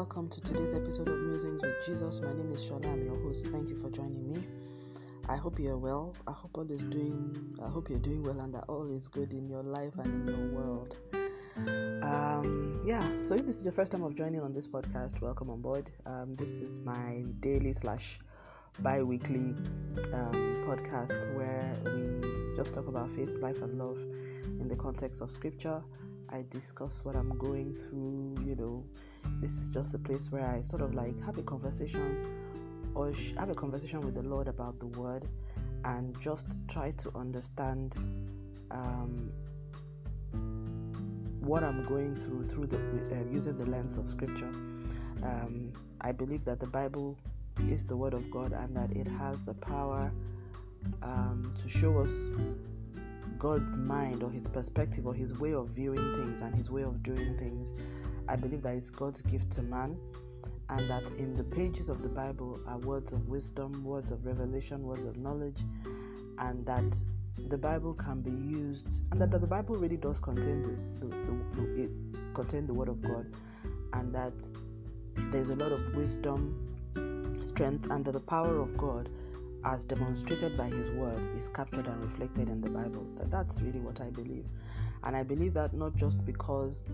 welcome 0.00 0.30
to 0.30 0.40
today's 0.40 0.74
episode 0.74 1.08
of 1.08 1.18
Musings 1.18 1.60
with 1.60 1.84
Jesus. 1.84 2.22
My 2.22 2.32
name 2.32 2.50
is 2.52 2.64
Shola. 2.64 2.90
I'm 2.90 3.04
your 3.04 3.22
host. 3.22 3.48
Thank 3.48 3.68
you 3.68 3.78
for 3.82 3.90
joining 3.90 4.26
me. 4.26 4.42
I 5.28 5.36
hope 5.36 5.58
you're 5.58 5.76
well. 5.76 6.14
I 6.26 6.32
hope 6.32 6.56
all 6.56 6.70
is 6.70 6.82
doing. 6.84 7.36
I 7.62 7.68
hope 7.68 7.90
you're 7.90 7.98
doing 7.98 8.22
well 8.22 8.40
and 8.40 8.54
that 8.54 8.64
all 8.66 8.88
is 8.90 9.08
good 9.08 9.34
in 9.34 9.46
your 9.46 9.62
life 9.62 9.92
and 9.98 10.06
in 10.06 10.34
your 10.34 10.48
world. 10.52 10.96
Um, 12.02 12.80
yeah. 12.82 13.06
So 13.20 13.34
if 13.34 13.44
this 13.44 13.58
is 13.58 13.66
your 13.66 13.74
first 13.74 13.92
time 13.92 14.02
of 14.02 14.14
joining 14.14 14.40
on 14.40 14.54
this 14.54 14.66
podcast, 14.66 15.20
welcome 15.20 15.50
on 15.50 15.60
board. 15.60 15.90
Um, 16.06 16.34
this 16.34 16.48
is 16.48 16.80
my 16.80 17.22
daily 17.40 17.74
slash 17.74 18.20
bi-weekly 18.78 19.54
um, 20.14 20.64
podcast 20.66 21.34
where 21.36 21.74
we 21.84 22.56
just 22.56 22.72
talk 22.72 22.88
about 22.88 23.10
faith, 23.10 23.36
life, 23.42 23.60
and 23.60 23.78
love 23.78 23.98
in 23.98 24.66
the 24.66 24.76
context 24.76 25.20
of 25.20 25.30
Scripture. 25.30 25.82
I 26.30 26.46
discuss 26.48 27.00
what 27.02 27.16
I'm 27.16 27.36
going 27.36 27.74
through. 27.74 28.38
You 28.48 28.56
know, 28.56 28.84
this 29.40 29.52
is 29.52 29.68
just 29.68 29.94
a 29.94 29.98
place 29.98 30.30
where 30.30 30.46
I 30.46 30.60
sort 30.60 30.82
of 30.82 30.94
like 30.94 31.20
have 31.24 31.38
a 31.38 31.42
conversation 31.42 32.26
or 32.94 33.12
have 33.38 33.50
a 33.50 33.54
conversation 33.54 34.00
with 34.00 34.14
the 34.14 34.22
Lord 34.22 34.48
about 34.48 34.78
the 34.78 34.86
Word 34.86 35.26
and 35.84 36.18
just 36.20 36.58
try 36.68 36.90
to 36.90 37.10
understand 37.16 37.94
um, 38.70 39.30
what 41.40 41.64
I'm 41.64 41.86
going 41.86 42.14
through 42.16 42.48
through 42.48 42.66
the 42.66 42.76
uh, 42.76 43.32
using 43.32 43.56
the 43.56 43.66
lens 43.66 43.96
of 43.96 44.08
Scripture. 44.10 44.50
Um, 45.22 45.72
I 46.00 46.12
believe 46.12 46.44
that 46.44 46.60
the 46.60 46.66
Bible 46.66 47.16
is 47.68 47.84
the 47.84 47.96
Word 47.96 48.14
of 48.14 48.30
God 48.30 48.52
and 48.52 48.76
that 48.76 48.90
it 48.96 49.06
has 49.06 49.40
the 49.42 49.54
power 49.54 50.10
um, 51.02 51.54
to 51.62 51.68
show 51.68 51.98
us 51.98 52.10
God's 53.38 53.76
mind 53.76 54.22
or 54.22 54.30
His 54.30 54.46
perspective 54.46 55.06
or 55.06 55.14
His 55.14 55.38
way 55.38 55.54
of 55.54 55.68
viewing 55.68 56.14
things 56.14 56.42
and 56.42 56.54
His 56.54 56.70
way 56.70 56.82
of 56.82 57.02
doing 57.02 57.36
things. 57.38 57.72
I 58.30 58.36
believe 58.36 58.62
that 58.62 58.74
it's 58.74 58.90
God's 58.90 59.22
gift 59.22 59.50
to 59.52 59.62
man, 59.62 59.96
and 60.68 60.88
that 60.88 61.02
in 61.18 61.34
the 61.34 61.42
pages 61.42 61.88
of 61.88 62.00
the 62.00 62.08
Bible 62.08 62.60
are 62.68 62.78
words 62.78 63.12
of 63.12 63.28
wisdom, 63.28 63.82
words 63.82 64.12
of 64.12 64.24
revelation, 64.24 64.84
words 64.84 65.04
of 65.04 65.16
knowledge, 65.16 65.58
and 66.38 66.64
that 66.64 66.96
the 67.48 67.58
Bible 67.58 67.92
can 67.92 68.20
be 68.20 68.30
used, 68.30 69.00
and 69.10 69.20
that, 69.20 69.32
that 69.32 69.40
the 69.40 69.48
Bible 69.48 69.74
really 69.74 69.96
does 69.96 70.20
contain 70.20 70.62
the, 70.62 71.06
the, 71.06 71.16
the, 71.16 71.60
the 71.60 71.82
it 71.82 71.90
contain 72.32 72.68
the 72.68 72.74
Word 72.74 72.88
of 72.88 73.02
God, 73.02 73.26
and 73.94 74.14
that 74.14 74.34
there's 75.32 75.48
a 75.48 75.56
lot 75.56 75.72
of 75.72 75.80
wisdom, 75.96 76.54
strength, 77.42 77.90
and 77.90 78.04
that 78.04 78.12
the 78.12 78.20
power 78.20 78.60
of 78.60 78.76
God 78.76 79.08
as 79.64 79.84
demonstrated 79.84 80.56
by 80.56 80.66
his 80.66 80.88
word 80.92 81.20
is 81.36 81.48
captured 81.48 81.86
and 81.86 82.02
reflected 82.02 82.48
in 82.48 82.62
the 82.62 82.70
bible. 82.70 83.06
That 83.18 83.30
that's 83.30 83.60
really 83.60 83.78
what 83.78 84.00
i 84.00 84.08
believe 84.08 84.46
and 85.04 85.16
i 85.16 85.22
believe 85.22 85.54
that 85.54 85.72
not 85.72 85.94
just 85.96 86.24
because 86.24 86.84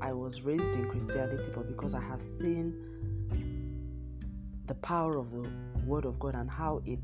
i 0.00 0.12
was 0.12 0.42
raised 0.42 0.74
in 0.74 0.88
christianity 0.88 1.48
but 1.54 1.66
because 1.66 1.94
i 1.94 2.00
have 2.00 2.22
seen 2.22 2.74
the 4.66 4.74
power 4.74 5.16
of 5.16 5.30
the 5.30 5.48
word 5.86 6.04
of 6.04 6.18
god 6.18 6.34
and 6.34 6.50
how 6.50 6.82
it 6.86 7.00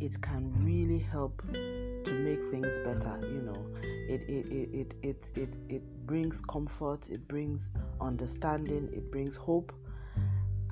it 0.00 0.20
can 0.22 0.50
really 0.64 0.98
help 0.98 1.42
to 1.52 2.12
make 2.12 2.42
things 2.50 2.78
better 2.84 3.18
you 3.22 3.42
know. 3.42 3.66
It 3.82 4.22
it 4.28 4.48
it 4.50 4.70
it 4.72 4.94
it, 5.02 5.24
it, 5.36 5.48
it 5.68 6.06
brings 6.06 6.40
comfort 6.40 7.08
it 7.10 7.28
brings 7.28 7.72
understanding 8.00 8.88
it 8.92 9.10
brings 9.10 9.36
hope 9.36 9.72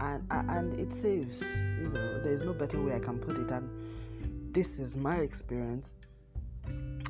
and 0.00 0.24
and 0.30 0.78
it 0.80 0.92
saves 0.92 1.42
you 1.42 1.90
know. 1.92 2.22
There's 2.22 2.42
no 2.42 2.52
better 2.52 2.82
way 2.82 2.94
i 2.94 2.98
can 2.98 3.18
put 3.18 3.36
it 3.36 3.50
and 3.50 3.68
this 4.54 4.78
is 4.78 4.96
my 4.96 5.16
experience 5.16 5.94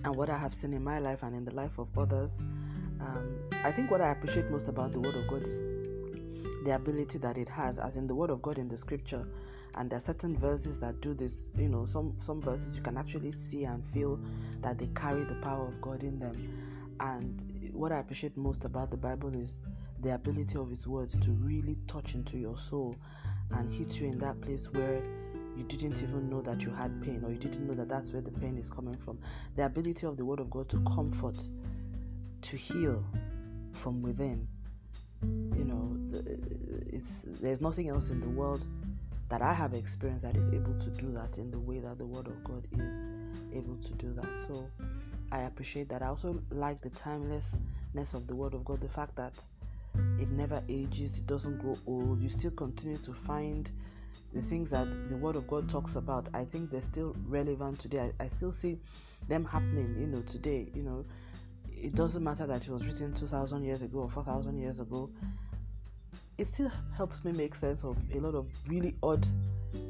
and 0.05 0.15
what 0.15 0.31
i 0.31 0.37
have 0.37 0.55
seen 0.55 0.73
in 0.73 0.83
my 0.83 0.99
life 0.99 1.23
and 1.23 1.35
in 1.35 1.45
the 1.45 1.55
life 1.55 1.79
of 1.79 1.89
others 1.99 2.39
um, 3.01 3.39
i 3.65 3.73
think 3.73 3.91
what 3.91 4.01
i 4.01 4.11
appreciate 4.11 4.51
most 4.51 4.69
about 4.69 4.93
the 4.93 5.01
word 5.01 5.14
of 5.14 5.27
god 5.29 5.47
is 5.47 5.63
the 6.64 6.75
ability 6.75 7.19
that 7.19 7.39
it 7.39 7.48
has 7.48 7.79
as 7.79 7.97
in 7.97 8.07
the 8.07 8.14
word 8.14 8.31
of 8.31 8.42
god 8.42 8.58
in 8.58 8.69
the 8.69 8.77
scripture. 8.77 9.27
And 9.77 9.89
there 9.89 9.98
are 9.98 10.01
certain 10.01 10.37
verses 10.37 10.79
that 10.81 11.01
do 11.01 11.14
this 11.14 11.48
you 11.57 11.69
know 11.69 11.85
some 11.85 12.14
some 12.19 12.41
verses 12.41 12.77
you 12.77 12.83
can 12.83 12.97
actually 12.97 13.33
see 13.33 13.64
and 13.64 13.85
feel 13.85 14.19
that 14.61 14.79
they 14.79 14.89
carry 14.89 15.25
the 15.25 15.37
power 15.37 15.67
of 15.67 15.81
god 15.81 16.03
in 16.03 16.19
them. 16.19 16.35
And 17.01 17.70
what 17.73 17.92
i 17.92 17.98
appreciate 18.01 18.37
most 18.37 18.64
about 18.64 18.91
the 18.91 18.97
bible 18.97 19.35
is 19.35 19.58
the 20.01 20.14
ability 20.14 20.58
of 20.58 20.70
His 20.70 20.87
words 20.87 21.17
to 21.20 21.31
really 21.31 21.77
touch 21.87 22.14
into 22.14 22.39
your 22.39 22.58
soul 22.58 22.95
and 23.53 23.73
hit 23.73 24.01
you 24.01 24.08
in 24.08 24.19
that 24.19 24.41
place 24.41 24.73
where 24.73 25.03
you 25.58 25.64
didn't 25.64 26.02
even 26.02 26.30
know 26.30 26.41
that 26.42 26.63
you 26.63 26.70
had 26.70 27.02
pain 27.02 27.23
or 27.24 27.30
you 27.30 27.36
didn't 27.39 27.67
know 27.67 27.74
that 27.74 27.89
that's 27.89 28.13
where 28.13 28.23
the 28.23 28.30
pain 28.30 28.57
is 28.57 28.70
coming 28.70 28.96
from. 28.96 29.19
The 29.57 29.67
ability 29.67 30.07
of 30.07 30.17
the 30.17 30.24
Word 30.24 30.39
of 30.39 30.48
God 30.51 30.69
to 30.69 30.80
comfort, 30.85 31.36
to 32.42 32.57
heal 32.57 33.05
from 33.73 34.01
within. 34.01 34.46
You 35.23 35.64
know, 35.64 35.96
it's 36.92 37.24
there's 37.41 37.61
nothing 37.61 37.89
else 37.89 38.11
in 38.11 38.20
the 38.20 38.29
world 38.29 38.64
that 39.29 39.42
I 39.42 39.52
have 39.52 39.74
experienced 39.74 40.24
that 40.24 40.36
is 40.36 40.48
able 40.48 40.79
to 40.79 40.91
do 40.91 41.11
that 41.13 41.39
in 41.39 41.51
the 41.51 41.58
way 41.58 41.80
that 41.80 41.98
the 41.98 42.07
Word 42.07 42.29
of 42.29 42.45
God 42.45 42.64
is 42.79 43.01
able 43.52 43.77
to 43.77 43.90
do 43.95 44.13
that. 44.13 44.29
So 44.46 44.64
I 45.33 45.40
appreciate 45.40 45.89
that. 45.89 46.02
I 46.02 46.07
also 46.07 46.40
like 46.52 46.80
the 46.80 46.90
timelessness 46.90 48.14
of 48.14 48.29
the 48.29 48.36
Word 48.36 48.55
of 48.55 48.64
God, 48.64 48.80
the 48.80 48.89
fact 48.89 49.17
that 49.17 49.35
it 50.20 50.30
never 50.30 50.63
ages, 50.69 51.19
it 51.19 51.27
doesn't 51.27 51.58
grow 51.58 51.77
old. 51.89 52.23
You 52.23 52.29
still 52.29 52.52
continue 52.52 52.98
to 52.98 53.13
find 53.13 53.69
the 54.33 54.42
things 54.42 54.70
that 54.70 54.86
the 55.08 55.17
Word 55.17 55.36
of 55.36 55.46
God 55.46 55.69
talks 55.69 55.96
about. 55.96 56.29
I 56.35 56.45
think 56.45 56.70
they're 56.70 56.83
still 56.83 57.17
relevant 57.27 57.79
today. 57.79 58.13
I, 58.20 58.24
I 58.24 58.27
still 58.29 58.52
see 58.52 58.79
them 59.29 59.45
happening, 59.45 59.96
you 59.98 60.07
know, 60.07 60.20
today. 60.23 60.69
You 60.74 60.83
know, 60.83 61.05
it 61.70 61.95
doesn't 61.95 62.23
matter 62.23 62.46
that 62.46 62.67
it 62.67 62.70
was 62.70 62.86
written 62.86 63.14
2,000 63.14 63.64
years 63.64 63.83
ago 63.83 64.01
or 64.01 64.11
4,000 64.11 64.58
years 64.58 64.80
ago. 64.80 65.11
It 66.36 66.46
still 66.46 66.70
helps 66.96 67.24
me 67.24 67.33
make 67.33 67.55
sense 67.55 67.85
of 67.85 67.96
a 68.14 68.20
lot 68.20 68.35
of 68.35 68.46
really 68.69 68.95
odd 69.02 69.27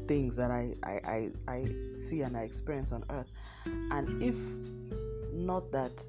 things 0.07 0.37
that 0.37 0.51
I, 0.51 0.75
I, 0.83 1.01
I, 1.05 1.31
I 1.47 1.75
see 1.97 2.23
and 2.23 2.37
I 2.37 2.43
experience 2.43 2.93
on 2.93 3.05
earth. 3.11 3.31
And 3.67 4.23
if 4.23 4.37
not 5.35 5.71
that 5.73 6.09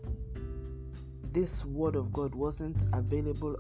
this 1.32 1.66
Word 1.66 1.96
of 1.96 2.14
God 2.14 2.34
wasn't 2.34 2.86
available 2.94 3.58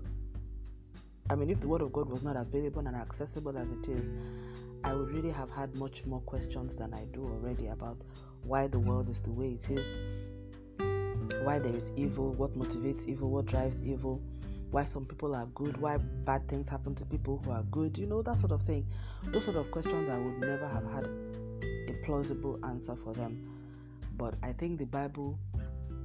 I 1.29 1.35
mean, 1.35 1.49
if 1.51 1.59
the 1.59 1.67
Word 1.67 1.81
of 1.81 1.93
God 1.93 2.09
was 2.09 2.23
not 2.23 2.35
available 2.35 2.79
and 2.87 2.95
accessible 2.95 3.55
as 3.55 3.71
it 3.71 3.87
is, 3.87 4.09
I 4.83 4.93
would 4.93 5.11
really 5.11 5.31
have 5.31 5.49
had 5.49 5.75
much 5.77 6.05
more 6.05 6.21
questions 6.21 6.75
than 6.75 6.93
I 6.93 7.05
do 7.13 7.23
already 7.23 7.67
about 7.67 7.97
why 8.43 8.67
the 8.67 8.79
world 8.79 9.09
is 9.09 9.21
the 9.21 9.31
way 9.31 9.51
it 9.51 9.69
is, 9.69 9.85
why 11.43 11.59
there 11.59 11.75
is 11.75 11.91
evil, 11.95 12.31
what 12.33 12.57
motivates 12.57 13.05
evil, 13.07 13.29
what 13.29 13.45
drives 13.45 13.81
evil, 13.81 14.21
why 14.71 14.83
some 14.83 15.05
people 15.05 15.35
are 15.35 15.47
good, 15.47 15.77
why 15.77 15.97
bad 15.97 16.47
things 16.47 16.69
happen 16.69 16.95
to 16.95 17.05
people 17.05 17.41
who 17.43 17.51
are 17.51 17.63
good, 17.63 17.97
you 17.97 18.05
know, 18.05 18.21
that 18.21 18.37
sort 18.37 18.51
of 18.51 18.61
thing. 18.63 18.85
Those 19.25 19.45
sort 19.45 19.57
of 19.57 19.69
questions 19.71 20.09
I 20.09 20.17
would 20.17 20.39
never 20.39 20.67
have 20.67 20.85
had 20.91 21.05
a 21.05 21.93
plausible 22.05 22.59
answer 22.63 22.95
for 22.95 23.13
them. 23.13 23.49
But 24.17 24.35
I 24.43 24.53
think 24.53 24.79
the 24.79 24.85
Bible 24.85 25.37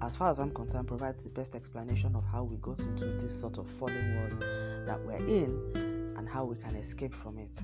as 0.03 0.17
far 0.17 0.31
as 0.31 0.39
I'm 0.39 0.51
concerned, 0.51 0.87
provides 0.87 1.23
the 1.23 1.31
best 1.31 1.55
explanation 1.55 2.15
of 2.15 2.25
how 2.25 2.45
we 2.45 2.56
got 2.56 2.81
into 2.81 3.06
this 3.06 3.39
sort 3.39 3.59
of 3.59 3.69
fallen 3.69 4.17
world 4.17 4.41
that 4.87 5.01
we're 5.05 5.27
in 5.27 6.15
and 6.17 6.29
how 6.29 6.45
we 6.45 6.56
can 6.56 6.77
escape 6.77 7.15
from 7.15 7.39
it 7.39 7.62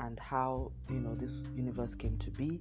and 0.00 0.18
how 0.18 0.72
you 0.88 1.00
know 1.00 1.14
this 1.14 1.42
universe 1.54 1.94
came 1.94 2.16
to 2.18 2.30
be, 2.30 2.60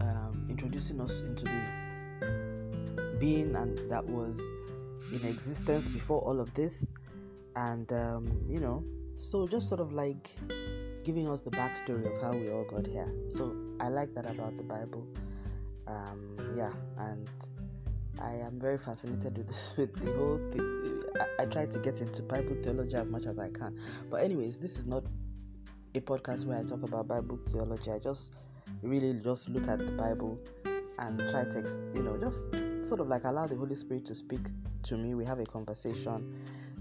um, 0.00 0.46
introducing 0.48 1.00
us 1.00 1.20
into 1.20 1.44
the 1.44 3.16
being 3.18 3.54
and 3.54 3.78
that 3.90 4.04
was 4.04 4.40
in 5.10 5.28
existence 5.28 5.88
before 5.88 6.20
all 6.22 6.40
of 6.40 6.52
this, 6.54 6.92
and 7.56 7.92
um, 7.92 8.30
you 8.48 8.58
know, 8.58 8.84
so 9.18 9.46
just 9.46 9.68
sort 9.68 9.80
of 9.80 9.92
like 9.92 10.30
giving 11.04 11.28
us 11.28 11.42
the 11.42 11.50
backstory 11.50 12.06
of 12.06 12.22
how 12.22 12.32
we 12.32 12.48
all 12.50 12.64
got 12.64 12.86
here. 12.86 13.12
So 13.28 13.54
I 13.80 13.88
like 13.88 14.14
that 14.14 14.30
about 14.30 14.56
the 14.56 14.62
Bible. 14.62 15.06
Um, 15.86 16.36
yeah, 16.56 16.72
and 16.98 17.28
I 18.20 18.34
am 18.34 18.58
very 18.58 18.78
fascinated 18.78 19.36
with, 19.36 19.52
with 19.76 19.94
the 19.96 20.12
whole 20.12 20.38
thing. 20.50 21.02
I, 21.20 21.42
I, 21.42 21.46
try 21.46 21.66
to 21.66 21.78
get 21.78 22.00
into 22.00 22.22
Bible 22.22 22.56
theology 22.62 22.96
as 22.96 23.10
much 23.10 23.26
as 23.26 23.38
I 23.38 23.48
can. 23.50 23.76
But, 24.08 24.22
anyways, 24.22 24.58
this 24.58 24.78
is 24.78 24.86
not 24.86 25.04
a 25.94 26.00
podcast 26.00 26.46
where 26.46 26.58
I 26.58 26.62
talk 26.62 26.82
about 26.82 27.08
Bible 27.08 27.38
theology. 27.48 27.90
I 27.90 27.98
just 27.98 28.32
really 28.82 29.12
just 29.22 29.50
look 29.50 29.68
at 29.68 29.78
the 29.78 29.92
Bible 29.92 30.38
and 30.98 31.18
try 31.30 31.44
to, 31.44 31.82
you 31.94 32.02
know, 32.02 32.16
just 32.16 32.46
sort 32.86 33.00
of 33.00 33.08
like 33.08 33.24
allow 33.24 33.46
the 33.46 33.56
Holy 33.56 33.74
Spirit 33.74 34.04
to 34.06 34.14
speak 34.14 34.40
to 34.84 34.96
me. 34.96 35.14
We 35.14 35.24
have 35.24 35.38
a 35.38 35.44
conversation. 35.44 36.34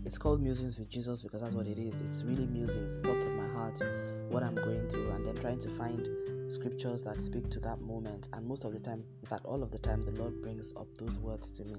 It's 0.06 0.18
called 0.18 0.42
Musings 0.42 0.80
with 0.80 0.90
Jesus 0.90 1.22
because 1.22 1.42
that's 1.42 1.54
what 1.54 1.68
it 1.68 1.78
is. 1.78 2.02
It's 2.02 2.24
really 2.24 2.48
musings, 2.48 2.98
thoughts 3.06 3.26
of 3.26 3.34
my 3.34 3.48
heart, 3.50 3.82
what 4.30 4.44
I'm 4.44 4.56
going 4.56 4.88
through, 4.88 5.12
and 5.12 5.26
then 5.26 5.36
trying 5.36 5.60
to 5.60 5.70
find 5.70 6.08
scriptures 6.52 7.04
that 7.04 7.20
speak 7.20 7.50
to 7.52 7.60
that 7.60 7.82
moment. 7.82 8.30
And 8.34 8.48
most 8.48 8.64
of 8.64 8.74
the 8.74 8.80
time, 8.80 9.04
in 9.22 9.30
fact, 9.30 9.46
all 9.46 9.62
of 9.62 9.72
the 9.72 9.78
time, 9.78 10.02
the 10.02 10.12
Lord 10.20 10.42
brings 10.42 10.74
up 10.76 10.88
those 10.98 11.20
words 11.20 11.52
to 11.52 11.66
me. 11.66 11.76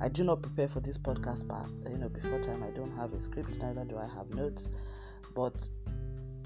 I 0.00 0.08
do 0.08 0.24
not 0.24 0.40
prepare 0.40 0.68
for 0.68 0.80
this 0.80 0.96
podcast, 0.96 1.46
but 1.46 1.66
you 1.90 1.98
know, 1.98 2.08
before 2.08 2.40
time, 2.40 2.62
I 2.62 2.70
don't 2.70 2.96
have 2.96 3.12
a 3.12 3.20
script, 3.20 3.60
neither 3.60 3.84
do 3.84 3.98
I 3.98 4.06
have 4.06 4.30
notes. 4.30 4.68
But 5.34 5.68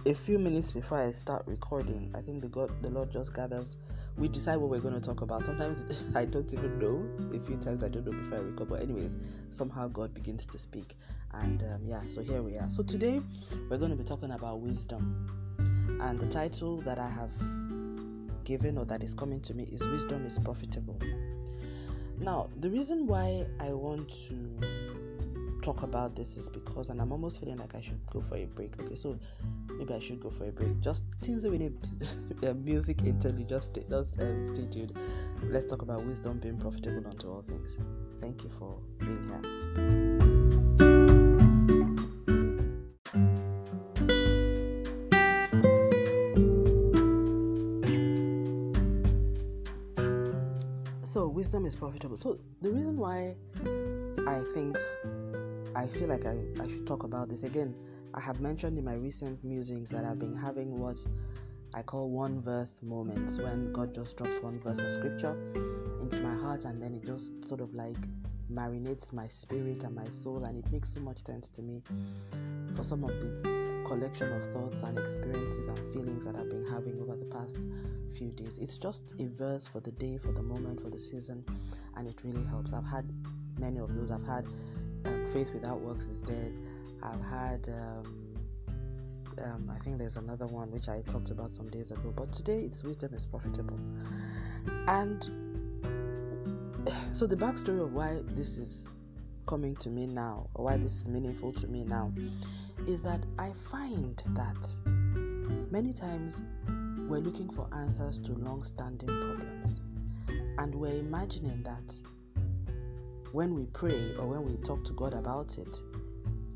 a 0.06 0.14
few 0.14 0.38
minutes 0.38 0.70
before 0.70 0.98
I 0.98 1.10
start 1.10 1.44
recording, 1.46 2.12
I 2.14 2.20
think 2.20 2.42
the 2.42 2.48
God, 2.48 2.70
the 2.82 2.90
Lord 2.90 3.10
just 3.10 3.34
gathers. 3.34 3.78
We 4.18 4.28
decide 4.28 4.56
what 4.56 4.68
we're 4.68 4.80
going 4.80 4.94
to 4.94 5.00
talk 5.00 5.22
about. 5.22 5.44
Sometimes 5.44 6.04
I 6.14 6.26
don't 6.26 6.52
even 6.52 6.78
know. 6.78 7.36
A 7.36 7.40
few 7.42 7.56
times 7.56 7.82
I 7.82 7.88
don't 7.88 8.04
know 8.04 8.12
before 8.12 8.38
I 8.38 8.40
record. 8.42 8.68
But 8.68 8.82
anyways, 8.82 9.16
somehow 9.50 9.88
God 9.88 10.12
begins 10.12 10.44
to 10.46 10.58
speak, 10.58 10.94
and 11.32 11.62
um, 11.62 11.80
yeah. 11.86 12.02
So 12.10 12.22
here 12.22 12.42
we 12.42 12.56
are. 12.56 12.68
So 12.68 12.82
today 12.82 13.22
we're 13.70 13.78
going 13.78 13.90
to 13.90 13.96
be 13.96 14.04
talking 14.04 14.32
about 14.32 14.60
wisdom, 14.60 15.98
and 16.02 16.20
the 16.20 16.26
title 16.26 16.82
that 16.82 16.98
I 16.98 17.08
have 17.08 17.32
given 18.44 18.76
or 18.76 18.84
that 18.84 19.02
is 19.02 19.14
coming 19.14 19.40
to 19.40 19.54
me 19.54 19.64
is 19.72 19.86
"Wisdom 19.86 20.26
is 20.26 20.38
Profitable." 20.38 20.98
Now, 22.20 22.50
the 22.60 22.70
reason 22.70 23.06
why 23.06 23.46
I 23.58 23.72
want 23.72 24.08
to 24.28 24.36
talk 25.64 25.82
about 25.82 26.14
this 26.14 26.36
is 26.36 26.50
because, 26.50 26.90
and 26.90 27.00
I'm 27.00 27.10
almost 27.10 27.40
feeling 27.40 27.56
like 27.56 27.74
I 27.74 27.80
should 27.80 28.04
go 28.06 28.20
for 28.20 28.36
a 28.36 28.44
break. 28.44 28.78
Okay, 28.80 28.94
so 28.94 29.18
maybe 29.78 29.94
I 29.94 29.98
should 29.98 30.20
go 30.20 30.30
for 30.30 30.44
a 30.44 30.52
break. 30.52 30.80
Just 30.80 31.04
things 31.22 31.44
with 31.44 31.62
uh, 32.44 32.54
music 32.64 33.02
interlude. 33.02 33.48
Just 33.48 33.66
stay, 33.66 33.84
just 33.88 34.20
um, 34.20 34.44
stay 34.44 34.66
tuned. 34.66 34.92
Let's 35.42 35.64
talk 35.64 35.82
about 35.82 36.04
wisdom 36.04 36.38
being 36.38 36.58
profitable 36.58 37.06
unto 37.06 37.30
all 37.30 37.42
things. 37.42 37.78
Thank 38.20 38.44
you 38.44 38.50
for 38.58 38.78
being 38.98 39.24
here. 39.28 39.40
So, 51.04 51.28
wisdom 51.28 51.64
is 51.64 51.76
profitable. 51.76 52.16
So, 52.16 52.38
the 52.60 52.72
reason 52.72 52.96
why 52.96 53.36
I 54.26 54.42
think 54.52 54.76
I 55.76 55.86
feel 55.86 56.08
like 56.08 56.24
I, 56.24 56.38
I 56.60 56.66
should 56.66 56.86
talk 56.86 57.02
about 57.02 57.28
this 57.28 57.42
again. 57.42 57.74
I 58.16 58.20
have 58.20 58.40
mentioned 58.40 58.78
in 58.78 58.84
my 58.84 58.94
recent 58.94 59.42
musings 59.42 59.90
that 59.90 60.04
I've 60.04 60.20
been 60.20 60.36
having 60.36 60.78
what 60.78 61.04
I 61.74 61.82
call 61.82 62.10
one 62.10 62.40
verse 62.40 62.80
moments 62.80 63.38
when 63.38 63.72
God 63.72 63.92
just 63.92 64.16
drops 64.16 64.40
one 64.40 64.60
verse 64.60 64.78
of 64.78 64.92
scripture 64.92 65.36
into 66.00 66.20
my 66.20 66.34
heart 66.34 66.64
and 66.64 66.80
then 66.80 66.94
it 66.94 67.04
just 67.04 67.44
sort 67.44 67.60
of 67.60 67.74
like 67.74 67.96
marinates 68.52 69.12
my 69.12 69.26
spirit 69.26 69.82
and 69.82 69.96
my 69.96 70.08
soul 70.10 70.44
and 70.44 70.64
it 70.64 70.70
makes 70.70 70.94
so 70.94 71.00
much 71.00 71.24
sense 71.24 71.48
to 71.48 71.62
me 71.62 71.82
for 72.74 72.84
some 72.84 73.02
of 73.02 73.10
the 73.20 73.82
collection 73.84 74.32
of 74.32 74.46
thoughts 74.46 74.82
and 74.84 74.96
experiences 74.96 75.66
and 75.66 75.78
feelings 75.92 76.24
that 76.24 76.36
I've 76.36 76.50
been 76.50 76.66
having 76.66 77.00
over 77.00 77.16
the 77.16 77.24
past 77.24 77.66
few 78.16 78.30
days. 78.30 78.58
It's 78.58 78.78
just 78.78 79.14
a 79.18 79.26
verse 79.26 79.66
for 79.66 79.80
the 79.80 79.90
day, 79.90 80.18
for 80.18 80.30
the 80.30 80.42
moment, 80.42 80.80
for 80.80 80.88
the 80.88 81.00
season, 81.00 81.44
and 81.96 82.06
it 82.06 82.22
really 82.22 82.44
helps. 82.44 82.72
I've 82.72 82.86
had 82.86 83.10
many 83.58 83.80
of 83.80 83.94
those. 83.94 84.10
I've 84.10 84.26
had 84.26 84.46
um, 85.04 85.26
faith 85.26 85.52
without 85.52 85.80
works 85.80 86.06
is 86.06 86.20
dead. 86.20 86.54
I've 87.04 87.22
had, 87.22 87.68
um, 87.68 88.34
um, 89.42 89.70
I 89.70 89.78
think 89.84 89.98
there's 89.98 90.16
another 90.16 90.46
one 90.46 90.70
which 90.70 90.88
I 90.88 91.02
talked 91.02 91.30
about 91.30 91.50
some 91.50 91.68
days 91.68 91.90
ago, 91.90 92.12
but 92.16 92.32
today 92.32 92.60
it's 92.60 92.82
wisdom 92.82 93.12
is 93.14 93.26
profitable. 93.26 93.78
And 94.88 95.22
so 97.12 97.26
the 97.26 97.36
backstory 97.36 97.82
of 97.82 97.92
why 97.92 98.20
this 98.28 98.58
is 98.58 98.88
coming 99.46 99.76
to 99.76 99.90
me 99.90 100.06
now, 100.06 100.48
or 100.54 100.64
why 100.64 100.76
this 100.78 101.00
is 101.00 101.08
meaningful 101.08 101.52
to 101.52 101.66
me 101.66 101.84
now, 101.84 102.12
is 102.86 103.02
that 103.02 103.24
I 103.38 103.52
find 103.52 104.22
that 104.34 104.68
many 105.70 105.92
times 105.92 106.42
we're 107.08 107.20
looking 107.20 107.50
for 107.50 107.68
answers 107.74 108.18
to 108.20 108.32
long 108.32 108.62
standing 108.62 109.08
problems. 109.08 109.80
And 110.58 110.74
we're 110.74 110.98
imagining 110.98 111.62
that 111.64 111.94
when 113.32 113.54
we 113.54 113.66
pray 113.66 114.14
or 114.16 114.28
when 114.28 114.44
we 114.44 114.56
talk 114.58 114.84
to 114.84 114.92
God 114.94 115.12
about 115.12 115.58
it, 115.58 115.82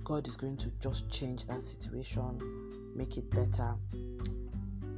God 0.08 0.26
is 0.26 0.38
going 0.38 0.56
to 0.56 0.70
just 0.80 1.10
change 1.10 1.46
that 1.48 1.60
situation, 1.60 2.40
make 2.96 3.18
it 3.18 3.30
better. 3.30 3.74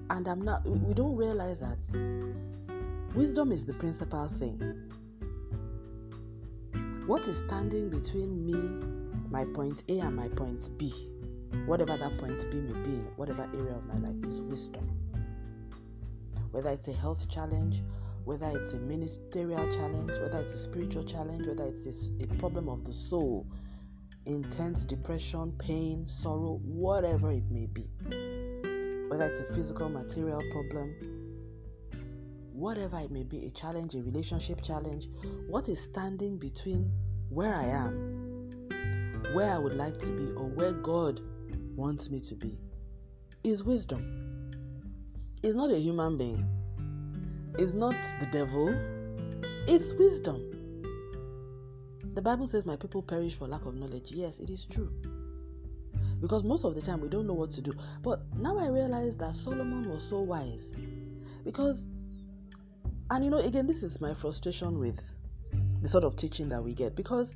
And 0.08 0.28
I'm 0.28 0.40
not 0.42 0.64
we 0.64 0.94
don't 0.94 1.16
realize 1.16 1.58
that 1.58 1.78
wisdom 3.16 3.50
is 3.50 3.66
the 3.66 3.74
principal 3.74 4.28
thing. 4.28 4.88
What 7.08 7.26
is 7.26 7.40
standing 7.40 7.90
between 7.90 8.46
me, 8.46 8.54
my 9.30 9.46
point 9.46 9.82
A 9.88 9.98
and 9.98 10.14
my 10.14 10.28
point 10.28 10.70
B, 10.78 10.92
whatever 11.66 11.96
that 11.96 12.16
point 12.18 12.46
B 12.48 12.58
may 12.58 12.80
be 12.80 12.90
in 12.90 13.08
whatever 13.16 13.50
area 13.52 13.74
of 13.74 13.84
my 13.86 13.96
life 13.96 14.24
is 14.28 14.40
wisdom. 14.40 14.88
Whether 16.52 16.70
it's 16.70 16.86
a 16.86 16.92
health 16.92 17.28
challenge, 17.28 17.82
whether 18.24 18.56
it's 18.56 18.74
a 18.74 18.78
ministerial 18.78 19.68
challenge, 19.72 20.12
whether 20.12 20.38
it's 20.38 20.54
a 20.54 20.58
spiritual 20.58 21.02
challenge, 21.02 21.48
whether 21.48 21.64
it's 21.64 21.84
a, 21.84 22.22
a 22.22 22.26
problem 22.38 22.68
of 22.68 22.84
the 22.84 22.92
soul, 22.92 23.44
intense 24.26 24.84
depression, 24.84 25.52
pain, 25.58 26.06
sorrow, 26.08 26.60
whatever 26.64 27.30
it 27.30 27.44
may 27.50 27.66
be, 27.66 27.88
whether 29.08 29.26
it's 29.26 29.40
a 29.40 29.52
physical, 29.52 29.88
material 29.88 30.42
problem, 30.50 30.94
whatever 32.52 32.98
it 32.98 33.10
may 33.10 33.22
be, 33.22 33.46
a 33.46 33.50
challenge, 33.50 33.94
a 33.94 34.02
relationship 34.02 34.62
challenge, 34.62 35.08
what 35.48 35.68
is 35.68 35.80
standing 35.80 36.38
between 36.38 36.90
where 37.28 37.54
I 37.54 37.64
am, 37.64 38.50
where 39.32 39.50
I 39.50 39.58
would 39.58 39.74
like 39.74 39.98
to 39.98 40.12
be, 40.12 40.32
or 40.32 40.46
where 40.46 40.72
God 40.72 41.20
wants 41.76 42.10
me 42.10 42.20
to 42.20 42.34
be, 42.34 42.58
is 43.44 43.64
wisdom. 43.64 44.50
It's 45.42 45.54
not 45.54 45.70
a 45.70 45.78
human 45.78 46.16
being 46.16 46.46
it's 47.58 47.74
not 47.74 47.94
the 48.20 48.26
devil, 48.26 48.68
it's 49.68 49.92
wisdom. 49.94 50.49
The 52.14 52.22
Bible 52.22 52.46
says, 52.46 52.66
My 52.66 52.76
people 52.76 53.02
perish 53.02 53.36
for 53.36 53.46
lack 53.46 53.66
of 53.66 53.74
knowledge. 53.74 54.10
Yes, 54.10 54.40
it 54.40 54.50
is 54.50 54.66
true. 54.66 54.92
Because 56.20 56.44
most 56.44 56.64
of 56.64 56.74
the 56.74 56.80
time 56.80 57.00
we 57.00 57.08
don't 57.08 57.26
know 57.26 57.34
what 57.34 57.50
to 57.52 57.62
do. 57.62 57.72
But 58.02 58.20
now 58.36 58.58
I 58.58 58.68
realize 58.68 59.16
that 59.18 59.34
Solomon 59.34 59.88
was 59.88 60.06
so 60.06 60.20
wise. 60.20 60.72
Because, 61.44 61.86
and 63.10 63.24
you 63.24 63.30
know, 63.30 63.38
again, 63.38 63.66
this 63.66 63.82
is 63.82 64.00
my 64.00 64.12
frustration 64.12 64.78
with 64.78 65.00
the 65.82 65.88
sort 65.88 66.04
of 66.04 66.16
teaching 66.16 66.48
that 66.50 66.62
we 66.62 66.74
get. 66.74 66.94
Because 66.94 67.34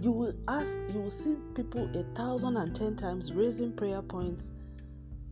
you 0.00 0.12
will 0.12 0.34
ask, 0.46 0.78
you 0.92 1.00
will 1.00 1.10
see 1.10 1.34
people 1.54 1.90
a 1.98 2.04
thousand 2.14 2.56
and 2.56 2.74
ten 2.74 2.94
times 2.94 3.32
raising 3.32 3.72
prayer 3.72 4.02
points 4.02 4.50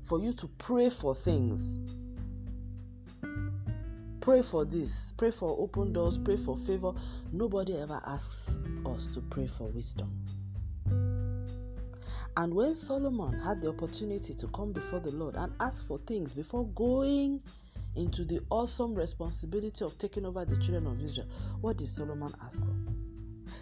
for 0.05 0.19
you 0.19 0.33
to 0.33 0.49
pray 0.59 0.91
for 0.91 1.15
things 1.15 1.79
Pray 4.25 4.41
for 4.41 4.65
this, 4.65 5.13
pray 5.19 5.31
for 5.31 5.55
open 5.61 5.93
doors, 5.93 6.17
pray 6.17 6.39
for 6.39 6.57
favor. 6.57 6.95
Nobody 7.31 7.77
ever 7.77 8.01
asks 8.07 8.57
us 8.87 9.07
to 9.09 9.21
pray 9.21 9.47
for 9.47 9.65
wisdom. 9.65 10.19
And 12.35 12.55
when 12.55 12.75
Solomon 12.75 13.39
had 13.39 13.61
the 13.61 13.69
opportunity 13.69 14.33
to 14.33 14.47
come 14.47 14.73
before 14.73 15.01
the 15.01 15.11
Lord 15.11 15.37
and 15.37 15.53
ask 15.61 15.87
for 15.87 15.99
things 16.07 16.33
before 16.33 16.65
going 16.69 17.43
into 17.97 18.25
the 18.25 18.41
awesome 18.49 18.95
responsibility 18.95 19.85
of 19.85 19.99
taking 19.99 20.25
over 20.25 20.47
the 20.47 20.57
children 20.57 20.87
of 20.87 21.05
Israel, 21.05 21.29
what 21.61 21.77
did 21.77 21.89
Solomon 21.89 22.33
ask 22.43 22.61
for? 22.61 22.75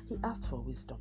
He 0.07 0.17
asked 0.23 0.49
for 0.49 0.61
wisdom. 0.61 0.99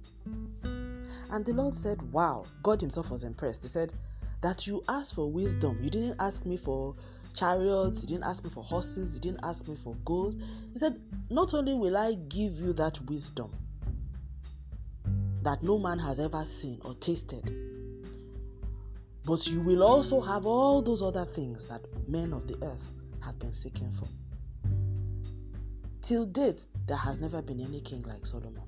And 1.29 1.45
the 1.45 1.53
Lord 1.53 1.75
said, 1.75 2.01
Wow, 2.11 2.45
God 2.63 2.81
Himself 2.81 3.11
was 3.11 3.23
impressed. 3.23 3.61
He 3.61 3.67
said, 3.67 3.93
That 4.41 4.65
you 4.65 4.83
asked 4.89 5.13
for 5.13 5.31
wisdom. 5.31 5.77
You 5.83 5.91
didn't 5.91 6.19
ask 6.19 6.47
me 6.47 6.57
for 6.57 6.95
chariots, 7.33 8.01
he 8.01 8.07
didn't 8.07 8.23
ask 8.23 8.43
me 8.43 8.49
for 8.49 8.63
horses, 8.63 9.13
he 9.13 9.19
didn't 9.19 9.39
ask 9.43 9.67
me 9.67 9.75
for 9.83 9.95
gold. 10.05 10.41
He 10.73 10.79
said, 10.79 10.99
Not 11.29 11.53
only 11.53 11.73
will 11.73 11.97
I 11.97 12.13
give 12.13 12.53
you 12.59 12.73
that 12.73 12.99
wisdom 13.09 13.51
that 15.43 15.63
no 15.63 15.77
man 15.77 15.99
has 15.99 16.19
ever 16.19 16.45
seen 16.45 16.79
or 16.85 16.93
tasted, 16.95 17.43
but 19.25 19.47
you 19.47 19.61
will 19.61 19.83
also 19.83 20.19
have 20.19 20.45
all 20.45 20.81
those 20.81 21.01
other 21.01 21.25
things 21.25 21.65
that 21.65 21.81
men 22.07 22.33
of 22.33 22.47
the 22.47 22.57
earth 22.63 22.91
have 23.23 23.37
been 23.39 23.53
seeking 23.53 23.91
for. 23.91 24.07
Till 26.01 26.25
date, 26.25 26.65
there 26.87 26.97
has 26.97 27.19
never 27.19 27.41
been 27.41 27.59
any 27.59 27.79
king 27.81 28.01
like 28.01 28.25
Solomon. 28.25 28.63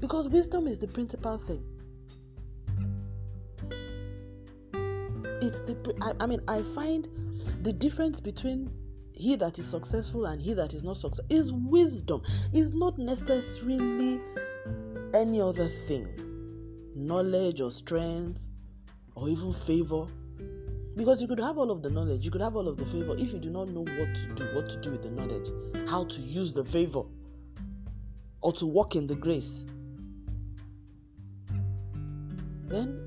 Because 0.00 0.28
wisdom 0.28 0.68
is 0.68 0.78
the 0.78 0.86
principal 0.86 1.38
thing. 1.38 1.64
It's 5.46 5.60
the 5.60 5.94
I, 6.02 6.24
I 6.24 6.26
mean 6.26 6.40
I 6.48 6.62
find 6.74 7.08
the 7.62 7.72
difference 7.72 8.20
between 8.20 8.70
he 9.12 9.36
that 9.36 9.58
is 9.58 9.66
successful 9.66 10.26
and 10.26 10.40
he 10.40 10.52
that 10.54 10.74
is 10.74 10.82
not 10.82 10.96
successful 10.96 11.26
is 11.30 11.52
wisdom. 11.52 12.22
Is 12.52 12.72
not 12.72 12.98
necessarily 12.98 14.20
any 15.14 15.40
other 15.40 15.68
thing. 15.68 16.08
Knowledge 16.94 17.60
or 17.60 17.70
strength 17.70 18.38
or 19.14 19.28
even 19.28 19.52
favor. 19.52 20.06
Because 20.96 21.20
you 21.20 21.28
could 21.28 21.40
have 21.40 21.58
all 21.58 21.70
of 21.70 21.82
the 21.82 21.90
knowledge 21.90 22.24
you 22.24 22.30
could 22.30 22.40
have 22.40 22.56
all 22.56 22.68
of 22.68 22.76
the 22.76 22.86
favor 22.86 23.14
if 23.18 23.32
you 23.32 23.38
do 23.38 23.50
not 23.50 23.68
know 23.68 23.80
what 23.80 24.14
to 24.14 24.34
do 24.34 24.54
what 24.54 24.68
to 24.70 24.80
do 24.80 24.90
with 24.90 25.02
the 25.02 25.10
knowledge. 25.10 25.48
How 25.88 26.04
to 26.04 26.20
use 26.20 26.52
the 26.52 26.64
favor 26.64 27.02
or 28.42 28.52
to 28.54 28.66
walk 28.66 28.96
in 28.96 29.06
the 29.06 29.16
grace. 29.16 29.64
Then 32.68 33.04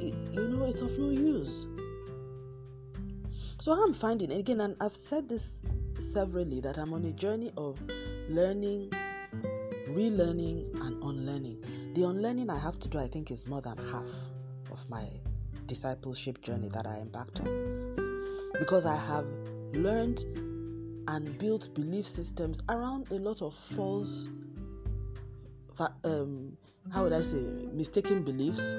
you 0.00 0.48
know, 0.48 0.64
it's 0.64 0.80
of 0.80 0.98
no 0.98 1.10
use. 1.10 1.66
So 3.60 3.72
I'm 3.72 3.94
finding 3.94 4.32
again, 4.32 4.60
and 4.60 4.76
I've 4.80 4.96
said 4.96 5.28
this 5.28 5.60
severally 6.12 6.60
that 6.60 6.76
I'm 6.78 6.92
on 6.92 7.04
a 7.04 7.12
journey 7.12 7.52
of 7.56 7.80
learning, 8.28 8.92
relearning, 9.88 10.66
and 10.84 11.02
unlearning. 11.02 11.62
the 11.94 12.02
unlearning 12.02 12.50
I 12.50 12.58
have 12.58 12.78
to 12.80 12.88
do, 12.88 12.98
I 12.98 13.06
think, 13.06 13.30
is 13.30 13.46
more 13.46 13.60
than 13.60 13.78
half 13.90 14.08
of 14.70 14.88
my 14.90 15.06
discipleship 15.66 16.42
journey 16.42 16.68
that 16.70 16.86
I 16.86 16.98
embarked 16.98 17.40
on. 17.40 18.52
Because 18.58 18.84
I 18.86 18.96
have 18.96 19.26
learned 19.72 20.24
and 21.08 21.38
built 21.38 21.74
belief 21.74 22.06
systems 22.06 22.60
around 22.68 23.10
a 23.10 23.14
lot 23.14 23.42
of 23.42 23.54
false, 23.54 24.28
um, 26.04 26.56
how 26.92 27.04
would 27.04 27.12
I 27.12 27.22
say, 27.22 27.42
mistaken 27.72 28.22
beliefs, 28.24 28.74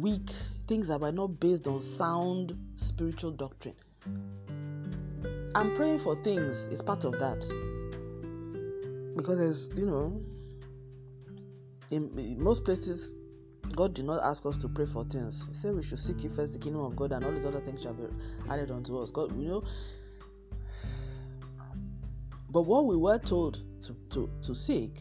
weak 0.00 0.30
things 0.66 0.88
that 0.88 1.00
were 1.00 1.12
not 1.12 1.40
based 1.40 1.66
on 1.66 1.80
sound 1.80 2.56
spiritual 2.76 3.32
doctrine. 3.32 3.74
I'm 5.54 5.74
praying 5.74 5.98
for 5.98 6.16
things 6.22 6.64
is 6.64 6.80
part 6.80 7.04
of 7.04 7.18
that 7.18 7.40
because 9.16 9.38
there's 9.38 9.70
you 9.76 9.86
know 9.86 10.20
in, 11.90 12.16
in, 12.18 12.42
most 12.42 12.64
places 12.64 13.14
God 13.74 13.94
did 13.94 14.04
not 14.04 14.22
ask 14.22 14.44
us 14.46 14.56
to 14.58 14.68
pray 14.68 14.86
for 14.86 15.04
things. 15.04 15.44
He 15.46 15.54
said 15.54 15.74
we 15.74 15.82
should 15.82 15.98
seek 15.98 16.22
you 16.22 16.30
first 16.30 16.52
the 16.52 16.58
kingdom 16.58 16.82
of 16.82 16.96
God 16.96 17.12
and 17.12 17.24
all 17.24 17.32
these 17.32 17.44
other 17.44 17.60
things 17.60 17.82
shall 17.82 17.94
be 17.94 18.04
added 18.48 18.70
unto 18.70 18.98
us. 18.98 19.10
God, 19.10 19.36
you 19.38 19.48
know. 19.48 19.64
But 22.50 22.62
what 22.62 22.86
we 22.86 22.96
were 22.96 23.18
told 23.18 23.62
to, 23.82 23.94
to, 24.10 24.30
to 24.42 24.54
seek, 24.54 24.96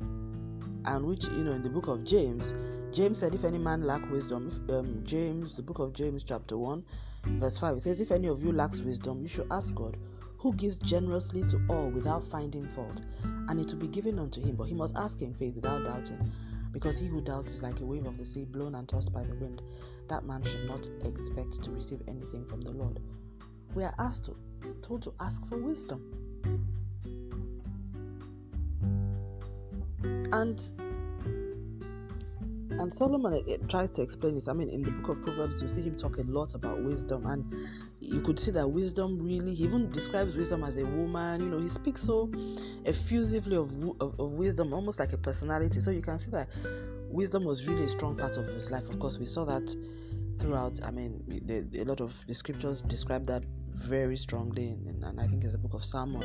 and 0.00 1.04
which 1.04 1.24
you 1.28 1.44
know 1.44 1.52
in 1.52 1.62
the 1.62 1.70
book 1.70 1.86
of 1.86 2.04
James, 2.04 2.52
James 2.92 3.20
said, 3.20 3.34
If 3.34 3.44
any 3.44 3.58
man 3.58 3.82
lack 3.82 4.10
wisdom, 4.10 4.50
um, 4.70 5.02
James, 5.04 5.54
the 5.54 5.62
book 5.62 5.78
of 5.78 5.92
James, 5.92 6.24
chapter 6.24 6.58
1, 6.58 6.84
verse 7.24 7.58
5, 7.58 7.76
it 7.76 7.80
says, 7.80 8.00
If 8.00 8.10
any 8.10 8.26
of 8.26 8.42
you 8.42 8.50
lacks 8.50 8.82
wisdom, 8.82 9.20
you 9.22 9.28
should 9.28 9.46
ask 9.52 9.72
God, 9.74 9.96
who 10.38 10.52
gives 10.54 10.78
generously 10.78 11.44
to 11.44 11.60
all 11.68 11.88
without 11.90 12.24
finding 12.24 12.66
fault, 12.66 13.02
and 13.22 13.60
it 13.60 13.72
will 13.72 13.80
be 13.80 13.86
given 13.86 14.18
unto 14.18 14.40
him. 14.40 14.56
But 14.56 14.66
he 14.66 14.74
must 14.74 14.96
ask 14.96 15.22
in 15.22 15.34
faith 15.34 15.54
without 15.54 15.84
doubting, 15.84 16.32
because 16.72 16.98
he 16.98 17.06
who 17.06 17.20
doubts 17.20 17.54
is 17.54 17.62
like 17.62 17.78
a 17.78 17.84
wave 17.84 18.06
of 18.06 18.18
the 18.18 18.24
sea 18.24 18.44
blown 18.44 18.74
and 18.74 18.88
tossed 18.88 19.12
by 19.12 19.22
the 19.22 19.36
wind. 19.36 19.62
That 20.08 20.24
man 20.24 20.42
should 20.42 20.66
not 20.66 20.90
expect 21.04 21.62
to 21.62 21.70
receive 21.70 22.02
anything 22.08 22.44
from 22.44 22.60
the 22.60 22.72
Lord. 22.72 22.98
We 23.74 23.84
are 23.84 23.94
asked 24.00 24.24
to, 24.24 24.36
told 24.82 25.02
to 25.02 25.14
ask 25.20 25.46
for 25.46 25.58
wisdom. 25.58 26.02
And 30.32 30.89
and 32.70 32.92
Solomon 32.92 33.42
tries 33.68 33.90
to 33.92 34.02
explain 34.02 34.34
this. 34.34 34.48
I 34.48 34.52
mean, 34.52 34.70
in 34.70 34.82
the 34.82 34.90
book 34.90 35.16
of 35.16 35.24
Proverbs, 35.24 35.60
you 35.60 35.68
see 35.68 35.82
him 35.82 35.98
talk 35.98 36.18
a 36.18 36.22
lot 36.22 36.54
about 36.54 36.80
wisdom, 36.82 37.26
and 37.26 37.68
you 38.00 38.20
could 38.20 38.38
see 38.38 38.50
that 38.52 38.68
wisdom 38.68 39.18
really, 39.20 39.54
he 39.54 39.64
even 39.64 39.90
describes 39.90 40.34
wisdom 40.34 40.64
as 40.64 40.76
a 40.76 40.84
woman. 40.84 41.42
You 41.42 41.48
know, 41.48 41.58
he 41.58 41.68
speaks 41.68 42.02
so 42.02 42.30
effusively 42.84 43.56
of, 43.56 43.72
of, 44.00 44.18
of 44.20 44.32
wisdom, 44.32 44.72
almost 44.72 44.98
like 44.98 45.12
a 45.12 45.18
personality. 45.18 45.80
So 45.80 45.90
you 45.90 46.02
can 46.02 46.18
see 46.18 46.30
that 46.30 46.48
wisdom 47.08 47.44
was 47.44 47.66
really 47.66 47.84
a 47.84 47.88
strong 47.88 48.16
part 48.16 48.36
of 48.36 48.46
his 48.46 48.70
life. 48.70 48.88
Of 48.88 48.98
course, 48.98 49.18
we 49.18 49.26
saw 49.26 49.44
that 49.46 49.74
throughout. 50.38 50.80
I 50.84 50.90
mean, 50.90 51.22
the, 51.26 51.80
a 51.80 51.84
lot 51.84 52.00
of 52.00 52.14
the 52.26 52.34
scriptures 52.34 52.82
describe 52.82 53.26
that 53.26 53.44
very 53.72 54.16
strongly, 54.16 54.68
and, 54.68 55.02
and 55.02 55.20
I 55.20 55.26
think 55.26 55.44
it's 55.44 55.52
the 55.52 55.58
book 55.58 55.74
of 55.74 55.84
Samuel. 55.84 56.22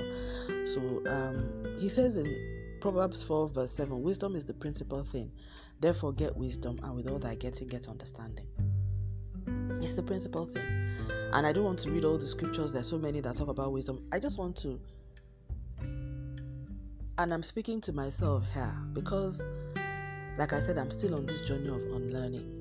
So 0.66 1.02
um, 1.08 1.78
he 1.80 1.90
says 1.90 2.18
in 2.18 2.78
Proverbs 2.82 3.24
4, 3.24 3.50
verse 3.50 3.72
7 3.72 4.02
Wisdom 4.04 4.36
is 4.36 4.46
the 4.46 4.54
principal 4.54 5.04
thing. 5.04 5.32
Therefore, 5.80 6.14
get 6.14 6.36
wisdom, 6.36 6.80
and 6.84 6.96
with 6.96 7.08
all 7.08 7.20
thy 7.20 7.36
getting, 7.36 7.68
get 7.68 7.88
understanding. 7.88 8.48
It's 9.82 9.94
the 9.94 10.04
principal 10.04 10.46
thing. 10.46 10.64
And 11.34 11.46
I 11.46 11.52
don't 11.52 11.66
want 11.66 11.80
to 11.80 11.92
read 11.92 12.06
all 12.06 12.18
the 12.18 12.28
scriptures, 12.28 12.72
there's 12.72 12.90
so 12.90 12.98
many 12.98 13.20
that 13.20 13.36
talk 13.36 13.50
about 13.50 13.72
wisdom. 13.72 14.08
I 14.12 14.20
just 14.20 14.38
want 14.38 14.56
to, 14.58 14.80
and 17.18 17.34
I'm 17.34 17.44
speaking 17.44 17.82
to 17.82 17.94
myself 17.94 18.44
here 18.54 18.74
because, 18.94 19.42
like 20.38 20.54
I 20.54 20.60
said, 20.60 20.78
I'm 20.78 20.92
still 20.92 21.16
on 21.16 21.26
this 21.26 21.42
journey 21.42 21.68
of 21.68 21.76
unlearning. 21.76 22.52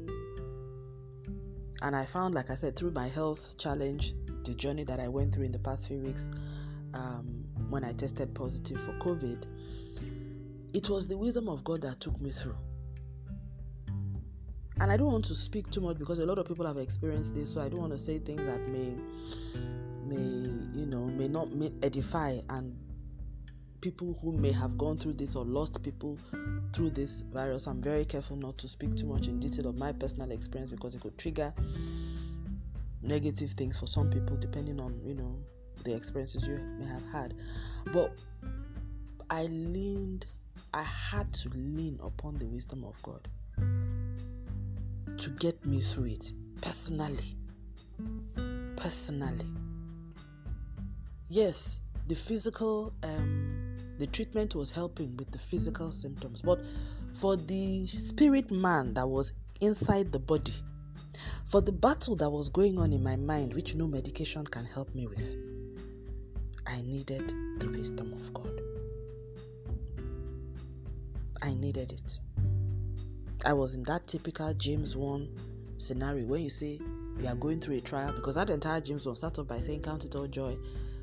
And 1.82 1.94
I 1.94 2.06
found, 2.06 2.34
like 2.34 2.50
I 2.50 2.54
said, 2.54 2.76
through 2.76 2.92
my 2.92 3.08
health 3.08 3.56
challenge, 3.58 4.14
the 4.44 4.54
journey 4.54 4.84
that 4.84 4.98
I 5.00 5.08
went 5.08 5.34
through 5.34 5.44
in 5.44 5.52
the 5.52 5.58
past 5.58 5.86
few 5.86 5.98
weeks 5.98 6.28
um, 6.94 7.44
when 7.68 7.84
I 7.84 7.92
tested 7.92 8.34
positive 8.34 8.80
for 8.80 8.92
COVID, 8.94 9.44
it 10.72 10.88
was 10.88 11.06
the 11.06 11.16
wisdom 11.16 11.48
of 11.48 11.62
God 11.62 11.82
that 11.82 12.00
took 12.00 12.20
me 12.20 12.30
through 12.30 12.56
and 14.80 14.90
I 14.90 14.96
don't 14.96 15.12
want 15.12 15.24
to 15.26 15.34
speak 15.34 15.70
too 15.70 15.80
much 15.80 15.98
because 15.98 16.18
a 16.18 16.26
lot 16.26 16.38
of 16.38 16.48
people 16.48 16.66
have 16.66 16.78
experienced 16.78 17.34
this, 17.34 17.52
so 17.52 17.62
I 17.62 17.68
don't 17.68 17.80
want 17.80 17.92
to 17.92 17.98
say 17.98 18.18
things 18.18 18.44
that 18.46 18.60
may 18.68 18.94
may 20.06 20.22
you 20.78 20.86
know 20.86 21.06
may 21.06 21.28
not 21.28 21.52
may 21.52 21.72
edify 21.82 22.40
and 22.50 22.76
people 23.80 24.18
who 24.22 24.32
may 24.32 24.50
have 24.50 24.76
gone 24.78 24.96
through 24.96 25.12
this 25.12 25.36
or 25.36 25.44
lost 25.44 25.82
people 25.82 26.18
through 26.72 26.90
this 26.90 27.20
virus. 27.32 27.66
I'm 27.66 27.82
very 27.82 28.04
careful 28.04 28.36
not 28.36 28.58
to 28.58 28.68
speak 28.68 28.96
too 28.96 29.06
much 29.06 29.28
in 29.28 29.38
detail 29.38 29.66
of 29.66 29.78
my 29.78 29.92
personal 29.92 30.30
experience 30.32 30.70
because 30.70 30.94
it 30.94 31.02
could 31.02 31.16
trigger 31.18 31.52
negative 33.02 33.50
things 33.52 33.76
for 33.76 33.86
some 33.86 34.08
people 34.08 34.36
depending 34.36 34.80
on 34.80 34.98
you 35.04 35.14
know 35.14 35.36
the 35.84 35.94
experiences 35.94 36.46
you 36.46 36.58
may 36.78 36.86
have 36.86 37.04
had. 37.12 37.34
But 37.92 38.18
I 39.30 39.44
leaned 39.44 40.26
I 40.72 40.82
had 40.82 41.32
to 41.34 41.50
lean 41.50 42.00
upon 42.02 42.38
the 42.38 42.46
wisdom 42.46 42.84
of 42.84 43.00
God 43.02 43.28
to 45.24 45.30
get 45.30 45.64
me 45.64 45.80
through 45.80 46.04
it 46.04 46.32
personally. 46.60 47.34
Personally. 48.76 49.46
Yes, 51.30 51.80
the 52.06 52.14
physical, 52.14 52.92
um, 53.02 53.74
the 53.96 54.06
treatment 54.06 54.54
was 54.54 54.70
helping 54.70 55.16
with 55.16 55.30
the 55.30 55.38
physical 55.38 55.92
symptoms, 55.92 56.42
but 56.42 56.60
for 57.14 57.36
the 57.36 57.86
spirit 57.86 58.50
man 58.50 58.92
that 58.92 59.08
was 59.08 59.32
inside 59.62 60.12
the 60.12 60.18
body, 60.18 60.52
for 61.46 61.62
the 61.62 61.72
battle 61.72 62.16
that 62.16 62.28
was 62.28 62.50
going 62.50 62.78
on 62.78 62.92
in 62.92 63.02
my 63.02 63.16
mind, 63.16 63.54
which 63.54 63.74
no 63.74 63.86
medication 63.86 64.46
can 64.46 64.66
help 64.66 64.94
me 64.94 65.06
with, 65.06 65.24
I 66.66 66.82
needed 66.82 67.32
the 67.60 67.70
wisdom 67.70 68.12
of 68.12 68.34
God. 68.34 68.60
I 71.40 71.54
needed 71.54 71.92
it. 71.92 72.18
I 73.46 73.52
was 73.52 73.74
in 73.74 73.82
that 73.82 74.06
typical 74.06 74.54
James 74.54 74.96
1 74.96 75.28
scenario 75.76 76.24
when 76.24 76.40
you 76.40 76.48
say 76.48 76.80
you 77.18 77.28
are 77.28 77.34
going 77.34 77.60
through 77.60 77.76
a 77.76 77.80
trial, 77.80 78.10
because 78.14 78.36
that 78.36 78.48
entire 78.48 78.80
James 78.80 79.04
1 79.04 79.14
starts 79.16 79.38
off 79.38 79.46
by 79.46 79.60
saying, 79.60 79.82
Count 79.82 80.06
it 80.06 80.16
all 80.16 80.26
joy 80.26 80.56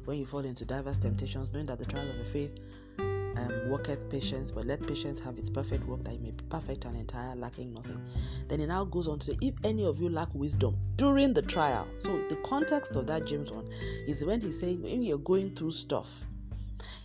when 0.06 0.18
you 0.18 0.26
fall 0.26 0.40
into 0.40 0.66
diverse 0.66 0.98
temptations, 0.98 1.50
knowing 1.54 1.68
that 1.68 1.78
the 1.78 1.86
trial 1.86 2.10
of 2.10 2.16
your 2.16 2.26
faith 2.26 2.52
um, 2.98 3.70
worketh 3.70 4.10
patience, 4.10 4.50
but 4.50 4.66
let 4.66 4.82
patience 4.88 5.20
have 5.20 5.38
its 5.38 5.52
perfect 5.52 5.86
work 5.86 6.04
that 6.04 6.16
it 6.16 6.22
may 6.22 6.32
be 6.32 6.44
perfect 6.50 6.86
and 6.86 6.98
entire, 6.98 7.36
lacking 7.36 7.76
nothing. 7.76 8.02
Then 8.48 8.60
it 8.60 8.68
now 8.68 8.86
goes 8.86 9.08
on 9.08 9.20
to 9.20 9.26
say, 9.34 9.38
If 9.40 9.54
any 9.64 9.86
of 9.86 10.02
you 10.02 10.10
lack 10.10 10.34
wisdom 10.34 10.76
during 10.96 11.34
the 11.34 11.44
trial, 11.44 11.88
so 12.00 12.18
the 12.28 12.38
context 12.38 12.96
of 12.96 13.06
that 13.06 13.26
James 13.26 13.52
1 13.52 13.70
is 14.08 14.26
when 14.26 14.42
he's 14.42 14.60
saying, 14.60 14.82
when 14.82 15.04
you're 15.04 15.20
going 15.20 15.56
through 15.56 15.72
stuff, 15.72 16.26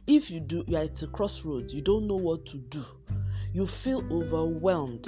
if 0.06 0.30
you 0.30 0.40
do, 0.40 0.64
you 0.66 0.78
are 0.78 0.84
at 0.84 1.02
a 1.02 1.06
crossroads, 1.08 1.74
you 1.74 1.82
don't 1.82 2.06
know 2.06 2.16
what 2.16 2.46
to 2.46 2.56
do, 2.56 2.82
you 3.56 3.66
feel 3.66 4.04
overwhelmed, 4.12 5.06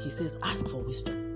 he 0.00 0.08
says, 0.08 0.38
ask 0.42 0.66
for 0.66 0.78
wisdom. 0.82 1.26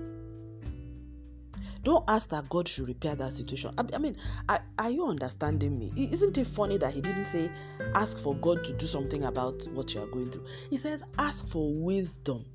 Don't 1.83 2.03
ask 2.07 2.29
that 2.29 2.49
God 2.49 2.67
should 2.67 2.87
repair 2.87 3.13
that 3.13 3.33
situation. 3.33 3.75
I, 3.77 3.99
mean, 3.99 4.17
are, 4.49 4.65
are 4.79 4.89
you 4.89 5.05
understanding 5.05 5.77
me? 5.77 5.91
Isn't 5.95 6.35
it 6.39 6.47
funny 6.47 6.79
that 6.79 6.91
he 6.91 7.01
didn't 7.01 7.25
say, 7.25 7.51
ask 7.93 8.17
for 8.17 8.33
God 8.33 8.63
to 8.63 8.73
do 8.73 8.87
something 8.87 9.25
about 9.25 9.67
what 9.73 9.93
you 9.93 10.01
are 10.01 10.07
going 10.07 10.31
through? 10.31 10.45
He 10.71 10.77
says, 10.77 11.03
ask 11.19 11.47
for 11.49 11.71
wisdom 11.71 12.45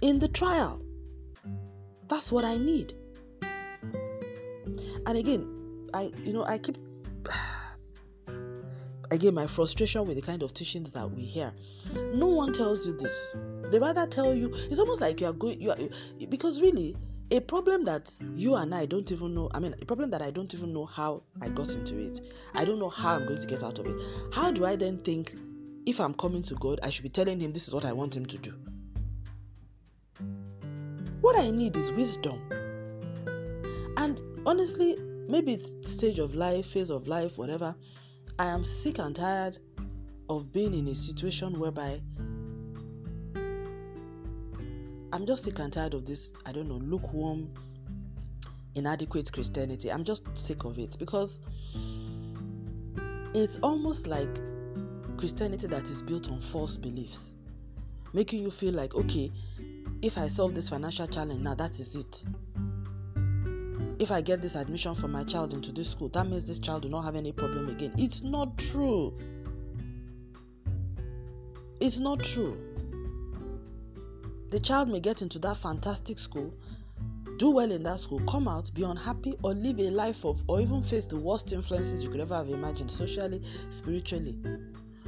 in 0.00 0.18
the 0.18 0.28
trial. 0.28 0.80
That's 2.08 2.32
what 2.32 2.46
I 2.46 2.56
need. 2.56 2.94
And 5.04 5.18
again, 5.18 5.90
I, 5.92 6.12
you 6.24 6.32
know, 6.32 6.46
I 6.46 6.56
keep 6.56 6.78
again 9.14 9.34
my 9.34 9.46
frustration 9.46 10.04
with 10.04 10.16
the 10.16 10.22
kind 10.22 10.42
of 10.42 10.52
teachings 10.52 10.90
that 10.92 11.10
we 11.10 11.22
hear. 11.22 11.52
No 12.12 12.26
one 12.26 12.52
tells 12.52 12.86
you 12.86 12.96
this. 12.96 13.34
They 13.70 13.78
rather 13.78 14.06
tell 14.06 14.34
you 14.34 14.52
it's 14.54 14.80
almost 14.80 15.00
like 15.00 15.20
you 15.20 15.28
are 15.28 15.32
going 15.32 15.60
you 15.60 15.70
are 15.70 15.78
because 16.28 16.60
really 16.60 16.96
a 17.30 17.40
problem 17.40 17.84
that 17.84 18.12
you 18.34 18.56
and 18.56 18.74
I 18.74 18.86
don't 18.86 19.10
even 19.10 19.34
know 19.34 19.48
I 19.54 19.60
mean 19.60 19.74
a 19.80 19.84
problem 19.84 20.10
that 20.10 20.20
I 20.20 20.30
don't 20.30 20.52
even 20.52 20.72
know 20.72 20.84
how 20.84 21.22
I 21.40 21.48
got 21.48 21.72
into 21.72 21.98
it. 21.98 22.20
I 22.54 22.64
don't 22.64 22.78
know 22.78 22.90
how 22.90 23.14
I'm 23.14 23.26
going 23.26 23.40
to 23.40 23.46
get 23.46 23.62
out 23.62 23.78
of 23.78 23.86
it. 23.86 23.96
How 24.32 24.50
do 24.50 24.64
I 24.64 24.76
then 24.76 24.98
think 24.98 25.34
if 25.86 26.00
I'm 26.00 26.14
coming 26.14 26.42
to 26.42 26.54
God 26.56 26.80
I 26.82 26.90
should 26.90 27.04
be 27.04 27.08
telling 27.08 27.40
him 27.40 27.52
this 27.52 27.68
is 27.68 27.74
what 27.74 27.84
I 27.84 27.92
want 27.92 28.16
him 28.16 28.26
to 28.26 28.38
do? 28.38 28.52
What 31.20 31.38
I 31.38 31.50
need 31.50 31.76
is 31.76 31.90
wisdom. 31.92 32.40
And 33.96 34.20
honestly 34.44 34.98
maybe 35.28 35.54
it's 35.54 35.90
stage 35.90 36.18
of 36.18 36.34
life 36.34 36.66
phase 36.66 36.90
of 36.90 37.06
life 37.06 37.38
whatever 37.38 37.74
I 38.36 38.46
am 38.46 38.64
sick 38.64 38.98
and 38.98 39.14
tired 39.14 39.58
of 40.28 40.52
being 40.52 40.74
in 40.74 40.88
a 40.88 40.94
situation 40.94 41.60
whereby 41.60 42.00
I'm 45.12 45.24
just 45.24 45.44
sick 45.44 45.60
and 45.60 45.72
tired 45.72 45.94
of 45.94 46.04
this, 46.04 46.32
I 46.44 46.50
don't 46.50 46.66
know, 46.66 46.78
lukewarm, 46.78 47.54
inadequate 48.74 49.30
Christianity. 49.32 49.92
I'm 49.92 50.02
just 50.02 50.24
sick 50.36 50.64
of 50.64 50.80
it 50.80 50.96
because 50.98 51.38
it's 53.34 53.60
almost 53.62 54.08
like 54.08 54.40
Christianity 55.16 55.68
that 55.68 55.88
is 55.88 56.02
built 56.02 56.28
on 56.28 56.40
false 56.40 56.76
beliefs, 56.76 57.34
making 58.12 58.42
you 58.42 58.50
feel 58.50 58.74
like, 58.74 58.96
okay, 58.96 59.30
if 60.02 60.18
I 60.18 60.26
solve 60.26 60.56
this 60.56 60.68
financial 60.68 61.06
challenge, 61.06 61.40
now 61.40 61.54
that 61.54 61.78
is 61.78 61.94
it. 61.94 62.24
If 63.98 64.10
I 64.10 64.20
get 64.20 64.42
this 64.42 64.56
admission 64.56 64.94
for 64.94 65.08
my 65.08 65.24
child 65.24 65.52
into 65.52 65.70
this 65.70 65.90
school, 65.90 66.08
that 66.10 66.28
means 66.28 66.46
this 66.46 66.58
child 66.58 66.84
will 66.84 66.90
not 66.90 67.04
have 67.04 67.16
any 67.16 67.32
problem 67.32 67.68
again. 67.68 67.92
It's 67.96 68.22
not 68.22 68.58
true. 68.58 69.16
It's 71.80 71.98
not 71.98 72.22
true. 72.22 72.56
The 74.50 74.60
child 74.60 74.88
may 74.88 75.00
get 75.00 75.22
into 75.22 75.38
that 75.40 75.56
fantastic 75.56 76.18
school, 76.18 76.54
do 77.38 77.50
well 77.50 77.70
in 77.70 77.82
that 77.84 77.98
school, 77.98 78.20
come 78.20 78.48
out, 78.48 78.72
be 78.72 78.84
unhappy, 78.84 79.34
or 79.42 79.52
live 79.54 79.78
a 79.80 79.90
life 79.90 80.24
of, 80.24 80.42
or 80.48 80.60
even 80.60 80.82
face 80.82 81.06
the 81.06 81.16
worst 81.16 81.52
influences 81.52 82.02
you 82.02 82.10
could 82.10 82.20
ever 82.20 82.34
have 82.34 82.48
imagined, 82.48 82.90
socially, 82.90 83.42
spiritually. 83.70 84.38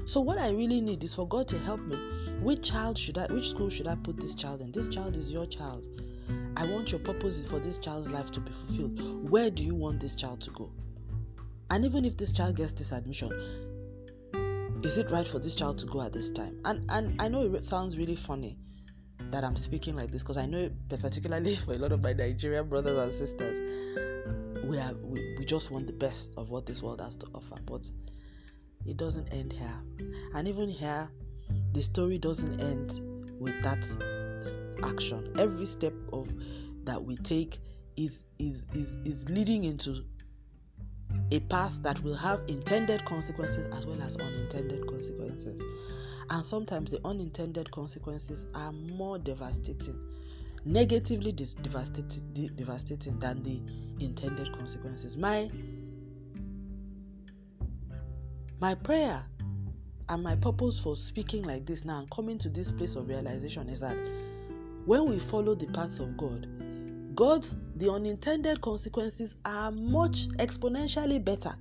So, 0.05 0.21
what 0.21 0.39
I 0.39 0.51
really 0.51 0.81
need 0.81 1.03
is 1.03 1.15
for 1.15 1.27
God 1.27 1.49
to 1.49 1.59
help 1.59 1.81
me. 1.81 1.97
Which 2.41 2.71
child 2.71 2.99
should 2.99 3.19
I, 3.19 3.27
which 3.27 3.51
school 3.51 3.71
should 3.71 3.87
I 3.87 3.95
put 3.97 4.21
this 4.21 4.35
child 4.35 4.61
in? 4.61 4.71
This 4.71 4.89
child 4.89 5.17
is 5.17 5.33
your 5.33 5.47
child. 5.47 5.87
I 6.57 6.67
want 6.67 6.91
your 6.91 7.01
purpose 7.01 7.43
for 7.49 7.59
this 7.59 7.79
child's 7.79 8.11
life 8.11 8.31
to 8.33 8.41
be 8.41 8.51
fulfilled. 8.51 9.31
Where 9.31 9.51
do 9.51 9.63
you 9.63 9.75
want 9.75 10.01
this 10.01 10.15
child 10.15 10.41
to 10.43 10.51
go? 10.51 10.71
And 11.71 11.85
even 11.85 12.05
if 12.05 12.17
this 12.17 12.33
child 12.33 12.57
gets 12.57 12.73
this 12.73 12.93
admission, 12.93 13.31
is 14.83 14.99
it 14.99 15.11
right 15.11 15.27
for 15.27 15.39
this 15.39 15.55
child 15.55 15.79
to 15.79 15.87
go 15.87 16.03
at 16.03 16.13
this 16.13 16.31
time? 16.31 16.61
And 16.65 16.91
and 16.91 17.21
I 17.21 17.29
know 17.29 17.43
it 17.55 17.65
sounds 17.65 17.99
really 17.99 18.17
funny 18.17 18.59
that 19.31 19.45
I'm 19.45 19.57
speaking 19.57 19.97
like 19.97 20.11
this 20.11 20.23
because 20.23 20.37
I 20.37 20.47
know, 20.47 20.71
particularly 20.89 21.57
for 21.65 21.75
a 21.75 21.79
lot 21.79 21.93
of 21.93 22.03
my 22.03 22.13
Nigerian 22.13 22.69
brothers 22.69 22.99
and 22.99 23.13
sisters, 23.13 23.57
we 24.65 24.79
are 24.79 24.95
we, 25.03 25.37
we 25.39 25.45
just 25.45 25.71
want 25.71 25.87
the 25.87 25.93
best 25.93 26.33
of 26.37 26.51
what 26.51 26.67
this 26.67 26.83
world 26.83 27.01
has 27.01 27.17
to 27.17 27.27
offer. 27.35 27.57
But 27.67 27.89
it 28.87 28.97
doesn't 28.97 29.29
end 29.29 29.53
here, 29.53 29.81
and 30.35 30.47
even 30.47 30.69
here, 30.69 31.09
the 31.73 31.83
story 31.83 32.19
doesn't 32.19 32.61
end 32.61 33.01
with 33.41 33.61
that 33.63 33.85
action. 34.85 35.33
Every 35.39 35.67
step 35.67 35.95
of 36.13 36.29
that 36.85 37.03
we 37.03 37.17
take 37.17 37.59
is 37.97 38.23
is 38.39 38.67
is, 38.75 38.97
is 39.05 39.29
leading 39.31 39.65
into 39.65 40.05
a 41.33 41.41
path 41.41 41.73
that 41.83 42.03
will 42.03 42.15
have 42.15 42.41
intended 42.49 43.05
consequences 43.05 43.67
as 43.75 43.87
well 43.87 44.01
as 44.03 44.17
unintended 44.17 44.87
consequences. 44.87 45.61
And 46.29 46.45
sometimes 46.45 46.91
the 46.91 47.01
unintended 47.05 47.71
consequences 47.71 48.47
are 48.55 48.73
more 48.73 49.19
devastating, 49.19 49.99
negatively 50.65 51.33
devastating, 51.33 52.51
devastating 52.57 53.19
than 53.19 53.43
the 53.43 53.61
intended 54.05 54.57
consequences. 54.57 55.17
My 55.17 55.49
my 58.59 58.75
prayer 58.75 59.23
and 60.09 60.23
my 60.23 60.37
purpose 60.37 60.83
for 60.83 60.97
speaking 60.97 61.43
like 61.43 61.67
this 61.67 61.85
now 61.85 61.99
and 61.99 62.11
coming 62.11 62.39
to 62.39 62.49
this 62.49 62.71
place 62.73 62.97
of 62.97 63.09
realization 63.09 63.69
is 63.69 63.81
that 63.81 63.97
when 64.87 65.09
we 65.09 65.19
follow 65.19 65.55
the 65.55 65.67
paths 65.67 65.99
of 65.99 66.17
God, 66.17 66.47
God, 67.17 67.45
the 67.75 67.91
unintended 67.91 68.61
consequences 68.61 69.35
are 69.45 69.73
much 69.73 70.29
exponentially 70.39 71.23
better, 71.23 71.53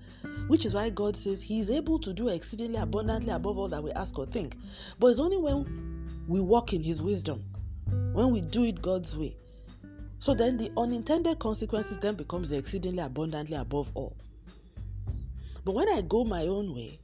which 0.48 0.66
is 0.66 0.76
why 0.76 0.92
God 0.92 1.16
says 1.16 1.42
He 1.42 1.60
is 1.60 1.72
able 1.72 1.98
to 2.00 2.14
do 2.14 2.28
exceedingly 2.28 2.78
abundantly 2.78 3.32
above 3.32 3.58
all 3.58 3.68
that 3.70 3.84
we 3.84 3.92
ask 3.94 4.20
or 4.20 4.26
think. 4.28 4.56
But 5.00 5.08
it's 5.08 5.20
only 5.20 5.38
when 5.38 6.26
we 6.28 6.40
walk 6.40 6.74
in 6.74 6.84
His 6.84 7.02
wisdom, 7.02 7.44
when 8.14 8.32
we 8.32 8.42
do 8.42 8.64
it 8.64 8.82
God's 8.82 9.18
way. 9.18 9.36
So 10.20 10.36
then 10.36 10.58
the 10.58 10.72
unintended 10.78 11.40
consequences 11.40 12.00
then 12.00 12.16
becomes 12.16 12.50
the 12.50 12.58
exceedingly 12.58 13.02
abundantly 13.02 13.58
above 13.58 13.92
all. 13.96 14.16
But 15.64 15.74
when 15.74 15.90
I 15.90 16.02
go 16.02 16.24
my 16.26 16.44
own 16.44 16.76
way, 16.76 17.00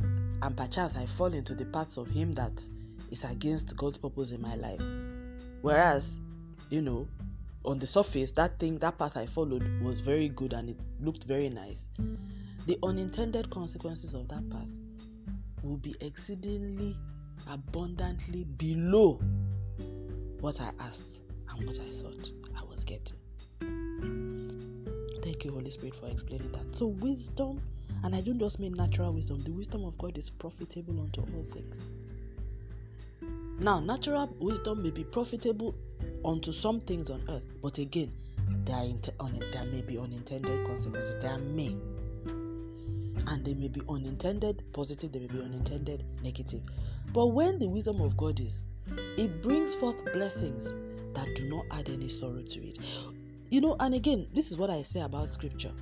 and 0.00 0.56
perchance 0.56 0.96
I 0.96 1.06
fall 1.06 1.34
into 1.34 1.54
the 1.54 1.66
paths 1.66 1.98
of 1.98 2.08
Him 2.08 2.32
that 2.32 2.62
is 3.10 3.24
against 3.24 3.76
God's 3.76 3.98
purpose 3.98 4.30
in 4.30 4.40
my 4.40 4.54
life, 4.54 4.80
whereas, 5.62 6.20
you 6.70 6.82
know, 6.82 7.06
on 7.64 7.78
the 7.78 7.86
surface, 7.86 8.30
that 8.32 8.58
thing, 8.58 8.78
that 8.78 8.98
path 8.98 9.16
I 9.16 9.26
followed 9.26 9.82
was 9.82 10.00
very 10.00 10.28
good 10.28 10.52
and 10.52 10.70
it 10.70 10.78
looked 11.00 11.24
very 11.24 11.48
nice. 11.48 11.88
The 12.66 12.78
unintended 12.82 13.50
consequences 13.50 14.14
of 14.14 14.28
that 14.28 14.48
path 14.50 14.68
will 15.62 15.76
be 15.76 15.96
exceedingly 16.00 16.96
abundantly 17.50 18.44
below 18.44 19.20
what 20.40 20.60
I 20.60 20.70
asked 20.80 21.22
and 21.50 21.66
what 21.66 21.78
I 21.78 21.90
thought 22.02 22.30
I 22.56 22.64
was 22.64 22.84
getting. 22.84 23.16
Thank 25.22 25.44
you, 25.44 25.52
Holy 25.52 25.70
Spirit, 25.70 25.96
for 25.96 26.06
explaining 26.06 26.52
that. 26.52 26.76
So, 26.76 26.86
wisdom, 26.86 27.60
and 28.04 28.14
I 28.14 28.20
don't 28.20 28.38
just 28.38 28.60
mean 28.60 28.74
natural 28.74 29.12
wisdom, 29.12 29.40
the 29.42 29.50
wisdom 29.50 29.84
of 29.84 29.98
God 29.98 30.16
is 30.16 30.30
profitable 30.30 31.00
unto 31.00 31.20
all 31.22 31.44
things. 31.52 31.88
Now, 33.58 33.80
natural 33.80 34.34
wisdom 34.38 34.82
may 34.82 34.90
be 34.90 35.04
profitable 35.04 35.74
unto 36.24 36.52
some 36.52 36.80
things 36.80 37.08
on 37.08 37.22
earth, 37.28 37.44
but 37.62 37.78
again, 37.78 38.12
there, 38.64 38.76
are 39.20 39.30
there 39.30 39.64
may 39.64 39.80
be 39.80 39.98
unintended 39.98 40.66
consequences. 40.66 41.16
There 41.22 41.38
may. 41.38 41.76
And 43.28 43.44
they 43.44 43.54
may 43.54 43.68
be 43.68 43.80
unintended 43.88 44.62
positive, 44.72 45.10
they 45.12 45.20
may 45.20 45.26
be 45.26 45.40
unintended 45.40 46.04
negative. 46.22 46.62
But 47.12 47.28
when 47.28 47.58
the 47.58 47.68
wisdom 47.68 48.00
of 48.00 48.16
God 48.16 48.40
is, 48.40 48.62
it 49.16 49.42
brings 49.42 49.74
forth 49.74 49.96
blessings 50.12 50.72
that 51.14 51.34
do 51.34 51.48
not 51.48 51.64
add 51.70 51.88
any 51.88 52.08
sorrow 52.08 52.42
to 52.42 52.68
it. 52.68 52.78
You 53.50 53.60
know, 53.60 53.76
and 53.80 53.94
again, 53.94 54.28
this 54.34 54.50
is 54.50 54.58
what 54.58 54.70
I 54.70 54.82
say 54.82 55.00
about 55.00 55.28
scripture. 55.28 55.72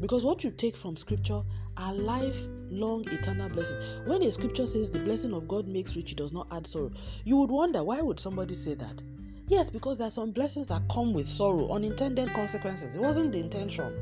Because 0.00 0.24
what 0.24 0.44
you 0.44 0.50
take 0.50 0.76
from 0.76 0.96
scripture 0.96 1.42
are 1.76 1.94
lifelong 1.94 3.04
eternal 3.08 3.48
blessing. 3.48 3.80
When 4.06 4.22
a 4.22 4.30
scripture 4.30 4.66
says 4.66 4.90
the 4.90 5.00
blessing 5.00 5.34
of 5.34 5.46
God 5.48 5.68
makes 5.68 5.96
rich, 5.96 6.12
it 6.12 6.18
does 6.18 6.32
not 6.32 6.48
add 6.50 6.66
sorrow, 6.66 6.92
you 7.24 7.36
would 7.36 7.50
wonder 7.50 7.82
why 7.84 8.00
would 8.00 8.20
somebody 8.20 8.54
say 8.54 8.74
that? 8.74 9.02
Yes, 9.48 9.70
because 9.70 9.98
there 9.98 10.08
are 10.08 10.10
some 10.10 10.32
blessings 10.32 10.66
that 10.66 10.82
come 10.90 11.12
with 11.12 11.28
sorrow, 11.28 11.70
unintended 11.70 12.32
consequences. 12.32 12.96
It 12.96 13.00
wasn't 13.00 13.32
the 13.32 13.38
intention. 13.38 13.92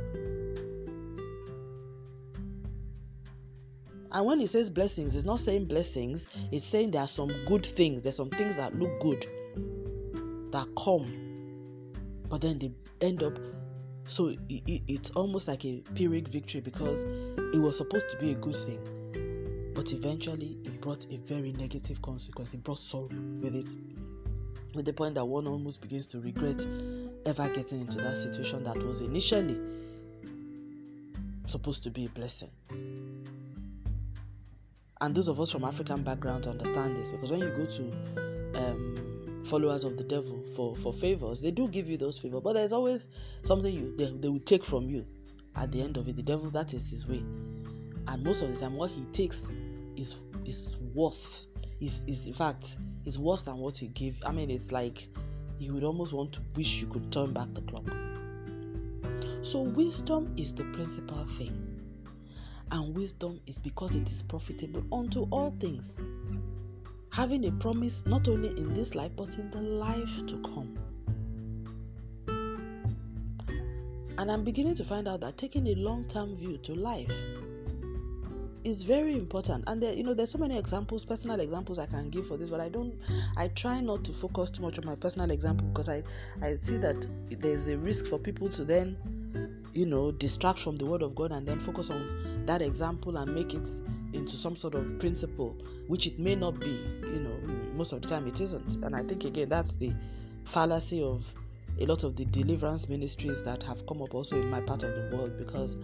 And 4.11 4.27
when 4.27 4.41
it 4.41 4.49
says 4.49 4.71
blessings, 4.71 5.17
it's 5.17 5.25
not 5.25 5.41
saying 5.41 5.67
blessings, 5.67 6.29
it's 6.53 6.67
saying 6.67 6.93
there 6.93 7.03
are 7.03 7.09
some 7.09 7.33
good 7.47 7.67
things. 7.67 8.01
There's 8.01 8.17
some 8.17 8.31
things 8.31 8.55
that 8.57 8.75
look 8.79 9.01
good 9.01 9.27
that 10.53 10.69
come, 10.79 11.05
but 12.29 12.41
then 12.41 12.59
they 12.61 12.73
end 13.05 13.25
up. 13.25 13.39
So 14.07 14.29
it, 14.29 14.39
it, 14.49 14.83
it's 14.87 15.11
almost 15.13 15.49
like 15.49 15.65
a 15.65 15.83
Pyrrhic 15.95 16.29
victory 16.29 16.61
because 16.61 17.03
it 17.03 17.61
was 17.61 17.77
supposed 17.79 18.09
to 18.11 18.17
be 18.19 18.33
a 18.33 18.35
good 18.35 18.57
thing, 18.57 19.73
but 19.75 19.93
eventually 19.93 20.59
it 20.65 20.81
brought 20.81 21.07
a 21.11 21.17
very 21.17 21.53
negative 21.53 22.01
consequence. 22.03 22.53
It 22.55 22.63
brought 22.63 22.79
sorrow 22.79 23.09
with 23.41 23.55
it 23.55 23.67
with 24.75 24.85
the 24.85 24.93
point 24.93 25.15
that 25.15 25.25
one 25.25 25.47
almost 25.47 25.81
begins 25.81 26.07
to 26.07 26.21
regret 26.21 26.67
ever 27.27 27.49
getting 27.51 27.81
into 27.81 27.99
that 27.99 28.19
situation 28.19 28.65
that 28.65 28.77
was 28.83 29.01
initially 29.01 29.59
supposed 31.47 31.83
to 31.85 31.91
be 31.91 32.07
a 32.07 32.09
blessing. 32.11 32.51
And 35.01 35.15
those 35.15 35.29
of 35.29 35.41
us 35.41 35.51
from 35.51 35.65
African 35.65 36.03
backgrounds 36.03 36.47
understand 36.47 36.97
this 36.97 37.11
because 37.11 37.31
when 37.31 37.41
you 37.41 37.51
go 37.51 37.67
to 37.67 38.44
followers 39.45 39.85
of 39.85 39.97
the 39.97 40.05
devil 40.05 40.43
for, 40.57 40.75
for 40.75 40.93
favors, 40.93 41.41
they 41.41 41.51
do 41.51 41.69
give 41.69 41.89
you 41.89 41.97
those 41.97 42.19
favors, 42.19 42.41
but 42.43 42.55
there's 42.55 42.73
always 42.73 43.09
something 43.43 43.73
you 43.73 43.97
they, 43.97 44.11
they 44.11 44.29
will 44.29 44.41
take 44.41 44.65
from 44.65 44.89
you 44.89 45.07
at 45.57 45.71
the 45.73 45.81
end 45.81 45.97
of 45.97 46.09
it. 46.09 46.17
The 46.17 46.23
devil, 46.23 46.51
that 46.51 46.75
is 46.75 46.91
his 46.91 47.07
way. 47.07 47.23
And 48.07 48.23
most 48.23 48.43
of 48.43 48.53
the 48.53 48.61
time, 48.61 48.75
what 48.75 48.91
he 48.91 49.05
takes 49.07 49.47
is 49.97 50.17
is 50.45 50.77
worse. 50.95 51.47
Is 51.81 52.03
is 52.07 52.27
in 52.27 52.35
fact 52.35 52.77
is 53.05 53.19
worse 53.19 53.43
than 53.43 53.59
what 53.59 53.77
he 53.77 53.89
gave. 53.89 54.17
I 54.25 54.33
mean, 54.33 54.51
it's 54.51 54.73
like 54.73 55.09
you 55.59 55.73
would 55.75 55.85
almost 55.85 56.13
want 56.13 56.33
to 56.33 56.41
wish 56.57 56.81
you 56.81 56.87
could 56.87 57.13
turn 57.13 57.33
back 57.33 57.53
the 57.55 57.63
clock. 57.63 57.85
So, 59.43 59.63
wisdom 59.63 60.33
is 60.37 60.55
the 60.55 60.65
principal 60.65 61.25
thing. 61.27 61.71
And 62.71 62.95
wisdom 62.97 63.41
is 63.47 63.59
because 63.59 63.95
it 63.95 64.11
is 64.11 64.23
profitable 64.23 64.83
unto 64.93 65.25
all 65.31 65.55
things, 65.61 65.97
having 67.15 67.47
a 67.47 67.53
promise 67.53 68.05
not 68.07 68.27
only 68.27 68.49
in 68.49 68.75
this 68.75 68.97
life 68.97 69.13
but 69.15 69.33
in 69.39 69.49
the 69.53 69.61
life 69.61 70.27
to 70.27 70.37
come. 70.39 70.77
And 74.19 74.33
I'm 74.33 74.43
beginning 74.43 74.75
to 74.75 74.85
find 74.85 75.07
out 75.07 75.21
that 75.21 75.37
taking 75.37 75.69
a 75.69 75.77
long 75.77 76.07
term 76.07 76.37
view 76.37 76.57
to 76.59 76.75
life 76.75 77.13
is 78.65 78.83
very 78.83 79.13
important 79.13 79.63
and 79.69 79.81
there 79.81 79.93
you 79.93 80.03
know 80.03 80.15
there's 80.15 80.31
so 80.31 80.39
many 80.39 80.59
examples 80.59 81.05
personal 81.05 81.39
examples 81.39 81.79
i 81.79 81.85
can 81.85 82.09
give 82.09 82.27
for 82.27 82.39
this 82.39 82.49
but 82.49 82.63
i 82.63 82.69
don't 82.71 82.95
i 83.37 83.47
try 83.49 83.79
not 83.79 84.03
to 84.03 84.13
focus 84.15 84.49
too 84.49 84.63
much 84.63 84.79
on 84.79 84.87
my 84.87 84.95
personal 84.95 85.31
example 85.31 85.67
because 85.67 85.91
i 85.91 86.03
i 86.41 86.57
see 86.63 86.79
that 86.79 87.07
there's 87.31 87.69
a 87.69 87.77
risk 87.77 88.07
for 88.07 88.19
people 88.19 88.49
to 88.49 88.65
then 88.65 88.97
you 89.75 89.85
know 89.85 90.11
distract 90.13 90.59
from 90.59 90.77
the 90.77 90.87
word 90.87 91.03
of 91.03 91.15
god 91.15 91.31
and 91.31 91.47
then 91.47 91.61
focus 91.61 91.91
on 91.91 92.43
that 92.47 92.63
example 92.63 93.19
and 93.19 93.35
make 93.35 93.53
it 93.53 93.69
into 94.15 94.37
some 94.37 94.57
sort 94.57 94.75
of 94.75 94.99
principle 94.99 95.57
which 95.89 96.07
it 96.07 96.19
may 96.19 96.35
not 96.35 96.59
be 96.61 96.81
you 97.03 97.21
know 97.21 97.37
most 97.75 97.93
of 97.93 98.03
the 98.03 98.09
time 98.09 98.27
it 98.27 98.41
isn't 98.41 98.75
and 98.85 98.95
i 98.95 99.03
think 99.03 99.25
again 99.25 99.49
that's 99.49 99.75
the 99.75 99.93
fallacy 100.45 101.03
of 101.03 101.25
a 101.81 101.87
lot 101.87 102.05
of 102.05 102.17
the 102.17 102.25
deliverance 102.27 102.89
ministries 102.89 103.43
that 103.43 103.63
have 103.63 103.85
come 103.87 104.01
up 104.01 104.15
also 104.15 104.41
in 104.41 104.49
my 104.49 104.61
part 104.61 104.83
of 104.83 104.91
the 104.95 105.17
world 105.17 105.37
because 105.37 105.77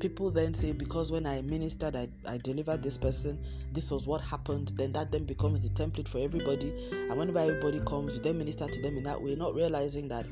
people 0.00 0.30
then 0.30 0.54
say 0.54 0.72
because 0.72 1.10
when 1.10 1.26
I 1.26 1.42
ministered, 1.42 1.96
I, 1.96 2.08
I 2.26 2.38
delivered 2.38 2.82
this 2.82 2.96
person, 2.96 3.38
this 3.72 3.90
was 3.90 4.06
what 4.06 4.20
happened, 4.20 4.72
then 4.76 4.92
that 4.92 5.10
then 5.10 5.24
becomes 5.24 5.60
the 5.60 5.68
template 5.70 6.08
for 6.08 6.18
everybody. 6.18 6.72
And 6.92 7.16
whenever 7.16 7.40
everybody 7.40 7.80
comes, 7.80 8.14
you 8.14 8.20
then 8.20 8.38
minister 8.38 8.68
to 8.68 8.82
them 8.82 8.96
in 8.96 9.04
that 9.04 9.20
way, 9.20 9.34
not 9.34 9.54
realizing 9.54 10.08
that 10.08 10.26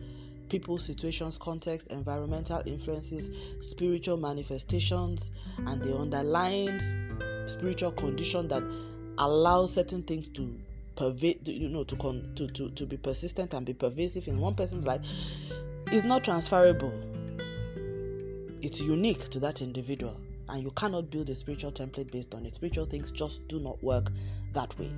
people, 0.48 0.78
situations, 0.78 1.38
context, 1.38 1.88
environmental 1.88 2.62
influences, 2.66 3.30
spiritual 3.60 4.16
manifestations, 4.16 5.30
and 5.58 5.82
the 5.82 5.96
underlying 5.96 6.78
spiritual 7.46 7.92
condition 7.92 8.48
that 8.48 8.62
allows 9.18 9.74
certain 9.74 10.02
things 10.02 10.28
to 10.28 10.58
pervade, 10.96 11.46
you 11.46 11.68
know, 11.68 11.84
to, 11.84 11.96
con- 11.96 12.32
to, 12.36 12.46
to, 12.48 12.70
to 12.70 12.86
be 12.86 12.96
persistent 12.96 13.54
and 13.54 13.64
be 13.64 13.74
pervasive 13.74 14.28
in 14.28 14.38
one 14.38 14.54
person's 14.54 14.86
life 14.86 15.00
is 15.92 16.04
not 16.04 16.24
transferable 16.24 16.92
it's 18.66 18.80
unique 18.80 19.28
to 19.30 19.38
that 19.38 19.62
individual 19.62 20.16
and 20.48 20.62
you 20.62 20.70
cannot 20.72 21.10
build 21.10 21.28
a 21.30 21.34
spiritual 21.34 21.70
template 21.72 22.10
based 22.10 22.34
on 22.34 22.44
it. 22.46 22.54
Spiritual 22.54 22.86
things 22.86 23.10
just 23.10 23.46
do 23.48 23.60
not 23.60 23.82
work 23.82 24.10
that 24.52 24.76
way. 24.78 24.90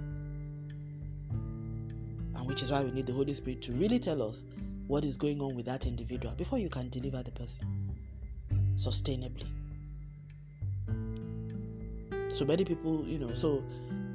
And 2.35 2.47
which 2.47 2.63
is 2.63 2.71
why 2.71 2.83
we 2.83 2.91
need 2.91 3.07
the 3.07 3.13
Holy 3.13 3.35
Spirit 3.35 3.63
to 3.63 3.73
really 3.73 3.99
tell 3.99 4.23
us 4.23 4.45
what 4.87 5.05
is 5.05 5.17
going 5.17 5.43
on 5.43 5.55
with 5.55 5.67
that 5.67 5.87
individual 5.87 6.35
before 6.35 6.59
you 6.59 6.71
can 6.71 6.89
deliver 6.89 7.23
the 7.23 7.31
person 7.33 7.95
sustainably. 8.75 9.47
So 12.39 12.45
many 12.45 12.65
people, 12.65 13.05
you 13.05 13.19
know, 13.19 13.35
so 13.35 13.65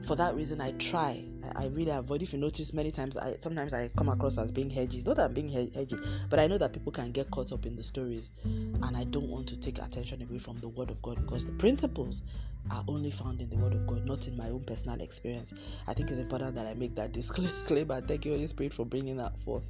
for 0.08 0.16
that 0.16 0.34
reason 0.34 0.62
I 0.62 0.72
try 0.72 1.22
I, 1.58 1.66
really 1.66 1.92
avoid. 1.92 2.24
If 2.24 2.32
you 2.32 2.40
notice, 2.40 2.72
many 2.72 2.90
times 2.90 3.18
I 3.18 3.36
sometimes 3.42 3.74
I 3.74 3.90
come 3.98 4.08
across 4.08 4.38
as 4.38 4.50
being 4.50 4.70
hedgy. 4.70 5.04
Not 5.06 5.18
that 5.18 5.26
I'm 5.26 5.34
being 5.34 5.50
hedgy, 5.50 5.98
but 6.30 6.40
I 6.40 6.48
know 6.48 6.58
that 6.58 6.72
people 6.72 6.94
can 6.94 7.12
get 7.12 7.30
caught 7.32 7.52
up 7.52 7.66
in 7.66 7.76
the 7.76 7.84
stories, 7.84 8.32
and 8.46 8.96
I 8.96 9.04
don't 9.04 9.28
want 9.28 9.48
to 9.50 9.60
take 9.60 9.78
attention 9.80 10.22
away 10.22 10.40
from 10.40 10.58
the 10.60 10.70
Word 10.70 10.90
of 10.90 11.02
God 11.02 11.18
because 11.20 11.46
the 11.46 11.52
principles 11.52 12.24
are 12.72 12.86
only 12.88 13.12
found 13.12 13.42
in 13.42 13.50
the 13.50 13.58
Word 13.58 13.74
of 13.74 13.86
God, 13.86 14.06
not 14.06 14.26
in 14.26 14.38
my 14.38 14.50
own 14.50 14.62
personal 14.62 15.02
experience. 15.02 15.54
I 15.86 15.94
think 15.94 16.10
it's 16.10 16.22
important 16.22 16.56
that 16.56 16.66
I 16.66 16.76
make 16.76 16.96
that 16.96 17.12
disclaimer. 17.20 18.00
Thank 18.00 18.24
you, 18.24 18.32
Holy 18.32 18.48
Spirit, 18.48 18.72
for 18.72 18.86
bringing 18.86 19.18
that 19.18 19.38
forth. 19.40 19.64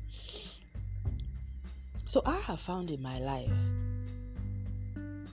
So 2.05 2.21
I 2.23 2.37
have 2.41 2.59
found 2.59 2.91
in 2.91 3.01
my 3.01 3.17
life 3.17 3.51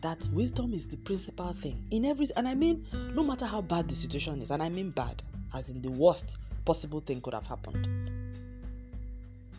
that 0.00 0.26
wisdom 0.32 0.72
is 0.72 0.86
the 0.86 0.96
principal 0.96 1.52
thing 1.52 1.84
in 1.90 2.04
every 2.04 2.26
and 2.36 2.48
I 2.48 2.54
mean 2.54 2.86
no 3.14 3.22
matter 3.22 3.44
how 3.44 3.60
bad 3.60 3.88
the 3.88 3.94
situation 3.94 4.40
is 4.40 4.50
and 4.50 4.62
I 4.62 4.68
mean 4.68 4.90
bad 4.90 5.22
as 5.54 5.68
in 5.68 5.82
the 5.82 5.90
worst 5.90 6.38
possible 6.64 7.00
thing 7.00 7.20
could 7.20 7.34
have 7.34 7.46
happened. 7.46 8.10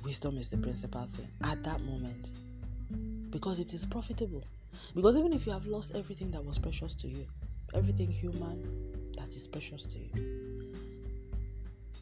Wisdom 0.03 0.37
is 0.37 0.49
the 0.49 0.57
principal 0.57 1.07
thing 1.13 1.27
at 1.43 1.63
that 1.63 1.81
moment 1.81 2.31
because 3.29 3.59
it 3.59 3.73
is 3.73 3.85
profitable. 3.85 4.43
Because 4.95 5.17
even 5.17 5.33
if 5.33 5.45
you 5.45 5.51
have 5.51 5.65
lost 5.65 5.95
everything 5.95 6.31
that 6.31 6.43
was 6.43 6.57
precious 6.57 6.95
to 6.95 7.07
you, 7.07 7.25
everything 7.73 8.07
human 8.07 9.11
that 9.17 9.27
is 9.29 9.47
precious 9.47 9.85
to 9.85 9.97
you, 9.97 10.73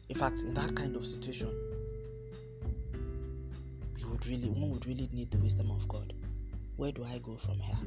in 0.08 0.16
fact, 0.16 0.40
in 0.40 0.54
that 0.54 0.74
kind 0.74 0.96
of 0.96 1.06
situation, 1.06 1.50
you 3.98 4.08
would 4.08 4.26
really, 4.26 4.48
one 4.48 4.70
would 4.70 4.86
really 4.86 5.08
need 5.12 5.30
the 5.30 5.38
wisdom 5.38 5.70
of 5.70 5.86
God. 5.88 6.12
Where 6.76 6.92
do 6.92 7.04
I 7.04 7.18
go 7.18 7.36
from 7.36 7.58
here? 7.58 7.78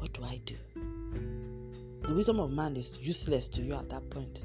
What 0.00 0.14
do 0.14 0.24
I 0.24 0.40
do? 0.46 0.56
The 2.08 2.14
wisdom 2.14 2.40
of 2.40 2.50
man 2.50 2.74
is 2.74 2.98
useless 2.98 3.48
to 3.48 3.60
you 3.60 3.74
at 3.74 3.90
that 3.90 4.08
point. 4.08 4.40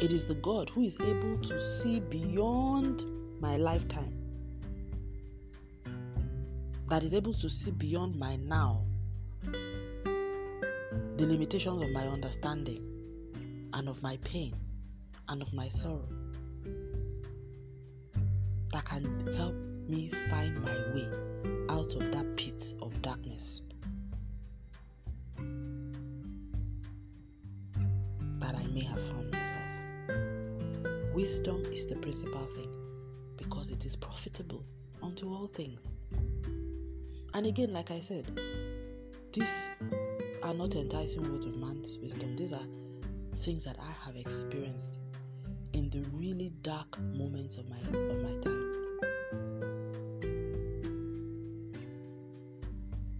It 0.00 0.12
is 0.12 0.24
the 0.24 0.36
God 0.36 0.70
who 0.70 0.82
is 0.82 0.96
able 1.00 1.36
to 1.38 1.60
see 1.60 1.98
beyond 1.98 3.04
my 3.40 3.56
lifetime, 3.56 4.16
that 6.86 7.02
is 7.02 7.12
able 7.12 7.32
to 7.32 7.50
see 7.50 7.72
beyond 7.72 8.14
my 8.16 8.36
now, 8.36 8.84
the 9.42 11.26
limitations 11.26 11.82
of 11.82 11.90
my 11.90 12.06
understanding 12.06 13.68
and 13.74 13.88
of 13.88 14.00
my 14.00 14.16
pain 14.18 14.54
and 15.28 15.42
of 15.42 15.52
my 15.52 15.66
sorrow, 15.66 16.06
that 18.72 18.84
can 18.84 19.34
help 19.34 19.71
me 19.88 20.10
find 20.30 20.60
my 20.62 20.74
way 20.94 21.08
out 21.68 21.94
of 21.94 22.10
that 22.12 22.36
pit 22.36 22.74
of 22.82 23.00
darkness. 23.02 23.62
That 28.38 28.54
I 28.56 28.66
may 28.68 28.84
have 28.84 29.00
found 29.08 29.30
myself. 29.30 31.14
Wisdom 31.14 31.62
is 31.72 31.86
the 31.86 31.96
principal 31.96 32.44
thing 32.56 32.74
because 33.36 33.70
it 33.70 33.84
is 33.84 33.96
profitable 33.96 34.64
unto 35.02 35.32
all 35.32 35.46
things. 35.46 35.92
And 37.34 37.46
again, 37.46 37.72
like 37.72 37.90
I 37.90 38.00
said, 38.00 38.26
these 39.32 39.70
are 40.42 40.54
not 40.54 40.74
enticing 40.74 41.22
words 41.30 41.46
of 41.46 41.56
man's 41.56 41.98
wisdom. 41.98 42.36
These 42.36 42.52
are 42.52 42.66
things 43.36 43.64
that 43.64 43.76
I 43.80 44.06
have 44.06 44.16
experienced 44.16 44.98
in 45.72 45.88
the 45.90 46.00
really 46.12 46.52
dark 46.62 47.00
moments 47.00 47.56
of 47.56 47.68
my 47.68 47.78
of 47.98 48.22
my 48.22 48.36
time. 48.40 48.71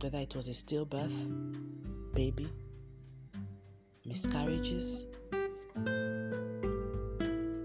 Whether 0.02 0.18
it 0.18 0.34
was 0.34 0.48
a 0.48 0.50
stillbirth, 0.50 2.12
baby, 2.12 2.48
miscarriages, 4.04 5.06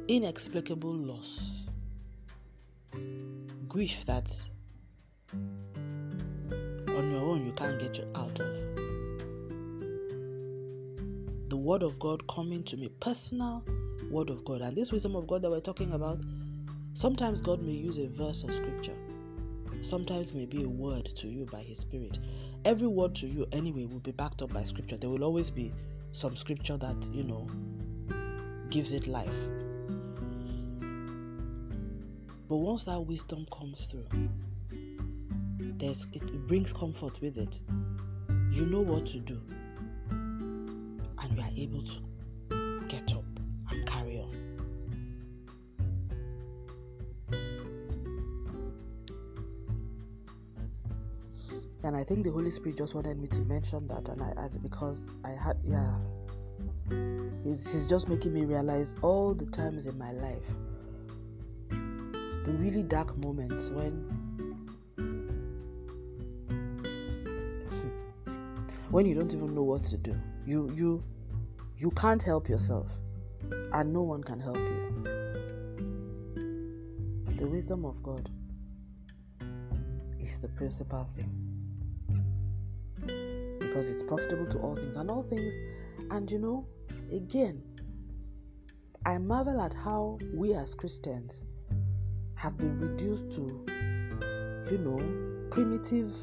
inexplicable 0.08 0.94
loss, 0.94 1.66
grief 3.68 4.06
that 4.06 4.32
on 5.34 7.10
your 7.10 7.22
own 7.22 7.48
you 7.48 7.54
can't 7.54 7.80
get 7.80 8.06
out 8.14 8.40
of. 8.40 8.56
The 11.50 11.58
word 11.58 11.82
of 11.82 11.98
God 11.98 12.28
coming 12.28 12.64
to 12.66 12.78
me, 12.78 12.90
personal 13.00 13.64
word 14.12 14.30
of 14.30 14.46
God, 14.46 14.62
and 14.62 14.78
this 14.78 14.92
wisdom 14.92 15.16
of 15.16 15.26
God 15.26 15.42
that 15.42 15.50
we're 15.50 15.60
talking 15.60 15.92
about. 15.92 16.22
Sometimes 16.94 17.42
God 17.42 17.64
may 17.64 17.72
use 17.72 17.98
a 17.98 18.08
verse 18.08 18.44
of 18.44 18.54
scripture, 18.54 18.96
sometimes 19.82 20.34
may 20.34 20.46
be 20.46 20.64
a 20.64 20.70
word 20.70 21.06
to 21.06 21.28
you 21.28 21.46
by 21.46 21.62
His 21.62 21.78
Spirit. 21.80 22.20
Every 22.66 22.88
word 22.88 23.16
to 23.16 23.28
you, 23.28 23.46
anyway, 23.52 23.86
will 23.86 24.00
be 24.00 24.12
backed 24.12 24.42
up 24.42 24.54
by 24.54 24.64
scripture. 24.64 24.98
There 24.98 25.10
will 25.10 25.24
always 25.24 25.52
be 25.52 25.74
some 26.12 26.36
scripture 26.36 26.78
that 26.78 27.10
you 27.14 27.24
know 27.24 27.48
gives 28.70 28.92
it 28.92 29.08
life. 29.08 29.48
But 32.50 32.58
once 32.58 32.86
that 32.86 33.00
wisdom 33.00 33.46
comes 33.52 33.86
through, 33.86 34.08
there's 35.60 36.08
it, 36.14 36.24
it 36.24 36.48
brings 36.48 36.74
comfort 36.74 37.22
with 37.22 37.38
it. 37.38 37.60
You 38.52 38.66
know 38.66 38.82
what 38.82 39.06
to 39.08 39.20
do, 39.20 39.42
and 40.10 41.36
you 41.36 41.42
are 41.42 41.50
able 41.56 41.82
to 41.82 42.07
And 51.84 51.96
I 51.96 52.04
think 52.04 52.24
the 52.24 52.32
Holy 52.32 52.50
Spirit 52.50 52.78
just 52.78 52.96
wanted 52.96 53.20
me 53.20 53.28
to 53.28 53.42
mention 53.42 53.88
that, 53.88 54.10
and 54.10 54.24
I, 54.24 54.34
I 54.36 54.48
because 54.64 55.10
I 55.24 55.30
had 55.30 55.58
yeah, 55.64 55.96
he's 57.44 57.72
he's 57.72 57.88
just 57.88 58.10
making 58.10 58.34
me 58.34 58.46
realize 58.46 58.96
all 59.04 59.36
the 59.36 59.46
times 59.46 59.86
in 59.86 59.96
my 59.98 60.12
life 60.12 60.58
the 61.70 62.58
really 62.60 62.82
dark 62.82 63.16
moments 63.24 63.70
when 63.70 63.92
when 68.90 69.06
you 69.06 69.14
don't 69.14 69.34
even 69.34 69.54
know 69.54 69.64
what 69.64 69.84
to 69.84 69.98
do. 69.98 70.20
You 70.48 70.72
you 70.74 71.04
you 71.78 71.92
can't 71.92 72.24
help 72.24 72.50
yourself 72.50 72.90
and 73.74 73.94
no 73.94 74.02
one 74.02 74.24
can 74.24 74.40
help 74.40 74.58
you. 74.58 75.04
The 77.38 77.46
wisdom 77.46 77.86
of 77.86 78.02
god 78.02 78.32
is 80.20 80.40
the 80.40 80.50
principal 80.50 81.08
thing 81.16 81.47
because 83.78 83.90
it's 83.92 84.04
profitable 84.04 84.48
to 84.48 84.58
all 84.60 84.76
things 84.76 84.98
and 84.98 85.12
all 85.12 85.24
things 85.24 85.54
and 86.10 86.32
you 86.32 86.40
know 86.40 86.66
again 87.14 87.62
i 89.06 89.18
marvel 89.18 89.62
at 89.62 89.74
how 89.74 90.18
we 90.34 90.54
as 90.56 90.74
christians 90.74 91.44
have 92.38 92.58
been 92.58 92.80
reduced 92.80 93.32
to, 93.32 93.42
you 94.72 94.78
know, 94.78 95.50
primitive 95.50 96.14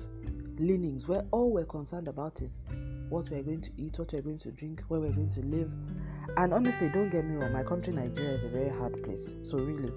leanings 0.59 1.09
where 1.09 1.23
all 1.33 1.53
we're 1.53 1.65
concerned 1.65 2.07
about 2.09 2.41
is 2.41 2.63
what 3.09 3.29
we're 3.31 3.43
going 3.43 3.61
to 3.61 3.71
eat, 3.77 3.99
what 3.99 4.13
we're 4.13 4.23
going 4.23 4.39
to 4.39 4.53
drink, 4.53 4.83
where 4.89 5.01
we're 5.01 5.13
going 5.13 5.29
to 5.29 5.41
live. 5.41 5.73
And 6.37 6.55
honestly, 6.55 6.89
don't 6.89 7.11
get 7.11 7.25
me 7.25 7.37
wrong, 7.37 7.53
my 7.53 7.65
country, 7.65 7.93
Nigeria, 7.93 8.33
is 8.33 8.45
a 8.45 8.49
very 8.49 8.71
hard 8.71 9.03
place. 9.03 9.35
So, 9.43 9.59
really, 9.59 9.93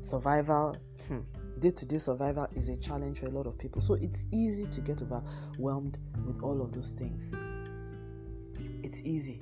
survival, 0.00 0.76
hmm, 1.06 1.20
day 1.62 1.70
to 1.70 1.86
day 1.86 1.98
survival 1.98 2.48
is 2.56 2.68
a 2.68 2.76
challenge 2.76 3.20
for 3.20 3.26
a 3.26 3.30
lot 3.30 3.46
of 3.46 3.56
people. 3.56 3.80
So, 3.80 3.94
it's 3.94 4.24
easy 4.32 4.66
to 4.66 4.80
get 4.80 5.00
overwhelmed 5.02 5.98
with 6.26 6.42
all 6.42 6.60
of 6.60 6.72
those 6.72 6.92
things. 6.92 7.32
It's 8.82 9.00
easy. 9.02 9.40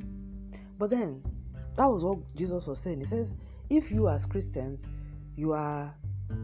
But 0.78 0.90
then, 0.90 1.22
that 1.76 1.86
was 1.86 2.04
what 2.04 2.18
Jesus 2.36 2.66
was 2.66 2.78
saying. 2.78 3.00
He 3.00 3.06
says, 3.06 3.34
if 3.70 3.90
you 3.90 4.08
as 4.08 4.26
Christians 4.26 4.88
you 5.36 5.52
are 5.52 5.94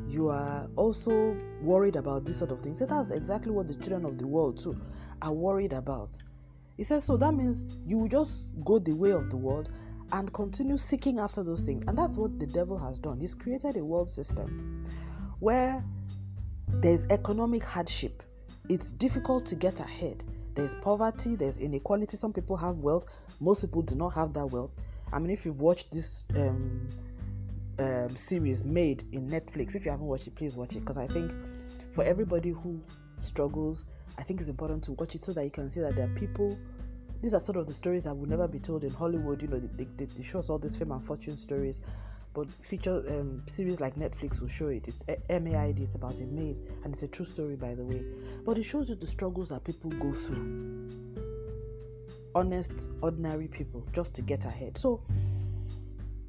you 0.09 0.29
are 0.29 0.69
also 0.77 1.37
worried 1.61 1.97
about 1.97 2.25
this 2.25 2.39
sort 2.39 2.51
of 2.51 2.61
things. 2.61 2.79
So 2.79 2.87
that's 2.87 3.11
exactly 3.11 3.53
what 3.53 3.69
the 3.69 3.75
children 3.75 4.05
of 4.05 4.19
the 4.19 4.27
world 4.27 4.59
too 4.59 4.81
are 5.23 5.33
worried 5.33 5.73
about. 5.73 6.17
He 6.77 6.85
says, 6.85 7.05
so 7.05 7.17
that 7.19 7.35
means 7.35 7.65
you 7.87 7.99
will 7.99 8.09
just 8.09 8.51
go 8.65 8.79
the 8.79 8.93
way 8.95 9.13
of 9.13 9.31
the 9.31 9.37
world 9.37 9.71
and 10.13 10.33
continue 10.33 10.77
seeking 10.77 11.19
after 11.19 11.43
those 11.43 11.63
things. 11.63 11.85
And 11.87 11.97
that's 11.97 12.17
what 12.17 12.39
the 12.39 12.47
devil 12.47 12.79
has 12.79 12.99
done. 12.99 13.21
He's 13.21 13.35
created 13.35 13.77
a 13.77 13.85
world 13.85 14.11
system 14.11 14.85
where 15.41 15.85
there's 16.69 17.05
economic 17.11 17.65
hardship. 17.65 18.23
It's 18.69 18.93
difficult 18.93 19.47
to 19.47 19.55
get 19.55 19.81
ahead. 19.81 20.25
There's 20.55 20.75
poverty, 20.75 21.37
there's 21.37 21.59
inequality. 21.59 22.17
Some 22.17 22.33
people 22.33 22.57
have 22.57 22.79
wealth, 22.79 23.07
most 23.41 23.61
people 23.61 23.83
do 23.83 23.95
not 23.95 24.11
have 24.11 24.33
that 24.33 24.47
wealth. 24.47 24.71
I 25.13 25.19
mean, 25.19 25.31
if 25.31 25.45
you've 25.45 25.61
watched 25.61 25.93
this 25.93 26.25
um, 26.35 26.89
um, 27.79 28.17
series 28.17 28.65
made 28.65 29.05
in 29.13 29.29
Netflix, 29.29 29.77
if 29.77 29.85
you 29.85 29.91
haven't 29.91 30.07
watched 30.07 30.27
it, 30.27 30.35
please 30.35 30.57
watch 30.57 30.75
it 30.75 30.81
because 30.81 30.97
I 30.97 31.07
think 31.07 31.33
for 31.93 32.03
everybody 32.05 32.51
who 32.51 32.81
struggles, 33.21 33.85
I 34.19 34.23
think 34.23 34.41
it's 34.41 34.49
important 34.49 34.85
to 34.85 34.93
watch 34.93 35.15
it 35.15 35.23
so 35.23 35.33
that 35.35 35.45
you 35.45 35.51
can 35.51 35.71
see 35.71 35.81
that 35.81 35.97
there 35.97 36.07
are 36.07 36.15
people. 36.15 36.59
These 37.23 37.35
are 37.35 37.41
sort 37.41 37.59
of 37.59 37.67
the 37.67 37.73
stories 37.73 38.05
that 38.05 38.15
will 38.15 38.29
never 38.29 38.49
be 38.49 38.59
told 38.59 38.85
in 38.85 38.91
Hollywood. 38.91 39.43
You 39.43 39.49
know, 39.49 39.61
they, 39.61 39.85
they, 39.85 40.05
they 40.05 40.23
show 40.23 40.39
us 40.39 40.51
all 40.51 40.59
these 40.59 40.77
fame 40.77 40.93
and 40.93 41.03
fortune 41.03 41.37
stories, 41.37 41.81
but 42.37 42.53
feature 42.61 43.03
um, 43.09 43.43
series 43.47 43.81
like 43.81 43.97
Netflix 43.97 44.43
will 44.43 44.49
show 44.49 44.69
it. 44.69 44.87
It's 44.87 45.03
MAID. 45.31 45.81
It's 45.81 45.95
about 45.95 46.21
a 46.21 46.25
maid, 46.27 46.59
and 46.85 46.93
it's 46.93 47.03
a 47.03 47.09
true 47.09 47.25
story, 47.25 47.57
by 47.57 47.75
the 47.75 47.83
way. 47.83 48.03
But 48.45 48.59
it 48.59 48.65
shows 48.65 48.91
you 48.91 48.95
the 48.95 49.07
struggles 49.07 49.49
that 49.49 49.65
people 49.65 49.91
go 49.93 50.13
through. 50.13 50.87
Honest, 52.35 52.91
ordinary 53.01 53.49
people, 53.49 53.87
just 53.95 54.13
to 54.17 54.23
get 54.23 54.45
ahead. 54.45 54.77
So 54.77 55.01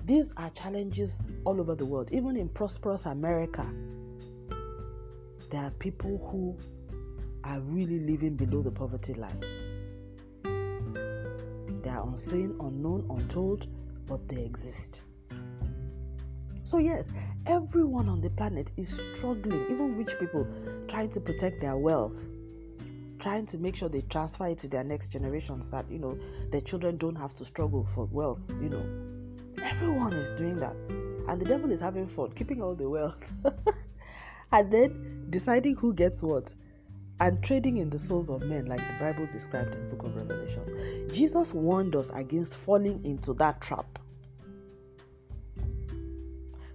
these 0.05 0.31
are 0.37 0.49
challenges 0.51 1.21
all 1.43 1.59
over 1.59 1.75
the 1.75 1.85
world, 1.85 2.09
even 2.13 2.37
in 2.37 2.47
prosperous 2.47 3.05
America. 3.05 3.69
There 5.51 5.61
are 5.61 5.71
people 5.71 6.19
who 6.31 6.57
are 7.43 7.59
really 7.59 7.99
living 7.99 8.37
below 8.37 8.61
the 8.61 8.71
poverty 8.71 9.13
line. 9.13 9.41
They 11.83 11.89
are 11.89 12.07
unseen, 12.07 12.55
unknown, 12.61 13.07
untold, 13.09 13.67
but 14.05 14.25
they 14.29 14.45
exist. 14.45 15.01
So, 16.67 16.79
yes, 16.79 17.11
everyone 17.45 18.09
on 18.09 18.19
the 18.19 18.29
planet 18.29 18.73
is 18.75 19.01
struggling, 19.15 19.71
even 19.71 19.95
rich 19.95 20.19
people 20.19 20.45
trying 20.89 21.09
to 21.11 21.21
protect 21.21 21.61
their 21.61 21.77
wealth, 21.77 22.27
trying 23.19 23.45
to 23.45 23.57
make 23.57 23.73
sure 23.73 23.87
they 23.87 24.01
transfer 24.01 24.47
it 24.47 24.59
to 24.59 24.67
their 24.67 24.83
next 24.83 25.13
generations 25.13 25.71
that, 25.71 25.89
you 25.89 25.97
know, 25.97 26.19
their 26.51 26.59
children 26.59 26.97
don't 26.97 27.15
have 27.15 27.33
to 27.35 27.45
struggle 27.45 27.85
for 27.85 28.03
wealth, 28.11 28.41
you 28.61 28.67
know. 28.67 28.85
Everyone 29.63 30.11
is 30.11 30.29
doing 30.31 30.57
that. 30.57 30.75
And 31.29 31.39
the 31.39 31.45
devil 31.45 31.71
is 31.71 31.79
having 31.79 32.05
fun, 32.05 32.33
keeping 32.33 32.61
all 32.61 32.75
the 32.75 32.89
wealth. 32.89 33.31
and 34.51 34.69
then 34.69 35.25
deciding 35.29 35.77
who 35.77 35.93
gets 35.93 36.21
what 36.21 36.53
and 37.21 37.41
trading 37.41 37.77
in 37.77 37.89
the 37.89 37.97
souls 37.97 38.29
of 38.29 38.41
men 38.41 38.65
like 38.65 38.79
the 38.79 38.93
bible 38.99 39.25
described 39.31 39.73
in 39.73 39.89
the 39.89 39.95
book 39.95 40.05
of 40.05 40.15
revelations 40.15 41.11
jesus 41.11 41.51
warned 41.51 41.95
us 41.95 42.11
against 42.11 42.55
falling 42.55 43.03
into 43.03 43.33
that 43.33 43.59
trap 43.59 43.97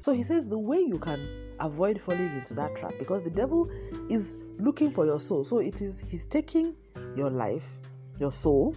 so 0.03 0.13
he 0.13 0.25
says 0.25 0.49
the 0.49 0.59
way 0.59 0.81
you 0.81 0.99
can 0.99 1.29
avoid 1.61 2.01
falling 2.01 2.35
into 2.35 2.55
that 2.55 2.75
trap 2.75 2.93
because 2.99 3.23
the 3.23 3.31
devil 3.31 3.71
is 4.11 4.37
looking 4.59 4.91
for 4.91 5.07
your 5.07 5.21
soul 5.21 5.45
so 5.45 5.59
it 5.59 5.81
is 5.81 6.01
he's 6.01 6.27
taking 6.27 6.75
your 7.17 7.31
life 7.31 7.79
your 8.19 8.33
soul 8.33 8.75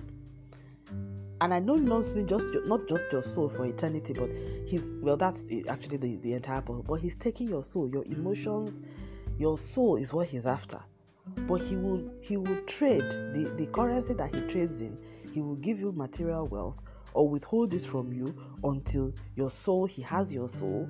and 1.42 1.54
I 1.54 1.60
know 1.60 1.76
not 1.76 2.04
just 2.28 2.48
not 2.66 2.88
just 2.88 3.12
your 3.12 3.22
soul 3.22 3.50
for 3.50 3.66
eternity, 3.66 4.14
but 4.14 4.30
he's 4.66 4.82
well, 5.02 5.18
that's 5.18 5.46
actually 5.68 5.98
the, 5.98 6.16
the 6.18 6.34
entire 6.34 6.62
point. 6.62 6.88
But 6.88 6.96
he's 7.02 7.18
taking 7.18 7.50
your 7.50 7.62
soul, 7.62 7.90
your 7.90 8.06
emotions, 8.06 8.80
your 9.38 9.58
soul 9.58 9.98
is 9.98 10.14
what 10.14 10.28
he's 10.28 10.46
after. 10.46 10.80
But 11.48 11.62
he 11.62 11.76
will 11.76 12.10
he 12.22 12.38
will 12.38 12.62
trade 12.62 13.10
the, 13.34 13.54
the 13.58 13.68
currency 13.68 14.14
that 14.14 14.34
he 14.34 14.42
trades 14.42 14.80
in, 14.80 14.98
he 15.34 15.42
will 15.42 15.58
give 15.58 15.82
you 15.82 15.92
material 15.92 16.48
wealth 16.48 16.82
or 17.16 17.30
withhold 17.30 17.72
this 17.72 17.86
from 17.86 18.12
you 18.12 18.36
until 18.64 19.14
your 19.36 19.50
soul, 19.50 19.86
he 19.86 20.02
has 20.02 20.34
your 20.34 20.48
soul, 20.48 20.88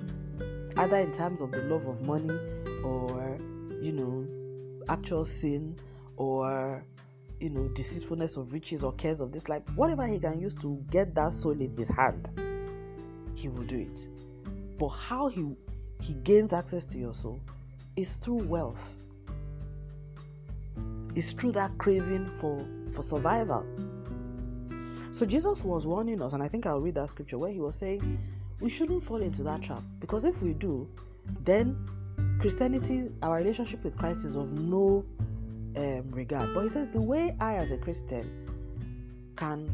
either 0.76 0.96
in 0.96 1.12
terms 1.12 1.40
of 1.40 1.52
the 1.52 1.62
love 1.62 1.86
of 1.86 2.02
money 2.02 2.36
or 2.82 3.38
you 3.80 3.92
know, 3.92 4.26
actual 4.88 5.24
sin 5.24 5.76
or 6.16 6.84
you 7.38 7.50
know, 7.50 7.68
deceitfulness 7.68 8.36
of 8.36 8.52
riches 8.52 8.82
or 8.82 8.92
cares 8.94 9.20
of 9.20 9.30
this 9.30 9.48
life, 9.48 9.62
whatever 9.76 10.06
he 10.06 10.18
can 10.18 10.40
use 10.40 10.54
to 10.54 10.82
get 10.90 11.14
that 11.14 11.32
soul 11.32 11.52
in 11.52 11.76
his 11.76 11.88
hand, 11.88 12.28
he 13.34 13.48
will 13.48 13.64
do 13.64 13.78
it. 13.78 14.08
But 14.78 14.88
how 14.88 15.28
he 15.28 15.54
he 16.00 16.14
gains 16.14 16.52
access 16.52 16.84
to 16.86 16.98
your 16.98 17.14
soul 17.14 17.40
is 17.96 18.12
through 18.16 18.44
wealth. 18.44 18.96
It's 21.14 21.32
through 21.32 21.52
that 21.52 21.78
craving 21.78 22.30
for 22.36 22.66
for 22.92 23.02
survival. 23.02 23.64
So 25.16 25.24
Jesus 25.24 25.64
was 25.64 25.86
warning 25.86 26.20
us, 26.20 26.34
and 26.34 26.42
I 26.42 26.48
think 26.48 26.66
I'll 26.66 26.82
read 26.82 26.96
that 26.96 27.08
scripture 27.08 27.38
where 27.38 27.50
he 27.50 27.58
was 27.58 27.74
saying 27.74 28.18
we 28.60 28.68
shouldn't 28.68 29.02
fall 29.02 29.22
into 29.22 29.42
that 29.44 29.62
trap 29.62 29.82
because 29.98 30.26
if 30.26 30.42
we 30.42 30.52
do, 30.52 30.86
then 31.42 31.88
Christianity, 32.38 33.08
our 33.22 33.38
relationship 33.38 33.82
with 33.82 33.96
Christ 33.96 34.26
is 34.26 34.36
of 34.36 34.52
no 34.52 35.06
um, 35.74 36.10
regard. 36.10 36.52
But 36.52 36.64
he 36.64 36.68
says 36.68 36.90
the 36.90 37.00
way 37.00 37.34
I, 37.40 37.54
as 37.54 37.70
a 37.70 37.78
Christian, 37.78 38.30
can 39.36 39.70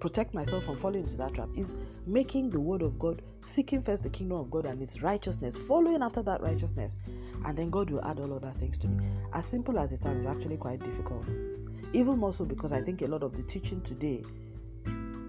protect 0.00 0.34
myself 0.34 0.64
from 0.64 0.76
falling 0.76 1.04
into 1.04 1.16
that 1.18 1.34
trap 1.34 1.48
is 1.56 1.76
making 2.08 2.50
the 2.50 2.58
word 2.58 2.82
of 2.82 2.98
God, 2.98 3.22
seeking 3.44 3.80
first 3.80 4.02
the 4.02 4.10
kingdom 4.10 4.38
of 4.38 4.50
God 4.50 4.66
and 4.66 4.82
its 4.82 5.02
righteousness, 5.02 5.56
following 5.56 6.02
after 6.02 6.20
that 6.24 6.42
righteousness, 6.42 6.92
and 7.44 7.56
then 7.56 7.70
God 7.70 7.92
will 7.92 8.04
add 8.04 8.18
all 8.18 8.34
other 8.34 8.52
things 8.58 8.76
to 8.78 8.88
me. 8.88 9.06
As 9.34 9.46
simple 9.46 9.78
as 9.78 9.92
it 9.92 10.02
sounds, 10.02 10.16
it 10.16 10.28
is, 10.28 10.36
actually 10.36 10.56
quite 10.56 10.82
difficult. 10.82 11.28
Even 11.92 12.18
more 12.18 12.32
so 12.32 12.44
because 12.44 12.72
I 12.72 12.80
think 12.80 13.02
a 13.02 13.06
lot 13.06 13.22
of 13.22 13.36
the 13.36 13.42
teaching 13.42 13.80
today 13.82 14.24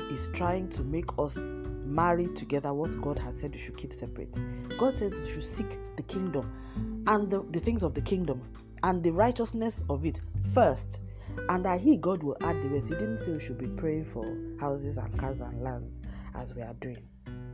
is 0.10 0.30
trying 0.34 0.70
to 0.70 0.84
make 0.84 1.10
us 1.18 1.38
marry 1.38 2.28
together 2.30 2.74
what 2.74 3.00
God 3.02 3.20
has 3.20 3.40
said 3.40 3.52
we 3.52 3.60
should 3.60 3.78
keep 3.78 3.94
separate. 3.94 4.38
God 4.78 4.96
says 4.96 5.14
we 5.14 5.30
should 5.30 5.44
seek 5.44 5.78
the 5.98 6.04
kingdom 6.04 7.04
and 7.08 7.30
the, 7.30 7.44
the 7.52 7.60
things 7.60 7.84
of 7.84 7.94
the 7.94 8.02
kingdom 8.02 8.42
and 8.84 9.04
the 9.04 9.12
righteousness 9.12 9.84
of 9.90 10.06
it 10.06 10.22
first, 10.54 11.02
and 11.50 11.66
that 11.66 11.80
He, 11.80 11.98
God, 11.98 12.22
will 12.22 12.38
add 12.42 12.62
the 12.62 12.70
rest. 12.70 12.90
He 12.90 12.96
didn't 12.96 13.18
say 13.18 13.32
we 13.32 13.40
should 13.40 13.58
be 13.58 13.68
praying 13.68 14.06
for 14.06 14.26
houses 14.60 14.98
and 14.98 15.18
cars 15.18 15.40
and 15.40 15.62
lands 15.62 16.00
as 16.36 16.54
we 16.54 16.62
are 16.62 16.74
doing. 16.76 17.08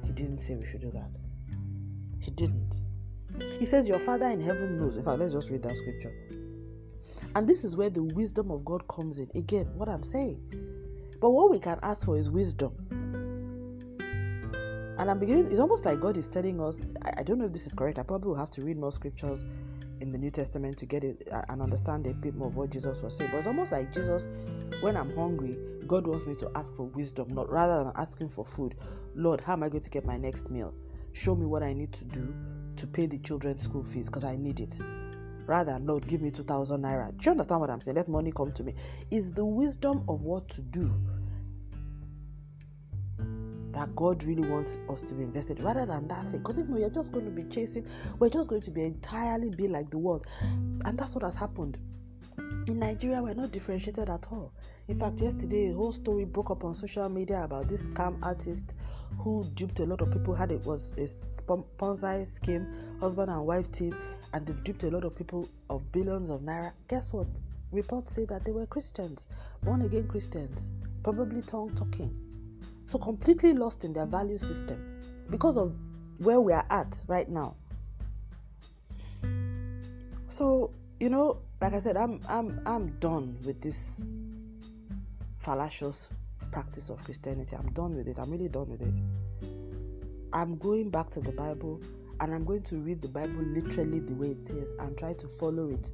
He 0.05 0.11
didn't 0.11 0.39
say 0.39 0.55
we 0.55 0.65
should 0.65 0.81
do 0.81 0.91
that. 0.91 1.09
He 2.19 2.31
didn't. 2.31 2.75
He 3.59 3.65
says, 3.65 3.87
Your 3.87 3.99
Father 3.99 4.27
in 4.27 4.41
heaven 4.41 4.79
knows. 4.79 4.97
In 4.97 5.03
fact, 5.03 5.19
let's 5.19 5.33
just 5.33 5.49
read 5.49 5.63
that 5.63 5.77
scripture. 5.77 6.13
And 7.35 7.47
this 7.47 7.63
is 7.63 7.77
where 7.77 7.89
the 7.89 8.03
wisdom 8.03 8.51
of 8.51 8.65
God 8.65 8.87
comes 8.87 9.19
in. 9.19 9.29
Again, 9.35 9.69
what 9.75 9.87
I'm 9.87 10.03
saying. 10.03 10.41
But 11.21 11.31
what 11.31 11.51
we 11.51 11.59
can 11.59 11.79
ask 11.83 12.05
for 12.05 12.17
is 12.17 12.29
wisdom. 12.29 12.73
And 14.99 15.09
I'm 15.09 15.17
beginning, 15.17 15.45
it's 15.49 15.59
almost 15.59 15.85
like 15.85 16.01
God 16.01 16.17
is 16.17 16.27
telling 16.27 16.59
us, 16.59 16.79
I, 17.17 17.23
don't 17.23 17.39
know 17.39 17.45
if 17.45 17.53
this 17.53 17.65
is 17.65 17.73
correct. 17.73 17.99
I 17.99 18.03
probably 18.03 18.29
will 18.29 18.35
have 18.35 18.49
to 18.51 18.61
read 18.61 18.77
more 18.77 18.91
scriptures 18.91 19.45
in 20.01 20.11
the 20.11 20.17
New 20.17 20.29
Testament 20.31 20.77
to 20.77 20.85
get 20.85 21.03
it 21.05 21.27
uh, 21.31 21.43
and 21.47 21.61
understand 21.61 22.05
a 22.07 22.13
bit 22.13 22.35
more 22.35 22.49
of 22.49 22.57
what 22.57 22.69
Jesus 22.69 23.01
was 23.01 23.15
saying. 23.15 23.31
But 23.31 23.37
it's 23.37 23.47
almost 23.47 23.71
like 23.71 23.93
Jesus, 23.93 24.27
when 24.81 24.97
I'm 24.97 25.15
hungry, 25.15 25.57
God 25.87 26.05
wants 26.05 26.25
me 26.25 26.35
to 26.35 26.51
ask 26.55 26.75
for 26.75 26.83
wisdom, 26.83 27.29
not 27.29 27.49
rather 27.49 27.83
than 27.83 27.93
asking 27.95 28.29
for 28.29 28.43
food. 28.43 28.75
Lord, 29.15 29.39
how 29.39 29.53
am 29.53 29.63
I 29.63 29.69
going 29.69 29.83
to 29.83 29.89
get 29.89 30.05
my 30.05 30.17
next 30.17 30.51
meal? 30.51 30.73
Show 31.13 31.35
me 31.35 31.45
what 31.45 31.63
I 31.63 31.73
need 31.73 31.93
to 31.93 32.05
do 32.05 32.35
to 32.75 32.87
pay 32.87 33.05
the 33.05 33.19
children's 33.19 33.63
school 33.63 33.83
fees 33.83 34.07
because 34.07 34.23
I 34.23 34.35
need 34.35 34.59
it. 34.59 34.79
Rather, 35.49 35.79
Lord, 35.79 36.05
give 36.05 36.21
me 36.21 36.29
2,000 36.29 36.79
naira. 36.83 37.09
Do 37.17 37.25
you 37.25 37.31
understand 37.31 37.59
what 37.59 37.71
I'm 37.71 37.81
saying? 37.81 37.97
Let 37.97 38.07
money 38.07 38.31
come 38.31 38.51
to 38.51 38.63
me. 38.63 38.75
It's 39.09 39.31
the 39.31 39.43
wisdom 39.43 40.03
of 40.07 40.21
what 40.21 40.47
to 40.49 40.61
do 40.61 40.93
that 43.71 43.95
God 43.95 44.23
really 44.25 44.47
wants 44.47 44.77
us 44.87 45.01
to 45.01 45.15
be 45.15 45.23
invested 45.23 45.59
rather 45.63 45.87
than 45.87 46.07
that 46.07 46.29
thing. 46.29 46.41
Because 46.41 46.59
if 46.59 46.67
no, 46.67 46.77
you're 46.77 46.91
just 46.91 47.11
going 47.11 47.25
to 47.25 47.31
be 47.31 47.45
chasing, 47.45 47.83
we're 48.19 48.29
just 48.29 48.47
going 48.47 48.61
to 48.61 48.69
be 48.69 48.83
entirely 48.83 49.49
be 49.49 49.67
like 49.67 49.89
the 49.89 49.97
world. 49.97 50.27
And 50.39 50.99
that's 50.99 51.15
what 51.15 51.23
has 51.23 51.35
happened. 51.35 51.79
In 52.67 52.77
Nigeria, 52.77 53.19
we're 53.19 53.33
not 53.33 53.51
differentiated 53.51 54.07
at 54.07 54.27
all. 54.31 54.53
In 54.87 54.99
fact, 54.99 55.19
yesterday 55.19 55.71
a 55.71 55.73
whole 55.73 55.91
story 55.91 56.25
broke 56.25 56.51
up 56.51 56.63
on 56.63 56.75
social 56.75 57.09
media 57.09 57.43
about 57.43 57.67
this 57.67 57.89
scam 57.89 58.19
artist 58.21 58.75
who 59.17 59.49
duped 59.55 59.79
a 59.79 59.85
lot 59.87 60.01
of 60.01 60.11
people. 60.11 60.35
Had 60.35 60.51
it 60.51 60.63
was 60.63 60.91
a 60.91 61.07
Ponzi 61.79 62.27
scheme, 62.27 62.67
husband 62.99 63.31
and 63.31 63.45
wife 63.47 63.71
team, 63.71 63.95
and 64.33 64.45
they've 64.45 64.63
duped 64.63 64.83
a 64.83 64.89
lot 64.89 65.03
of 65.03 65.15
people 65.15 65.47
of 65.69 65.91
billions 65.91 66.29
of 66.29 66.41
naira. 66.41 66.71
Guess 66.87 67.13
what? 67.13 67.27
Reports 67.71 68.13
say 68.13 68.25
that 68.25 68.45
they 68.45 68.51
were 68.51 68.65
Christians, 68.65 69.27
born 69.63 69.81
again 69.81 70.07
Christians, 70.07 70.69
probably 71.03 71.41
tongue 71.41 71.73
talking 71.75 72.15
so 72.89 72.97
completely 72.97 73.53
lost 73.53 73.83
in 73.83 73.93
their 73.93 74.07
value 74.07 74.39
system 74.39 74.99
because 75.29 75.57
of 75.57 75.75
where 76.17 76.41
we 76.41 76.51
are 76.51 76.65
at 76.71 77.03
right 77.05 77.29
now. 77.29 77.55
So, 80.27 80.71
you 80.99 81.09
know, 81.09 81.37
like 81.61 81.73
I 81.73 81.79
said, 81.79 81.97
I'm 81.97 82.19
I'm 82.27 82.59
I'm 82.65 82.87
done 82.99 83.37
with 83.45 83.61
this 83.61 84.01
fallacious 85.37 86.09
practice 86.51 86.89
of 86.89 87.03
Christianity. 87.03 87.55
I'm 87.55 87.71
done 87.73 87.95
with 87.95 88.07
it. 88.07 88.17
I'm 88.17 88.31
really 88.31 88.49
done 88.49 88.69
with 88.69 88.81
it. 88.81 88.99
I'm 90.33 90.57
going 90.57 90.89
back 90.89 91.09
to 91.11 91.21
the 91.21 91.31
Bible 91.31 91.79
and 92.21 92.33
I'm 92.33 92.45
going 92.45 92.63
to 92.63 92.77
read 92.77 93.01
the 93.01 93.07
Bible 93.07 93.41
literally 93.41 93.99
the 93.99 94.13
way 94.13 94.31
it 94.31 94.49
is 94.49 94.73
and 94.79 94.97
try 94.97 95.13
to 95.13 95.27
follow 95.27 95.69
it 95.69 95.91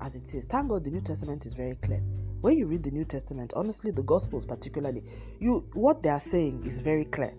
as 0.00 0.14
it 0.14 0.34
is. 0.34 0.44
Thank 0.46 0.68
God 0.68 0.84
the 0.84 0.90
New 0.90 1.00
Testament 1.00 1.46
is 1.46 1.54
very 1.54 1.76
clear. 1.76 2.00
When 2.40 2.56
you 2.56 2.66
read 2.66 2.82
the 2.82 2.90
New 2.90 3.04
Testament, 3.04 3.52
honestly, 3.54 3.90
the 3.90 4.02
Gospels 4.02 4.46
particularly, 4.46 5.04
you 5.38 5.64
what 5.74 6.02
they 6.02 6.08
are 6.08 6.20
saying 6.20 6.64
is 6.64 6.80
very 6.80 7.04
clear. 7.04 7.34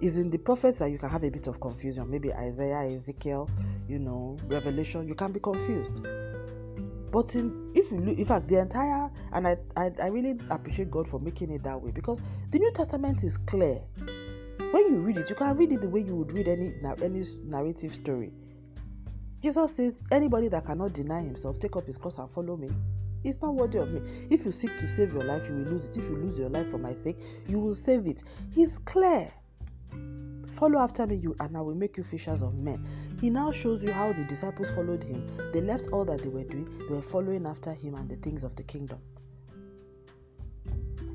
Is 0.00 0.18
in 0.18 0.30
the 0.30 0.38
prophets 0.38 0.78
that 0.80 0.90
you 0.90 0.98
can 0.98 1.08
have 1.08 1.24
a 1.24 1.30
bit 1.30 1.46
of 1.46 1.58
confusion. 1.58 2.08
Maybe 2.10 2.32
Isaiah, 2.32 2.96
Ezekiel, 2.96 3.48
you 3.88 3.98
know, 3.98 4.36
Revelation, 4.46 5.08
you 5.08 5.14
can 5.14 5.32
be 5.32 5.40
confused. 5.40 6.06
But 7.10 7.34
in, 7.34 7.72
if 7.74 7.90
you 7.90 8.00
look, 8.00 8.18
in 8.18 8.24
fact, 8.24 8.46
the 8.46 8.60
entire 8.60 9.10
and 9.32 9.48
I, 9.48 9.56
I 9.76 9.90
I 10.02 10.08
really 10.08 10.38
appreciate 10.50 10.90
God 10.90 11.08
for 11.08 11.18
making 11.18 11.50
it 11.50 11.62
that 11.64 11.80
way 11.80 11.90
because 11.90 12.20
the 12.50 12.58
New 12.58 12.70
Testament 12.72 13.24
is 13.24 13.38
clear. 13.38 13.78
When 14.72 14.88
you 14.92 15.00
read 15.00 15.16
it, 15.16 15.30
you 15.30 15.36
can 15.36 15.56
read 15.56 15.72
it 15.72 15.80
the 15.80 15.88
way 15.88 16.00
you 16.00 16.16
would 16.16 16.32
read 16.32 16.48
any 16.48 16.74
any 17.02 17.22
narrative 17.44 17.94
story. 17.94 18.32
Jesus 19.42 19.76
says, 19.76 20.00
Anybody 20.10 20.48
that 20.48 20.66
cannot 20.66 20.92
deny 20.92 21.22
himself, 21.22 21.58
take 21.58 21.76
up 21.76 21.86
his 21.86 21.98
cross 21.98 22.18
and 22.18 22.28
follow 22.30 22.56
me. 22.56 22.68
It's 23.22 23.40
not 23.42 23.54
worthy 23.54 23.78
of 23.78 23.90
me. 23.90 24.00
If 24.30 24.44
you 24.44 24.52
seek 24.52 24.76
to 24.78 24.86
save 24.86 25.12
your 25.12 25.24
life, 25.24 25.48
you 25.48 25.56
will 25.56 25.64
lose 25.64 25.88
it. 25.88 25.96
If 25.96 26.08
you 26.08 26.16
lose 26.16 26.38
your 26.38 26.48
life 26.48 26.70
for 26.70 26.78
my 26.78 26.92
sake, 26.92 27.18
you 27.48 27.58
will 27.58 27.74
save 27.74 28.06
it. 28.06 28.22
He's 28.52 28.78
clear. 28.78 29.32
Follow 30.50 30.78
after 30.78 31.06
me, 31.06 31.16
you, 31.16 31.36
and 31.40 31.56
I 31.56 31.60
will 31.60 31.74
make 31.74 31.96
you 31.96 32.02
fishers 32.02 32.42
of 32.42 32.54
men. 32.54 32.86
He 33.20 33.30
now 33.30 33.52
shows 33.52 33.84
you 33.84 33.92
how 33.92 34.12
the 34.12 34.24
disciples 34.24 34.74
followed 34.74 35.02
him. 35.02 35.26
They 35.52 35.60
left 35.60 35.88
all 35.92 36.04
that 36.06 36.22
they 36.22 36.28
were 36.28 36.44
doing, 36.44 36.86
they 36.88 36.94
were 36.94 37.02
following 37.02 37.46
after 37.46 37.72
him 37.72 37.94
and 37.94 38.08
the 38.08 38.16
things 38.16 38.42
of 38.42 38.56
the 38.56 38.62
kingdom. 38.62 38.98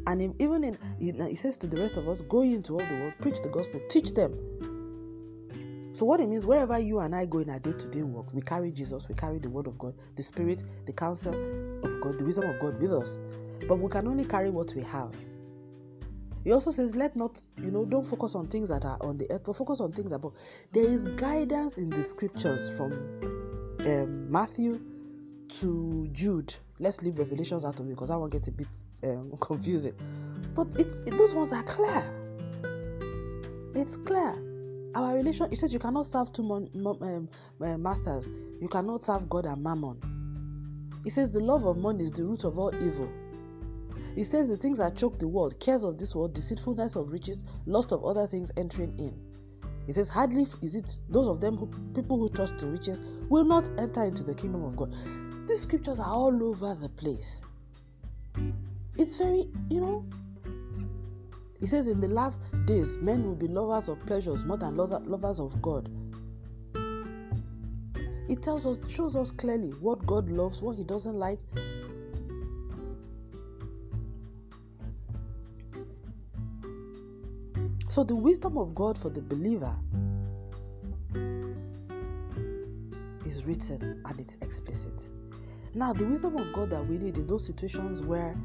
And 0.07 0.35
even 0.41 0.63
in, 0.63 0.77
he 0.99 1.35
says 1.35 1.57
to 1.57 1.67
the 1.67 1.79
rest 1.79 1.97
of 1.97 2.07
us, 2.07 2.21
Go 2.21 2.41
into 2.41 2.73
all 2.73 2.79
the 2.79 2.95
world, 2.95 3.13
preach 3.19 3.41
the 3.41 3.49
gospel, 3.49 3.79
teach 3.89 4.13
them. 4.13 4.33
So, 5.93 6.05
what 6.05 6.21
it 6.21 6.29
means, 6.29 6.45
wherever 6.45 6.79
you 6.79 6.99
and 6.99 7.13
I 7.13 7.25
go 7.25 7.39
in 7.39 7.49
our 7.49 7.59
day 7.59 7.73
to 7.73 7.87
day 7.87 8.01
work, 8.03 8.33
we 8.33 8.41
carry 8.41 8.71
Jesus, 8.71 9.09
we 9.09 9.15
carry 9.15 9.39
the 9.39 9.49
Word 9.49 9.67
of 9.67 9.77
God, 9.77 9.93
the 10.15 10.23
Spirit, 10.23 10.63
the 10.85 10.93
counsel 10.93 11.33
of 11.83 12.01
God, 12.01 12.17
the 12.17 12.23
wisdom 12.23 12.49
of 12.49 12.59
God 12.59 12.79
with 12.79 12.93
us. 12.93 13.17
But 13.67 13.79
we 13.79 13.89
can 13.89 14.07
only 14.07 14.25
carry 14.25 14.49
what 14.49 14.73
we 14.73 14.83
have. 14.83 15.13
He 16.43 16.51
also 16.53 16.71
says, 16.71 16.95
let 16.95 17.15
not, 17.15 17.39
you 17.57 17.69
know, 17.69 17.85
don't 17.85 18.05
focus 18.05 18.33
on 18.33 18.47
things 18.47 18.69
that 18.69 18.83
are 18.85 18.97
on 19.01 19.17
the 19.17 19.29
earth, 19.31 19.43
but 19.45 19.55
focus 19.55 19.79
on 19.79 19.91
things 19.91 20.11
above. 20.11 20.33
There 20.71 20.85
is 20.85 21.05
guidance 21.05 21.77
in 21.77 21.89
the 21.91 22.03
scriptures 22.03 22.69
from 22.75 22.93
um, 23.85 24.31
Matthew 24.31 24.81
to 25.59 26.07
Jude. 26.11 26.55
Let's 26.79 27.03
leave 27.03 27.19
Revelations 27.19 27.63
out 27.63 27.79
of 27.79 27.85
it 27.85 27.89
because 27.89 28.09
that 28.09 28.17
one 28.17 28.31
gets 28.31 28.47
a 28.47 28.51
bit 28.51 28.67
um, 29.03 29.33
confusing. 29.39 29.93
But 30.55 30.67
it's 30.79 31.01
it, 31.01 31.17
those 31.17 31.33
ones 31.33 31.53
are 31.53 31.63
clear. 31.63 32.03
It's 33.75 33.97
clear. 33.97 34.47
Our 34.93 35.15
relation, 35.15 35.47
it 35.51 35.57
says 35.57 35.71
you 35.71 35.79
cannot 35.79 36.05
serve 36.05 36.33
two 36.33 36.43
mon, 36.43 36.69
um, 36.75 37.29
uh, 37.61 37.77
masters. 37.77 38.27
You 38.59 38.67
cannot 38.67 39.03
serve 39.03 39.29
God 39.29 39.45
and 39.45 39.63
mammon. 39.63 39.97
It 41.05 41.11
says 41.11 41.31
the 41.31 41.39
love 41.39 41.65
of 41.65 41.77
money 41.77 42.03
is 42.03 42.11
the 42.11 42.25
root 42.25 42.43
of 42.43 42.59
all 42.59 42.75
evil. 42.75 43.09
He 44.15 44.25
says 44.25 44.49
the 44.49 44.57
things 44.57 44.79
that 44.79 44.95
choke 44.95 45.17
the 45.17 45.27
world, 45.27 45.59
cares 45.59 45.83
of 45.83 45.97
this 45.97 46.13
world, 46.13 46.33
deceitfulness 46.33 46.97
of 46.97 47.11
riches, 47.11 47.39
lust 47.65 47.93
of 47.93 48.03
other 48.03 48.27
things 48.27 48.51
entering 48.57 48.93
in. 48.99 49.17
He 49.87 49.93
says, 49.93 50.09
hardly 50.09 50.45
is 50.61 50.75
it 50.75 50.97
those 51.09 51.27
of 51.27 51.39
them 51.39 51.57
who 51.57 51.67
people 51.93 52.19
who 52.19 52.29
trust 52.29 52.61
in 52.61 52.71
riches 52.71 52.99
will 53.29 53.45
not 53.45 53.69
enter 53.79 54.03
into 54.03 54.23
the 54.23 54.35
kingdom 54.35 54.63
of 54.63 54.75
God. 54.75 54.93
These 55.47 55.61
scriptures 55.61 55.99
are 55.99 56.13
all 56.13 56.43
over 56.43 56.75
the 56.75 56.89
place. 56.89 57.41
It's 59.01 59.15
very, 59.15 59.49
you 59.71 59.81
know. 59.81 60.05
He 61.59 61.65
says, 61.65 61.87
in 61.87 61.99
the 61.99 62.07
last 62.07 62.37
days, 62.65 62.97
men 62.97 63.25
will 63.25 63.35
be 63.35 63.47
lovers 63.47 63.87
of 63.87 63.99
pleasures 64.05 64.45
more 64.45 64.57
than 64.57 64.77
lovers 64.77 65.39
of 65.39 65.59
God. 65.59 65.89
It 68.29 68.43
tells 68.43 68.67
us, 68.67 68.87
shows 68.91 69.15
us 69.15 69.31
clearly 69.31 69.71
what 69.71 70.05
God 70.05 70.29
loves, 70.29 70.61
what 70.61 70.75
He 70.75 70.83
doesn't 70.83 71.15
like, 71.15 71.39
So, 77.87 78.03
the 78.03 78.15
wisdom 78.15 78.57
of 78.57 78.75
God 78.75 78.97
for 78.97 79.09
the 79.09 79.21
believer 79.21 79.75
is 83.25 83.45
written 83.45 84.01
and 84.05 84.21
it's 84.21 84.35
explicit. 84.41 85.09
Now, 85.73 85.91
the 85.91 86.05
wisdom 86.05 86.37
of 86.37 86.53
God 86.53 86.69
that 86.69 86.87
we 86.87 86.97
need 86.97 87.17
in 87.17 87.27
those 87.27 87.45
situations 87.45 88.01
where 88.01 88.37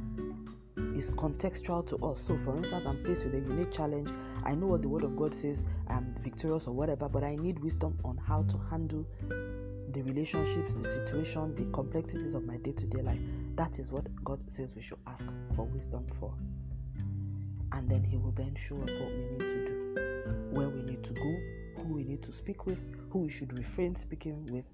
is 0.97 1.13
contextual 1.13 1.87
to 1.87 1.97
us. 1.99 2.21
So, 2.21 2.37
for 2.37 2.57
instance, 2.57 2.87
I'm 2.87 2.99
faced 2.99 3.25
with 3.25 3.35
a 3.35 3.41
unique 3.41 3.71
challenge. 3.71 4.11
I 4.45 4.55
know 4.55 4.67
what 4.67 4.83
the 4.83 4.89
Word 4.89 5.05
of 5.05 5.17
God 5.17 5.35
says, 5.35 5.67
I'm 5.89 6.09
victorious 6.21 6.67
or 6.67 6.75
whatever, 6.75 7.09
but 7.09 7.23
I 7.23 7.37
need 7.37 7.59
wisdom 7.59 7.99
on 8.05 8.17
how 8.17 8.43
to 8.45 8.59
handle 8.71 9.07
the 9.29 10.03
relationships, 10.03 10.75
the 10.75 10.85
situation, 10.85 11.55
the 11.55 11.67
complexities 11.67 12.35
of 12.35 12.45
my 12.45 12.57
day 12.59 12.73
to 12.73 12.87
day 12.87 13.03
life. 13.03 13.21
That 13.55 13.79
is 13.79 13.93
what 13.93 14.07
God 14.25 14.41
says 14.51 14.75
we 14.75 14.83
should 14.83 14.99
ask 15.07 15.29
for 15.55 15.65
wisdom 15.67 16.07
for 16.19 16.35
and 17.77 17.91
then 17.91 18.03
he 18.03 18.17
will 18.17 18.33
then 18.33 18.55
show 18.55 18.77
us 18.83 18.91
what 18.91 19.11
we 19.11 19.25
need 19.37 19.49
to 19.49 19.67
do, 19.67 20.51
where 20.51 20.69
we 20.69 20.83
need 20.83 21.03
to 21.05 21.13
go, 21.13 21.37
who 21.77 21.95
we 21.95 22.05
need 22.05 22.23
to 22.23 22.33
speak 22.33 22.67
with, 22.67 22.79
who 23.11 23.21
we 23.21 23.29
should 23.29 23.57
refrain 23.57 23.95
speaking 23.95 24.47
with. 24.47 24.65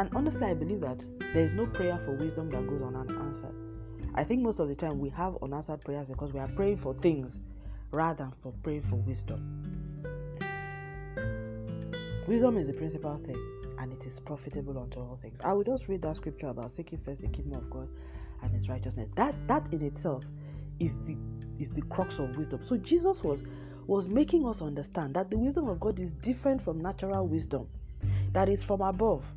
And 0.00 0.08
honestly, 0.14 0.46
I 0.46 0.54
believe 0.54 0.80
that 0.80 1.04
there 1.34 1.44
is 1.44 1.52
no 1.52 1.66
prayer 1.66 1.98
for 1.98 2.12
wisdom 2.12 2.48
that 2.52 2.66
goes 2.66 2.80
unanswered. 2.80 3.54
I 4.14 4.24
think 4.24 4.40
most 4.40 4.58
of 4.58 4.66
the 4.68 4.74
time 4.74 4.98
we 4.98 5.10
have 5.10 5.36
unanswered 5.42 5.82
prayers 5.82 6.08
because 6.08 6.32
we 6.32 6.40
are 6.40 6.48
praying 6.48 6.78
for 6.78 6.94
things 6.94 7.42
rather 7.92 8.24
than 8.24 8.32
for 8.42 8.54
praying 8.62 8.80
for 8.80 8.96
wisdom. 8.96 9.92
Wisdom 12.26 12.56
is 12.56 12.68
the 12.68 12.72
principal 12.72 13.18
thing 13.18 13.36
and 13.78 13.92
it 13.92 14.06
is 14.06 14.18
profitable 14.20 14.78
unto 14.78 15.00
all 15.00 15.18
things. 15.20 15.38
I 15.42 15.52
will 15.52 15.64
just 15.64 15.86
read 15.86 16.00
that 16.00 16.16
scripture 16.16 16.46
about 16.46 16.72
seeking 16.72 16.98
first 17.00 17.20
the 17.20 17.28
kingdom 17.28 17.60
of 17.60 17.68
God 17.68 17.90
and 18.42 18.50
his 18.54 18.70
righteousness. 18.70 19.10
That 19.16 19.34
that 19.48 19.70
in 19.74 19.84
itself 19.84 20.24
is 20.78 20.98
the 21.04 21.14
is 21.58 21.74
the 21.74 21.82
crux 21.82 22.18
of 22.18 22.38
wisdom. 22.38 22.62
So 22.62 22.78
Jesus 22.78 23.22
was 23.22 23.44
was 23.86 24.08
making 24.08 24.46
us 24.46 24.62
understand 24.62 25.12
that 25.16 25.30
the 25.30 25.36
wisdom 25.36 25.68
of 25.68 25.78
God 25.78 26.00
is 26.00 26.14
different 26.14 26.62
from 26.62 26.80
natural 26.80 27.28
wisdom, 27.28 27.68
that 28.32 28.48
is 28.48 28.64
from 28.64 28.80
above. 28.80 29.30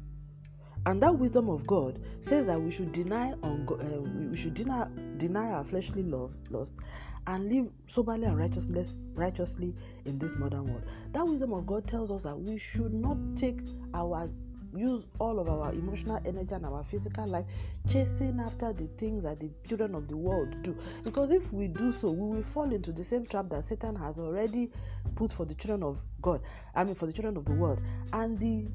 And 0.86 1.02
that 1.02 1.17
wisdom 1.17 1.50
of 1.50 1.65
God 1.65 2.00
says 2.19 2.46
that 2.46 2.62
we 2.62 2.69
should 2.69 2.91
deny 2.91 3.34
on 3.43 3.67
uh, 3.69 4.02
we 4.30 4.36
should 4.36 4.54
deny 4.54 4.88
deny 5.17 5.52
our 5.52 5.63
fleshly 5.63 6.04
love 6.04 6.36
lust 6.50 6.80
and 7.28 7.50
live 7.50 7.72
soberly 7.88 8.26
and 8.26 8.38
righteousness 8.38 8.98
righteously 9.13 9.74
in 10.06 10.19
this 10.19 10.36
modern 10.36 10.67
world. 10.67 10.84
That 11.13 11.26
wisdom 11.26 11.54
of 11.54 11.65
God 11.65 11.88
tells 11.88 12.12
us 12.12 12.24
that 12.24 12.38
we 12.38 12.58
should 12.58 12.93
not 12.93 13.17
take 13.36 13.62
our 13.93 14.30
use 14.76 15.06
all 15.19 15.39
of 15.39 15.48
our 15.48 15.72
emotional 15.72 16.19
energy 16.26 16.56
and 16.56 16.65
our 16.65 16.84
physical 16.84 17.28
life 17.28 17.46
chasing 17.88 18.39
after 18.39 18.74
the 18.74 18.88
things 18.98 19.24
that 19.24 19.39
the 19.39 19.50
children 19.67 19.96
of 19.96 20.08
the 20.08 20.17
world 20.17 20.62
do. 20.63 20.76
Because 21.04 21.32
if 21.32 21.54
we 21.54 21.67
do 21.67 21.91
so, 21.91 22.12
we 22.12 22.36
will 22.36 22.43
fall 22.43 22.72
into 22.74 22.91
the 22.91 23.04
same 23.04 23.26
trap 23.26 23.50
that 23.50 23.63
Satan 23.63 23.96
has 23.96 24.17
already 24.17 24.72
put 25.15 25.32
for 25.32 25.46
the 25.46 25.54
children 25.54 25.84
of 25.84 26.00
God, 26.22 26.41
I 26.76 26.84
mean, 26.84 26.96
for 26.96 27.06
the 27.06 27.13
children 27.13 27.38
of 27.38 27.46
the 27.46 27.54
world. 27.54 27.82
And 28.12 28.39
the 28.39 28.67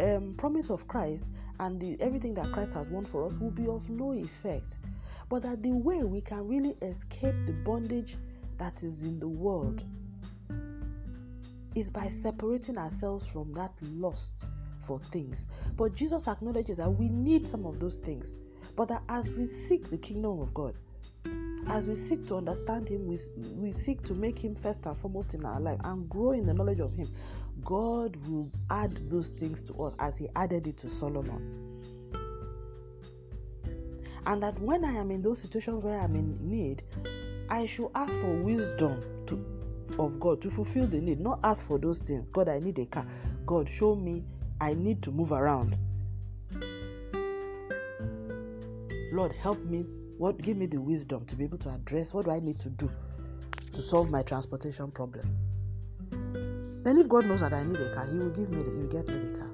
um, 0.00 0.34
promise 0.36 0.70
of 0.70 0.88
Christ 0.88 1.26
and 1.58 1.80
the, 1.80 2.00
everything 2.00 2.34
that 2.34 2.50
Christ 2.52 2.72
has 2.74 2.90
won 2.90 3.04
for 3.04 3.24
us 3.24 3.38
will 3.38 3.50
be 3.50 3.66
of 3.66 3.88
no 3.90 4.12
effect. 4.12 4.78
But 5.28 5.42
that 5.42 5.62
the 5.62 5.72
way 5.72 6.02
we 6.02 6.20
can 6.20 6.48
really 6.48 6.76
escape 6.82 7.34
the 7.46 7.52
bondage 7.52 8.16
that 8.58 8.82
is 8.82 9.04
in 9.04 9.20
the 9.20 9.28
world 9.28 9.84
is 11.74 11.90
by 11.90 12.08
separating 12.08 12.78
ourselves 12.78 13.26
from 13.28 13.52
that 13.54 13.72
lust 13.82 14.46
for 14.80 14.98
things. 14.98 15.46
But 15.76 15.94
Jesus 15.94 16.26
acknowledges 16.26 16.78
that 16.78 16.90
we 16.90 17.08
need 17.08 17.46
some 17.46 17.66
of 17.66 17.78
those 17.78 17.96
things. 17.96 18.34
But 18.76 18.88
that 18.88 19.02
as 19.08 19.30
we 19.32 19.46
seek 19.46 19.90
the 19.90 19.98
kingdom 19.98 20.40
of 20.40 20.52
God, 20.54 20.74
as 21.68 21.86
we 21.88 21.94
seek 21.94 22.26
to 22.28 22.36
understand 22.36 22.88
Him, 22.88 23.06
we, 23.06 23.18
we 23.56 23.72
seek 23.72 24.02
to 24.02 24.14
make 24.14 24.38
Him 24.42 24.54
first 24.54 24.86
and 24.86 24.96
foremost 24.96 25.34
in 25.34 25.44
our 25.44 25.60
life 25.60 25.78
and 25.84 26.08
grow 26.08 26.32
in 26.32 26.46
the 26.46 26.54
knowledge 26.54 26.80
of 26.80 26.92
Him, 26.92 27.08
God 27.64 28.16
will 28.26 28.48
add 28.70 28.96
those 29.10 29.28
things 29.28 29.62
to 29.62 29.74
us 29.82 29.94
as 29.98 30.16
He 30.18 30.28
added 30.36 30.66
it 30.66 30.76
to 30.78 30.88
Solomon. 30.88 31.80
And 34.26 34.42
that 34.42 34.58
when 34.60 34.84
I 34.84 34.92
am 34.92 35.10
in 35.10 35.22
those 35.22 35.40
situations 35.40 35.82
where 35.82 35.98
I'm 35.98 36.14
in 36.14 36.38
need, 36.40 36.82
I 37.48 37.66
should 37.66 37.88
ask 37.94 38.12
for 38.20 38.32
wisdom 38.32 39.00
to, 39.26 39.44
of 39.98 40.20
God 40.20 40.40
to 40.42 40.50
fulfill 40.50 40.86
the 40.86 41.00
need, 41.00 41.20
not 41.20 41.40
ask 41.42 41.66
for 41.66 41.78
those 41.78 42.00
things. 42.00 42.30
God, 42.30 42.48
I 42.48 42.60
need 42.60 42.78
a 42.78 42.86
car. 42.86 43.06
God, 43.46 43.68
show 43.68 43.96
me 43.96 44.24
I 44.60 44.74
need 44.74 45.02
to 45.04 45.10
move 45.10 45.32
around. 45.32 45.76
Lord, 49.12 49.32
help 49.32 49.58
me. 49.64 49.86
What 50.20 50.36
give 50.36 50.58
me 50.58 50.66
the 50.66 50.78
wisdom 50.78 51.24
to 51.24 51.34
be 51.34 51.44
able 51.44 51.56
to 51.56 51.70
address 51.70 52.12
what 52.12 52.26
do 52.26 52.30
I 52.30 52.40
need 52.40 52.60
to 52.60 52.68
do 52.68 52.90
to 53.72 53.80
solve 53.80 54.10
my 54.10 54.22
transportation 54.22 54.90
problem. 54.90 55.24
Then 56.84 56.98
if 56.98 57.08
God 57.08 57.24
knows 57.24 57.40
that 57.40 57.54
I 57.54 57.64
need 57.64 57.80
a 57.80 57.94
car, 57.94 58.04
He 58.04 58.18
will 58.18 58.28
give 58.28 58.50
me 58.50 58.62
the 58.62 58.70
He 58.70 58.76
will 58.76 58.88
get 58.88 59.08
me 59.08 59.14
the 59.14 59.38
car. 59.38 59.50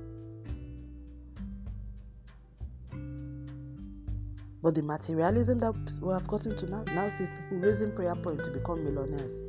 But 4.61 4.75
the 4.75 4.83
materialism 4.83 5.61
that 5.61 5.77
we 6.03 6.13
have 6.13 6.27
gotten 6.27 6.57
to 6.57 6.67
now 6.67 6.83
now 6.97 7.09
sees 7.11 7.29
people 7.29 7.59
raising 7.59 7.95
prayer 7.95 8.17
point 8.17 8.43
to 8.43 8.51
become 8.51 8.83
millionaires. 8.83 9.41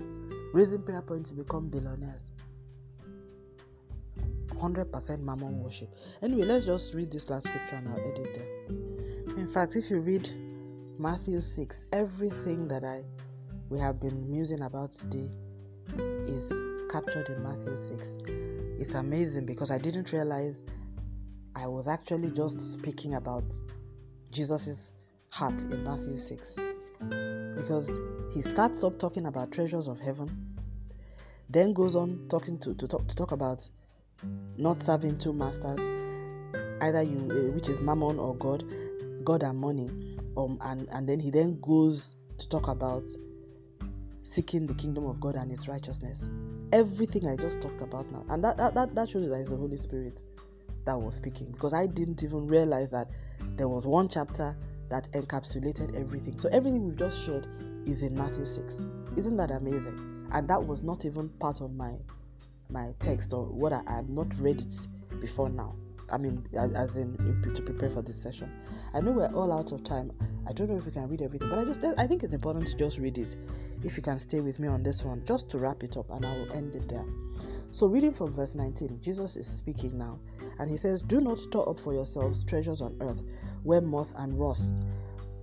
raising 0.53 0.84
prayer 0.84 1.01
point 1.01 1.26
to 1.26 1.34
become 1.34 1.68
billionaires. 1.70 2.30
100% 4.49 5.20
mammon 5.22 5.63
worship. 5.63 5.89
Anyway, 6.22 6.45
let's 6.45 6.65
just 6.65 6.93
read 6.93 7.09
this 7.09 7.28
last 7.32 7.47
scripture 7.47 7.78
and 7.78 7.89
I'll 7.89 7.99
edit 8.01 8.36
there. 8.36 9.38
In 9.39 9.47
fact, 9.47 9.76
if 9.76 9.89
you 9.89 9.99
read 9.99 10.30
Matthew 10.99 11.39
6, 11.39 11.85
everything 11.93 12.67
that 12.69 12.83
I 12.83 13.03
we 13.69 13.79
have 13.79 13.99
been 13.99 14.27
musing 14.31 14.61
about 14.61 14.89
today 14.89 15.29
is 16.25 16.51
captured 16.89 17.29
in 17.29 17.43
Matthew 17.43 17.77
6. 17.77 18.19
It's 18.79 18.95
amazing 18.95 19.45
because 19.45 19.69
I 19.69 19.77
didn't 19.77 20.11
realize 20.11 20.63
I 21.55 21.67
was 21.67 21.87
actually 21.87 22.31
just 22.31 22.59
speaking 22.73 23.13
about 23.13 23.43
Jesus's 24.31 24.93
heart 25.29 25.61
in 25.61 25.83
Matthew 25.83 26.17
6. 26.17 26.55
Because 27.57 27.91
he 28.33 28.41
starts 28.41 28.83
up 28.83 28.97
talking 28.97 29.27
about 29.27 29.51
treasures 29.51 29.87
of 29.87 29.99
heaven, 29.99 30.55
then 31.47 31.73
goes 31.73 31.95
on 31.95 32.25
talking 32.27 32.57
to, 32.57 32.73
to, 32.73 32.87
talk, 32.87 33.07
to 33.07 33.15
talk 33.15 33.33
about 33.33 33.69
not 34.57 34.81
serving 34.81 35.19
two 35.19 35.33
masters, 35.33 35.87
either 36.81 37.03
you, 37.03 37.17
uh, 37.17 37.53
which 37.53 37.69
is 37.69 37.81
mammon 37.81 38.17
or 38.17 38.35
God, 38.35 38.63
God 39.23 39.43
and 39.43 39.59
money. 39.59 40.16
Um, 40.38 40.59
and, 40.61 40.88
and 40.91 41.09
then 41.09 41.19
he 41.19 41.31
then 41.31 41.59
goes 41.59 42.15
to 42.38 42.47
talk 42.47 42.67
about 42.67 43.03
seeking 44.21 44.67
the 44.67 44.75
kingdom 44.75 45.05
of 45.05 45.19
God 45.19 45.35
and 45.35 45.51
its 45.51 45.67
righteousness. 45.67 46.29
Everything 46.71 47.27
I 47.27 47.35
just 47.35 47.59
talked 47.61 47.81
about 47.81 48.11
now. 48.11 48.25
And 48.29 48.43
that, 48.43 48.57
that, 48.57 48.75
that, 48.75 48.93
that 48.95 49.09
shows 49.09 49.29
that 49.29 49.39
it's 49.39 49.49
the 49.49 49.57
Holy 49.57 49.77
Spirit 49.77 50.21
that 50.85 50.97
was 50.99 51.15
speaking 51.15 51.51
because 51.51 51.73
I 51.73 51.88
didn't 51.88 52.23
even 52.23 52.47
realize 52.47 52.91
that 52.91 53.09
there 53.55 53.67
was 53.67 53.88
one 53.88 54.07
chapter 54.07 54.55
that 54.89 55.09
encapsulated 55.13 55.95
everything. 55.99 56.38
So 56.38 56.49
everything 56.51 56.85
we've 56.85 56.97
just 56.97 57.25
shared 57.25 57.47
is 57.85 58.03
in 58.03 58.15
Matthew 58.15 58.45
6. 58.45 58.79
Isn't 59.15 59.38
that 59.38 59.51
amazing? 59.51 60.27
And 60.31 60.47
that 60.49 60.63
was 60.63 60.83
not 60.83 61.05
even 61.05 61.29
part 61.29 61.61
of 61.61 61.73
my 61.73 61.95
my 62.69 62.93
text 62.99 63.33
or 63.33 63.45
what 63.45 63.71
I, 63.71 63.81
I 63.88 63.95
have 63.95 64.09
not 64.09 64.27
read 64.39 64.59
it 64.59 64.88
before 65.21 65.49
now. 65.49 65.75
I 66.10 66.18
mean, 66.18 66.47
as 66.53 66.95
in, 66.95 67.16
in 67.43 67.53
to 67.53 67.62
prepare 67.62 67.89
for 67.89 68.01
this 68.01 68.22
session. 68.22 68.49
I 68.93 69.01
know 69.01 69.12
we're 69.12 69.34
all 69.34 69.51
out 69.51 69.72
of 69.74 69.84
time. 69.84 70.12
I 70.47 70.53
don't 70.53 70.70
know 70.70 70.78
if 70.78 70.86
we 70.86 70.91
can 70.91 71.10
read 71.10 71.22
everything, 71.22 71.49
but 71.49 71.60
I 71.60 71.66
just 71.66 71.84
I 71.84 72.08
think 72.08 72.24
it's 72.24 72.34
important 72.34 72.68
to 72.68 72.76
just 72.78 72.97
read 72.97 73.18
it. 73.18 73.36
If 73.84 73.97
you 73.97 74.03
can 74.03 74.20
stay 74.20 74.39
with 74.39 74.60
me 74.60 74.68
on 74.70 74.84
this 74.84 75.03
one, 75.03 75.26
just 75.26 75.49
to 75.49 75.58
wrap 75.58 75.84
it 75.84 75.97
up, 75.97 76.10
and 76.10 76.26
I 76.26 76.38
will 76.38 76.53
end 76.53 76.76
it 76.76 76.88
there. 76.88 77.05
So, 77.72 77.88
reading 77.88 78.14
from 78.14 78.32
verse 78.32 78.55
19, 78.55 78.99
Jesus 79.01 79.36
is 79.36 79.45
speaking 79.45 79.97
now, 79.97 80.20
and 80.60 80.70
he 80.70 80.78
says, 80.78 81.01
"Do 81.01 81.20
not 81.20 81.38
store 81.38 81.68
up 81.70 81.80
for 81.80 81.93
yourselves 81.93 82.45
treasures 82.45 82.80
on 82.80 82.95
earth, 83.01 83.22
where 83.64 83.82
moth 83.82 84.14
and 84.18 84.39
rust 84.39 84.84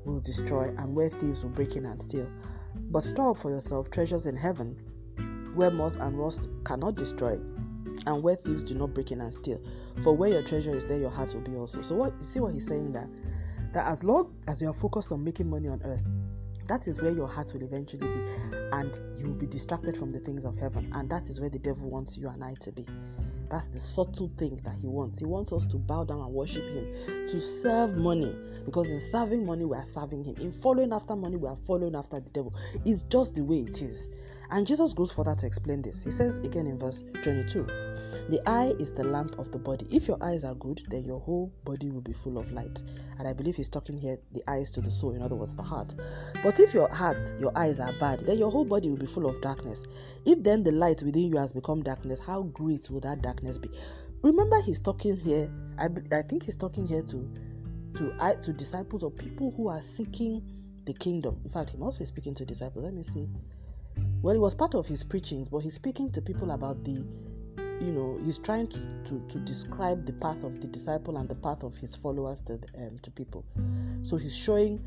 will 0.07 0.21
destroy, 0.21 0.75
and 0.79 0.95
where 0.95 1.11
thieves 1.11 1.45
will 1.45 1.51
break 1.51 1.77
in 1.77 1.85
and 1.85 2.01
steal, 2.01 2.31
but 2.91 3.03
store 3.03 3.33
up 3.33 3.39
for 3.39 3.51
yourself 3.51 3.91
treasures 3.91 4.27
in 4.27 4.37
heaven, 4.37 4.77
where 5.55 5.71
moth 5.71 5.97
and 5.97 6.19
rust 6.19 6.49
cannot 6.65 6.95
destroy." 6.95 7.39
And 8.07 8.22
where 8.22 8.36
thieves 8.36 8.64
do 8.64 8.74
not 8.74 8.94
break 8.94 9.12
in 9.12 9.20
and 9.20 9.34
steal. 9.34 9.61
For 10.02 10.14
where 10.16 10.30
your 10.30 10.42
treasure 10.42 10.76
is, 10.76 10.84
there 10.84 10.98
your 10.98 11.11
heart 11.11 11.34
will 11.34 11.42
be 11.42 11.57
also. 11.57 11.82
So 11.82 11.94
what 11.94 12.12
you 12.18 12.22
see 12.24 12.40
what 12.40 12.52
he's 12.52 12.66
saying 12.66 12.92
there? 12.92 13.09
That 13.72 13.86
as 13.86 14.05
long 14.05 14.34
as 14.46 14.62
you 14.62 14.68
are 14.68 14.74
focused 14.74 15.11
on 15.12 15.24
making 15.24 15.50
money 15.50 15.68
on 15.68 15.80
earth, 15.84 16.05
that 16.66 16.88
is 16.88 17.00
where 17.00 17.11
your 17.11 17.28
heart 17.28 17.52
will 17.52 17.62
eventually 17.62 18.07
be, 18.07 18.57
and 18.72 18.98
you 19.18 19.28
will 19.28 19.34
be 19.34 19.46
distracted 19.46 19.96
from 19.96 20.12
the 20.12 20.18
things 20.18 20.44
of 20.44 20.57
heaven, 20.57 20.90
and 20.94 21.11
that 21.11 21.28
is 21.28 21.40
where 21.40 21.50
the 21.50 21.59
devil 21.59 21.90
wants 21.90 22.16
you 22.16 22.28
and 22.28 22.42
I 22.42 22.55
to 22.61 22.72
be. 22.72 22.86
That's 23.50 23.68
the 23.68 23.78
subtle 23.78 24.28
thing 24.28 24.59
that 24.64 24.74
he 24.80 24.86
wants. 24.86 25.18
He 25.18 25.26
wants 25.26 25.52
us 25.52 25.66
to 25.66 25.76
bow 25.76 26.05
down 26.05 26.20
and 26.20 26.32
worship 26.32 26.64
him, 26.64 26.90
to 27.26 27.38
serve 27.38 27.96
money, 27.96 28.34
because 28.64 28.90
in 28.90 28.98
serving 28.98 29.44
money, 29.44 29.66
we 29.66 29.76
are 29.76 29.84
serving 29.84 30.24
him. 30.24 30.36
In 30.40 30.50
following 30.50 30.92
after 30.92 31.14
money, 31.14 31.36
we 31.36 31.48
are 31.48 31.57
following 31.66 31.94
after 31.94 32.18
the 32.18 32.30
devil. 32.30 32.55
It's 32.86 33.02
just 33.02 33.34
the 33.34 33.44
way 33.44 33.59
it 33.59 33.82
is. 33.82 34.09
And 34.50 34.66
Jesus 34.66 34.94
goes 34.94 35.12
further 35.12 35.34
to 35.34 35.46
explain 35.46 35.82
this. 35.82 36.02
He 36.02 36.11
says 36.11 36.38
again 36.38 36.66
in 36.66 36.78
verse 36.78 37.05
22 37.22 37.66
the 38.29 38.41
eye 38.47 38.75
is 38.79 38.93
the 38.93 39.05
lamp 39.05 39.39
of 39.39 39.51
the 39.53 39.59
body. 39.59 39.87
If 39.91 40.09
your 40.09 40.23
eyes 40.23 40.45
are 40.45 40.55
good, 40.55 40.83
then 40.89 41.05
your 41.05 41.21
whole 41.21 41.53
body 41.65 41.91
will 41.91 42.01
be 42.01 42.12
full 42.12 42.39
of 42.39 42.51
light. 42.53 42.83
And 43.19 43.29
I 43.29 43.33
believe 43.33 43.57
he's 43.57 43.69
talking 43.69 43.97
here 43.99 44.19
the 44.33 44.43
eyes 44.49 44.71
to 44.73 44.81
the 44.81 44.91
soul, 44.91 45.15
in 45.15 45.23
other 45.23 45.37
words, 45.37 45.55
the 45.55 45.62
heart. 45.62 45.95
But 46.43 46.61
if 46.61 46.75
your 46.75 46.89
heart, 46.89 47.19
your 47.39 47.53
eyes 47.57 47.81
are 47.81 47.93
bad, 47.99 48.21
then 48.21 48.39
your 48.39 48.51
whole 48.51 48.65
body 48.65 48.89
will 48.89 48.97
be 48.97 49.07
full 49.07 49.27
of 49.27 49.41
darkness. 49.41 49.85
If 50.25 50.43
then 50.43 50.62
the 50.62 50.73
light 50.73 51.03
within 51.03 51.25
you 51.25 51.37
has 51.39 51.53
become 51.53 51.83
darkness, 51.83 52.19
how 52.19 52.43
great 52.43 52.89
will 52.91 53.01
that 53.01 53.23
darkness 53.23 53.59
be? 53.59 53.71
Remember, 54.23 54.61
he's 54.62 54.81
talking 54.81 55.17
here. 55.17 55.51
I, 55.79 55.89
I 56.12 56.23
think 56.23 56.45
he's 56.45 56.57
talking 56.57 56.87
here 56.87 57.03
to 57.03 57.31
to 57.97 58.39
to 58.43 58.53
disciples 58.53 59.03
or 59.03 59.11
people 59.11 59.53
who 59.57 59.69
are 59.69 59.83
seeking 59.83 60.43
the 60.85 60.95
kingdom. 60.95 61.41
In 61.45 61.51
fact, 61.51 61.71
he 61.71 61.77
must 61.77 61.99
be 61.99 62.05
speaking 62.05 62.35
to 62.35 62.45
disciples. 62.45 62.85
Let 62.85 62.95
me 62.95 63.05
see. 63.05 63.29
Well, 64.23 64.35
it 64.35 64.39
was 64.39 64.55
part 64.55 64.75
of 64.75 64.87
his 64.87 65.05
preachings, 65.05 65.49
but 65.49 65.59
he's 65.59 65.75
speaking 65.75 66.11
to 66.12 66.23
people 66.23 66.51
about 66.51 66.83
the 66.85 67.05
you 67.85 67.93
know 67.93 68.18
he's 68.24 68.39
trying 68.39 68.66
to, 68.68 68.78
to, 69.05 69.22
to, 69.28 69.39
describe 69.41 70.07
the 70.07 70.12
path 70.14 70.43
of 70.43 70.61
the 70.61 70.66
disciple 70.66 71.18
and 71.18 71.28
the 71.28 71.35
path 71.35 71.62
of 71.62 71.76
his 71.76 71.95
followers 71.95 72.41
to, 72.41 72.55
um, 72.78 72.99
to 73.03 73.11
people. 73.11 73.45
So 74.03 74.16
he's 74.16 74.37
showing 74.37 74.82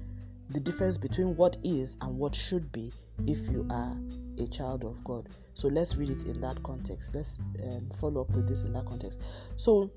the 0.49 0.59
difference 0.59 0.97
between 0.97 1.35
what 1.35 1.57
is 1.63 1.97
and 2.01 2.17
what 2.17 2.33
should 2.33 2.71
be 2.71 2.91
if 3.25 3.37
you 3.49 3.67
are 3.69 3.95
a 4.39 4.47
child 4.47 4.83
of 4.83 5.03
god. 5.03 5.29
So 5.53 5.67
let's 5.67 5.95
read 5.95 6.09
it 6.09 6.23
in 6.23 6.41
that 6.41 6.61
context. 6.63 7.13
Let's 7.13 7.37
um, 7.63 7.89
follow 7.99 8.21
up 8.21 8.29
with 8.31 8.47
this 8.47 8.61
in 8.63 8.73
that 8.73 8.85
context. 8.85 9.19
So 9.57 9.91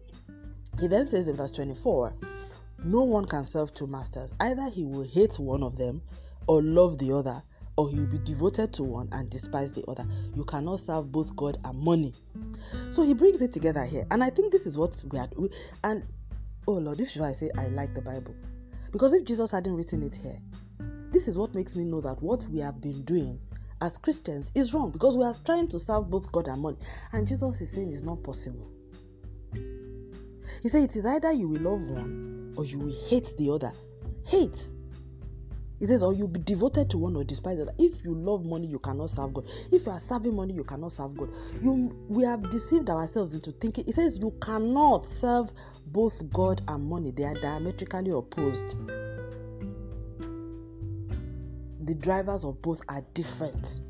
he 0.79 0.87
then 0.87 1.09
says 1.09 1.29
in 1.29 1.37
verse 1.37 1.51
24 1.53 2.13
no 2.85 3.03
one 3.03 3.27
can 3.27 3.45
serve 3.45 3.73
two 3.75 3.87
masters. 3.87 4.33
Either 4.41 4.69
he 4.69 4.85
will 4.85 5.05
hate 5.05 5.39
one 5.39 5.63
of 5.63 5.77
them 5.77 6.03
or 6.47 6.63
love 6.63 6.99
the 6.99 7.13
other 7.13 7.43
or 7.81 7.91
you'll 7.91 8.05
be 8.05 8.19
devoted 8.19 8.75
to 8.75 8.83
one 8.83 9.09
and 9.13 9.31
despise 9.31 9.73
the 9.73 9.83
other. 9.89 10.07
You 10.37 10.45
cannot 10.45 10.81
serve 10.81 11.11
both 11.11 11.35
God 11.35 11.57
and 11.65 11.79
money. 11.79 12.13
So 12.91 13.03
he 13.03 13.15
brings 13.15 13.41
it 13.41 13.53
together 13.53 13.83
here. 13.85 14.05
And 14.11 14.23
I 14.23 14.29
think 14.29 14.53
this 14.53 14.67
is 14.67 14.77
what 14.77 15.03
we 15.11 15.17
had. 15.19 15.35
And 15.83 16.03
oh 16.69 16.75
Lord, 16.75 16.99
this 16.99 17.17
is 17.17 17.23
why 17.23 17.29
I 17.29 17.33
say 17.33 17.51
I 17.57 17.69
like 17.69 17.95
the 17.95 18.03
Bible. 18.03 18.35
Because 18.93 19.15
if 19.15 19.25
Jesus 19.25 19.51
hadn't 19.51 19.75
written 19.75 20.03
it 20.03 20.15
here, 20.15 20.37
this 21.11 21.27
is 21.27 21.39
what 21.39 21.55
makes 21.55 21.75
me 21.75 21.85
know 21.85 22.03
that 22.03 22.23
what 22.23 22.47
we 22.51 22.59
have 22.59 22.83
been 22.83 23.01
doing 23.05 23.41
as 23.81 23.97
Christians 23.97 24.53
is 24.55 24.75
wrong 24.75 24.91
because 24.91 25.17
we 25.17 25.25
are 25.25 25.35
trying 25.47 25.67
to 25.69 25.81
serve 25.81 26.11
both 26.11 26.31
God 26.33 26.49
and 26.49 26.61
money. 26.61 26.77
And 27.13 27.27
Jesus 27.27 27.63
is 27.63 27.71
saying 27.71 27.95
it's 27.95 28.03
not 28.03 28.23
possible. 28.23 28.71
He 30.63 30.69
said 30.69 30.83
it 30.83 30.97
is 30.97 31.07
either 31.07 31.33
you 31.33 31.49
will 31.49 31.63
love 31.63 31.91
one 31.91 32.53
or 32.59 32.67
you 32.67 32.79
will 32.79 32.95
hate 33.09 33.33
the 33.39 33.49
other. 33.49 33.73
Hate 34.27 34.71
he 35.81 35.87
says, 35.87 36.03
or 36.03 36.13
you'll 36.13 36.29
be 36.29 36.41
devoted 36.41 36.91
to 36.91 36.99
one 36.99 37.17
or 37.17 37.25
despise 37.25 37.57
the 37.57 37.63
other. 37.63 37.75
If 37.79 38.05
you 38.05 38.15
love 38.15 38.45
money, 38.45 38.67
you 38.67 38.79
cannot 38.79 39.09
serve 39.09 39.33
God. 39.33 39.47
If 39.73 39.87
you 39.87 39.93
are 39.93 39.99
serving 39.99 40.37
money, 40.37 40.53
you 40.53 40.63
cannot 40.63 40.93
serve 40.93 41.17
God. 41.17 41.31
You 41.63 41.97
we 42.07 42.23
have 42.25 42.51
deceived 42.51 42.91
ourselves 42.91 43.33
into 43.33 43.51
thinking. 43.53 43.87
He 43.87 43.93
says 43.93 44.19
you 44.21 44.33
cannot 44.43 45.07
serve 45.07 45.51
both 45.87 46.31
God 46.31 46.61
and 46.69 46.85
money. 46.85 47.13
They 47.13 47.25
are 47.25 47.35
diametrically 47.35 48.11
opposed. 48.11 48.77
The 51.87 51.95
drivers 51.95 52.45
of 52.45 52.61
both 52.61 52.83
are 52.91 53.03
different. 53.15 53.81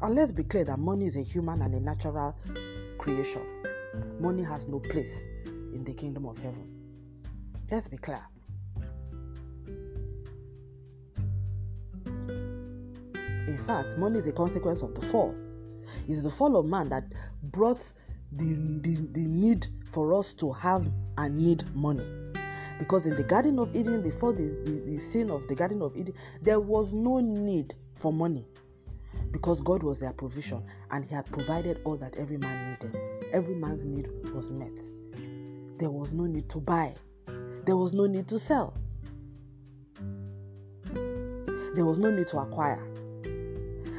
And 0.00 0.14
let's 0.14 0.32
be 0.32 0.44
clear 0.44 0.64
that 0.64 0.78
money 0.78 1.04
is 1.04 1.16
a 1.16 1.22
human 1.22 1.60
and 1.60 1.74
a 1.74 1.80
natural 1.80 2.34
creation. 2.96 3.42
Money 4.18 4.42
has 4.42 4.66
no 4.66 4.80
place 4.80 5.28
in 5.74 5.84
the 5.84 5.92
kingdom 5.92 6.24
of 6.24 6.38
heaven. 6.38 6.70
Let's 7.70 7.88
be 7.88 7.98
clear. 7.98 8.22
Fact, 13.64 13.96
money 13.96 14.18
is 14.18 14.26
a 14.26 14.32
consequence 14.32 14.82
of 14.82 14.94
the 14.94 15.00
fall. 15.00 15.34
It's 16.06 16.22
the 16.22 16.30
fall 16.30 16.56
of 16.56 16.66
man 16.66 16.88
that 16.90 17.04
brought 17.42 17.92
the, 18.32 18.54
the, 18.82 18.96
the 19.12 19.26
need 19.26 19.66
for 19.90 20.14
us 20.14 20.34
to 20.34 20.52
have 20.52 20.86
and 21.18 21.38
need 21.38 21.74
money. 21.74 22.06
Because 22.78 23.06
in 23.06 23.16
the 23.16 23.22
Garden 23.22 23.58
of 23.58 23.74
Eden, 23.74 24.02
before 24.02 24.32
the, 24.32 24.42
the, 24.64 24.82
the 24.84 24.98
sin 24.98 25.30
of 25.30 25.46
the 25.48 25.54
Garden 25.54 25.80
of 25.80 25.96
Eden, 25.96 26.14
there 26.42 26.60
was 26.60 26.92
no 26.92 27.20
need 27.20 27.74
for 27.94 28.12
money 28.12 28.46
because 29.30 29.60
God 29.60 29.82
was 29.82 30.00
their 30.00 30.12
provision 30.12 30.62
and 30.90 31.04
He 31.04 31.14
had 31.14 31.26
provided 31.26 31.80
all 31.84 31.96
that 31.96 32.16
every 32.16 32.36
man 32.36 32.70
needed. 32.70 33.00
Every 33.32 33.54
man's 33.54 33.84
need 33.84 34.08
was 34.34 34.52
met. 34.52 34.78
There 35.78 35.90
was 35.90 36.12
no 36.12 36.26
need 36.26 36.48
to 36.50 36.58
buy, 36.58 36.94
there 37.64 37.76
was 37.76 37.92
no 37.92 38.06
need 38.06 38.28
to 38.28 38.38
sell, 38.38 38.74
there 40.92 41.84
was 41.84 41.98
no 41.98 42.10
need 42.10 42.26
to 42.28 42.38
acquire 42.38 42.93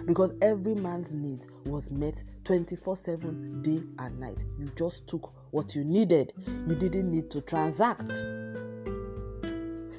because 0.06 0.34
every 0.42 0.76
man's 0.76 1.14
needs 1.14 1.48
was 1.66 1.90
met 1.92 2.24
24 2.44 2.96
7 2.96 3.62
day 3.62 3.82
and 4.00 4.20
night. 4.20 4.44
You 4.60 4.70
just 4.76 5.08
took 5.08 5.34
what 5.52 5.76
you 5.76 5.84
needed, 5.84 6.34
you 6.68 6.76
didn't 6.76 7.10
need 7.10 7.32
to 7.32 7.42
transact, 7.42 8.12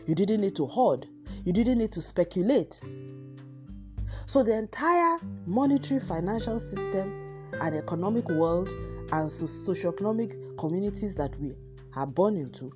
you 0.07 0.15
didn't 0.15 0.41
need 0.41 0.57
to 0.57 0.67
hoard, 0.67 1.07
you 1.45 1.53
didn't 1.53 1.79
need 1.79 1.93
to 1.93 2.01
speculate. 2.01 2.81
So, 4.27 4.43
the 4.43 4.57
entire 4.57 5.19
monetary 5.47 6.01
financial 6.01 6.59
system 6.59 7.51
and 7.61 7.75
economic 7.75 8.29
world 8.29 8.71
and 9.13 9.31
socioeconomic 9.31 10.59
communities 10.59 11.15
that 11.17 11.37
we 11.41 11.57
are 11.95 12.07
born 12.07 12.37
into 12.37 12.73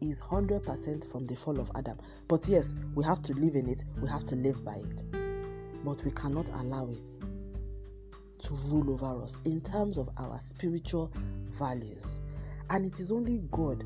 is 0.00 0.20
100% 0.20 1.10
from 1.10 1.24
the 1.26 1.36
fall 1.36 1.60
of 1.60 1.70
Adam. 1.76 1.98
But 2.28 2.48
yes, 2.48 2.74
we 2.94 3.04
have 3.04 3.22
to 3.22 3.34
live 3.34 3.54
in 3.56 3.68
it, 3.68 3.84
we 4.00 4.08
have 4.08 4.24
to 4.26 4.36
live 4.36 4.64
by 4.64 4.74
it 4.74 5.21
but 5.84 6.04
we 6.04 6.10
cannot 6.12 6.48
allow 6.50 6.88
it 6.90 7.18
to 8.38 8.54
rule 8.66 8.90
over 8.90 9.22
us 9.22 9.38
in 9.44 9.60
terms 9.60 9.96
of 9.96 10.08
our 10.18 10.38
spiritual 10.40 11.12
values. 11.50 12.20
And 12.70 12.84
it 12.84 12.98
is 13.00 13.12
only 13.12 13.42
God 13.50 13.84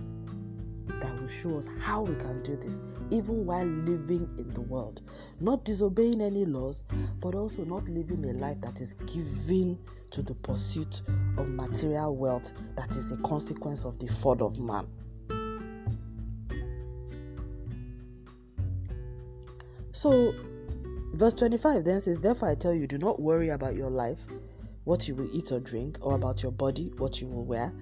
that 1.01 1.20
will 1.20 1.28
show 1.28 1.57
us 1.59 1.68
how 1.80 2.03
we 2.03 2.14
can 2.16 2.42
do 2.42 2.57
this, 2.57 2.82
even 3.11 3.44
while 3.44 3.66
living 3.66 4.28
in 4.38 4.53
the 4.55 4.61
world. 4.62 5.03
Not 5.40 5.64
disobeying 5.64 6.20
any 6.20 6.44
laws, 6.44 6.84
but 7.20 7.34
also 7.34 7.64
not 7.64 7.88
living 7.88 8.24
a 8.26 8.32
life 8.32 8.61
that 8.61 8.80
is 8.80 8.94
given 8.94 9.78
to 10.11 10.22
the 10.22 10.34
pursuit 10.36 11.03
of 11.36 11.49
material 11.49 12.16
wealth 12.16 12.53
that 12.76 12.90
is 12.90 13.12
a 13.12 13.16
consequence 13.18 13.84
of 13.84 13.99
the 13.99 14.07
fall 14.07 14.42
of 14.42 14.59
man. 14.59 14.86
So, 19.92 20.34
verse 21.16 21.34
25 21.34 21.84
then 21.84 22.00
says, 22.00 22.20
Therefore 22.20 22.48
I 22.48 22.54
tell 22.54 22.74
you, 22.74 22.86
do 22.86 22.98
not 22.98 23.20
worry 23.20 23.48
about 23.50 23.74
your 23.74 23.90
life, 23.90 24.18
what 24.84 25.08
you 25.08 25.14
will 25.14 25.28
eat 25.32 25.52
or 25.52 25.60
drink, 25.60 25.98
or 26.00 26.14
about 26.14 26.42
your 26.42 26.52
body, 26.52 26.92
what 26.98 27.20
you 27.20 27.26
will 27.26 27.44
wear. 27.44 27.72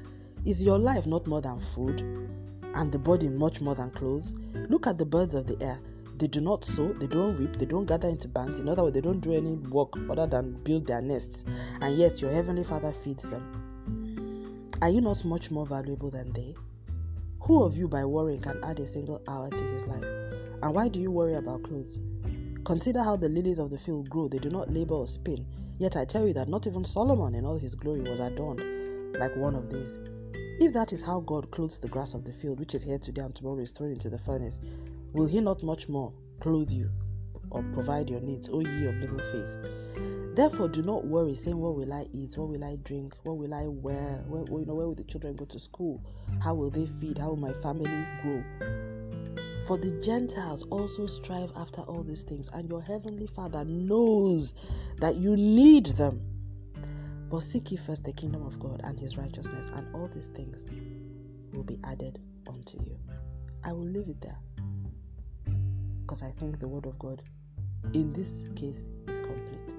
Is 0.45 0.65
your 0.65 0.79
life 0.79 1.07
not 1.07 1.27
more 1.27 1.41
than 1.41 1.59
food, 1.59 2.01
and 2.01 2.93
the 2.93 2.99
body 2.99 3.29
much 3.29 3.61
more 3.61 3.75
than 3.75 3.91
clothes? 3.91 4.35
Look 4.69 4.87
at 4.87 4.99
the 4.99 5.07
birds 5.07 5.35
of 5.35 5.47
the 5.47 5.63
air. 5.63 5.79
They 6.17 6.29
do 6.29 6.41
not 6.41 6.65
sow, 6.65 6.93
they 6.93 7.07
don't 7.07 7.37
reap, 7.37 7.57
they 7.57 7.67
don't 7.67 7.87
gather 7.87 8.09
into 8.09 8.29
bands. 8.29 8.59
In 8.61 8.69
other 8.69 8.85
words, 8.85 8.95
they 8.95 9.01
don't 9.01 9.21
do 9.21 9.33
any 9.33 9.57
work 9.57 9.97
other 10.09 10.27
than 10.27 10.63
build 10.63 10.87
their 10.87 11.03
nests, 11.03 11.45
and 11.81 11.97
yet 11.97 12.23
your 12.23 12.31
heavenly 12.31 12.63
Father 12.65 12.93
feeds 12.93 13.25
them. 13.25 14.69
Are 14.81 14.91
you 14.91 15.01
not 15.01 15.25
much 15.25 15.51
more 15.51 15.67
valuable 15.67 16.11
than 16.11 16.33
they? 16.33 16.55
Who 17.41 17.63
of 17.63 17.77
you 17.77 17.89
by 17.89 18.05
worrying 18.05 18.41
can 18.41 18.63
add 18.65 18.81
a 18.81 18.87
single 18.87 19.23
hour 19.27 19.51
to 19.51 19.65
his 19.65 19.87
life? 19.87 20.05
And 20.63 20.75
why 20.75 20.89
do 20.89 21.01
you 21.01 21.11
worry 21.11 21.35
about 21.35 21.63
clothes? 21.63 22.01
Consider 22.65 23.03
how 23.03 23.17
the 23.17 23.29
lilies 23.29 23.59
of 23.59 23.69
the 23.69 23.77
field 23.77 24.09
grow, 24.09 24.27
they 24.27 24.39
do 24.39 24.49
not 24.49 24.73
labor 24.73 24.95
or 24.95 25.07
spin. 25.07 25.45
Yet 25.79 25.99
I 25.99 26.07
tell 26.07 26.27
you 26.27 26.33
that 26.33 26.49
not 26.49 26.67
even 26.67 26.83
Solomon 26.83 27.35
in 27.35 27.45
all 27.45 27.59
his 27.59 27.75
glory 27.75 28.01
was 28.01 28.21
adorned 28.21 28.63
like 29.19 29.37
one 29.37 29.55
of 29.55 29.71
these. 29.71 29.99
If 30.61 30.73
that 30.73 30.95
is 30.95 31.03
how 31.03 31.21
God 31.21 31.51
clothes 31.51 31.79
the 31.79 31.89
grass 31.89 32.15
of 32.15 32.25
the 32.25 32.33
field, 32.33 32.59
which 32.59 32.75
is 32.75 32.83
here 32.83 32.99
today 32.99 33.21
and 33.21 33.35
tomorrow 33.35 33.59
is 33.59 33.71
thrown 33.71 33.91
into 33.91 34.09
the 34.09 34.19
furnace, 34.19 34.61
will 35.13 35.27
he 35.27 35.41
not 35.41 35.63
much 35.63 35.91
more 35.91 36.13
clothe 36.41 36.71
you 36.71 36.89
or 37.51 37.63
provide 37.75 38.09
your 38.09 38.21
needs, 38.21 38.49
O 38.49 38.61
ye 38.61 38.87
of 38.87 38.95
little 38.97 39.19
faith? 39.19 40.35
Therefore, 40.35 40.69
do 40.69 40.83
not 40.83 41.05
worry, 41.05 41.35
saying, 41.35 41.59
What 41.59 41.77
will 41.77 41.93
I 41.93 42.07
eat? 42.13 42.39
What 42.39 42.49
will 42.49 42.65
I 42.65 42.77
drink? 42.77 43.15
What 43.25 43.37
will 43.37 43.53
I 43.53 43.67
wear? 43.67 44.25
Where, 44.27 44.43
you 44.43 44.67
know, 44.67 44.75
where 44.75 44.87
will 44.87 44.95
the 44.95 45.05
children 45.05 45.37
go 45.37 45.45
to 45.45 45.61
school? 45.61 46.03
How 46.43 46.55
will 46.55 46.71
they 46.71 46.87
feed? 46.87 47.19
How 47.19 47.29
will 47.29 47.37
my 47.37 47.53
family 47.53 47.91
grow? 48.23 48.43
For 49.67 49.79
the 49.79 49.93
Gentiles 49.93 50.67
also 50.71 51.07
strive 51.07 51.51
after 51.57 51.81
all 51.83 52.03
these 52.03 52.23
things, 52.23 52.51
and 52.53 52.69
your 52.69 52.83
heavenly 52.83 53.27
Father 53.27 53.65
knows 53.65 54.53
that 54.99 55.17
you 55.17 55.37
need 55.37 55.87
them. 55.87 56.21
But 57.31 57.41
seek 57.41 57.71
ye 57.71 57.79
first 57.79 58.05
the 58.05 58.13
kingdom 58.13 58.45
of 58.45 58.61
God 58.61 58.83
and 58.85 59.01
his 59.01 59.17
righteousness, 59.17 59.69
and 59.73 59.87
all 59.95 60.09
these 60.09 60.29
things 60.29 60.67
will 61.55 61.63
be 61.63 61.79
added 61.85 62.19
unto 62.47 62.77
you. 62.85 62.99
I 63.65 63.73
will 63.73 63.87
leave 63.87 64.09
it 64.09 64.21
there 64.21 64.39
because 66.03 66.23
I 66.23 66.31
think 66.33 66.61
the 66.61 66.69
word 66.69 66.85
of 66.85 66.99
God 66.99 67.23
in 67.95 68.13
this 68.13 68.47
case 68.55 68.87
is 69.09 69.21
complete. 69.21 69.75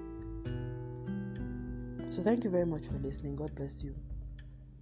So, 2.12 2.24
thank 2.24 2.44
you 2.44 2.50
very 2.50 2.66
much 2.66 2.88
for 2.88 2.98
listening. 2.98 3.36
God 3.36 3.54
bless 3.54 3.84
you. 3.84 3.94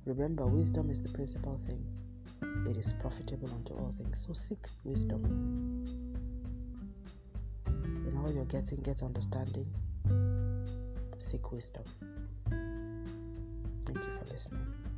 Remember, 0.05 0.45
wisdom 0.47 0.89
is 0.89 1.01
the 1.01 1.09
principal 1.09 1.59
thing 1.65 1.85
it 2.69 2.77
is 2.77 2.93
profitable 2.93 3.49
unto 3.55 3.73
all 3.73 3.91
things. 3.97 4.25
So 4.25 4.33
seek 4.33 4.59
wisdom. 4.83 5.23
In 7.67 8.17
all 8.17 8.31
you're 8.31 8.45
getting, 8.45 8.81
get 8.81 9.01
understanding. 9.03 9.67
Seek 11.17 11.51
wisdom. 11.51 11.83
Thank 13.85 13.97
you 13.97 14.11
for 14.11 14.25
listening. 14.31 14.92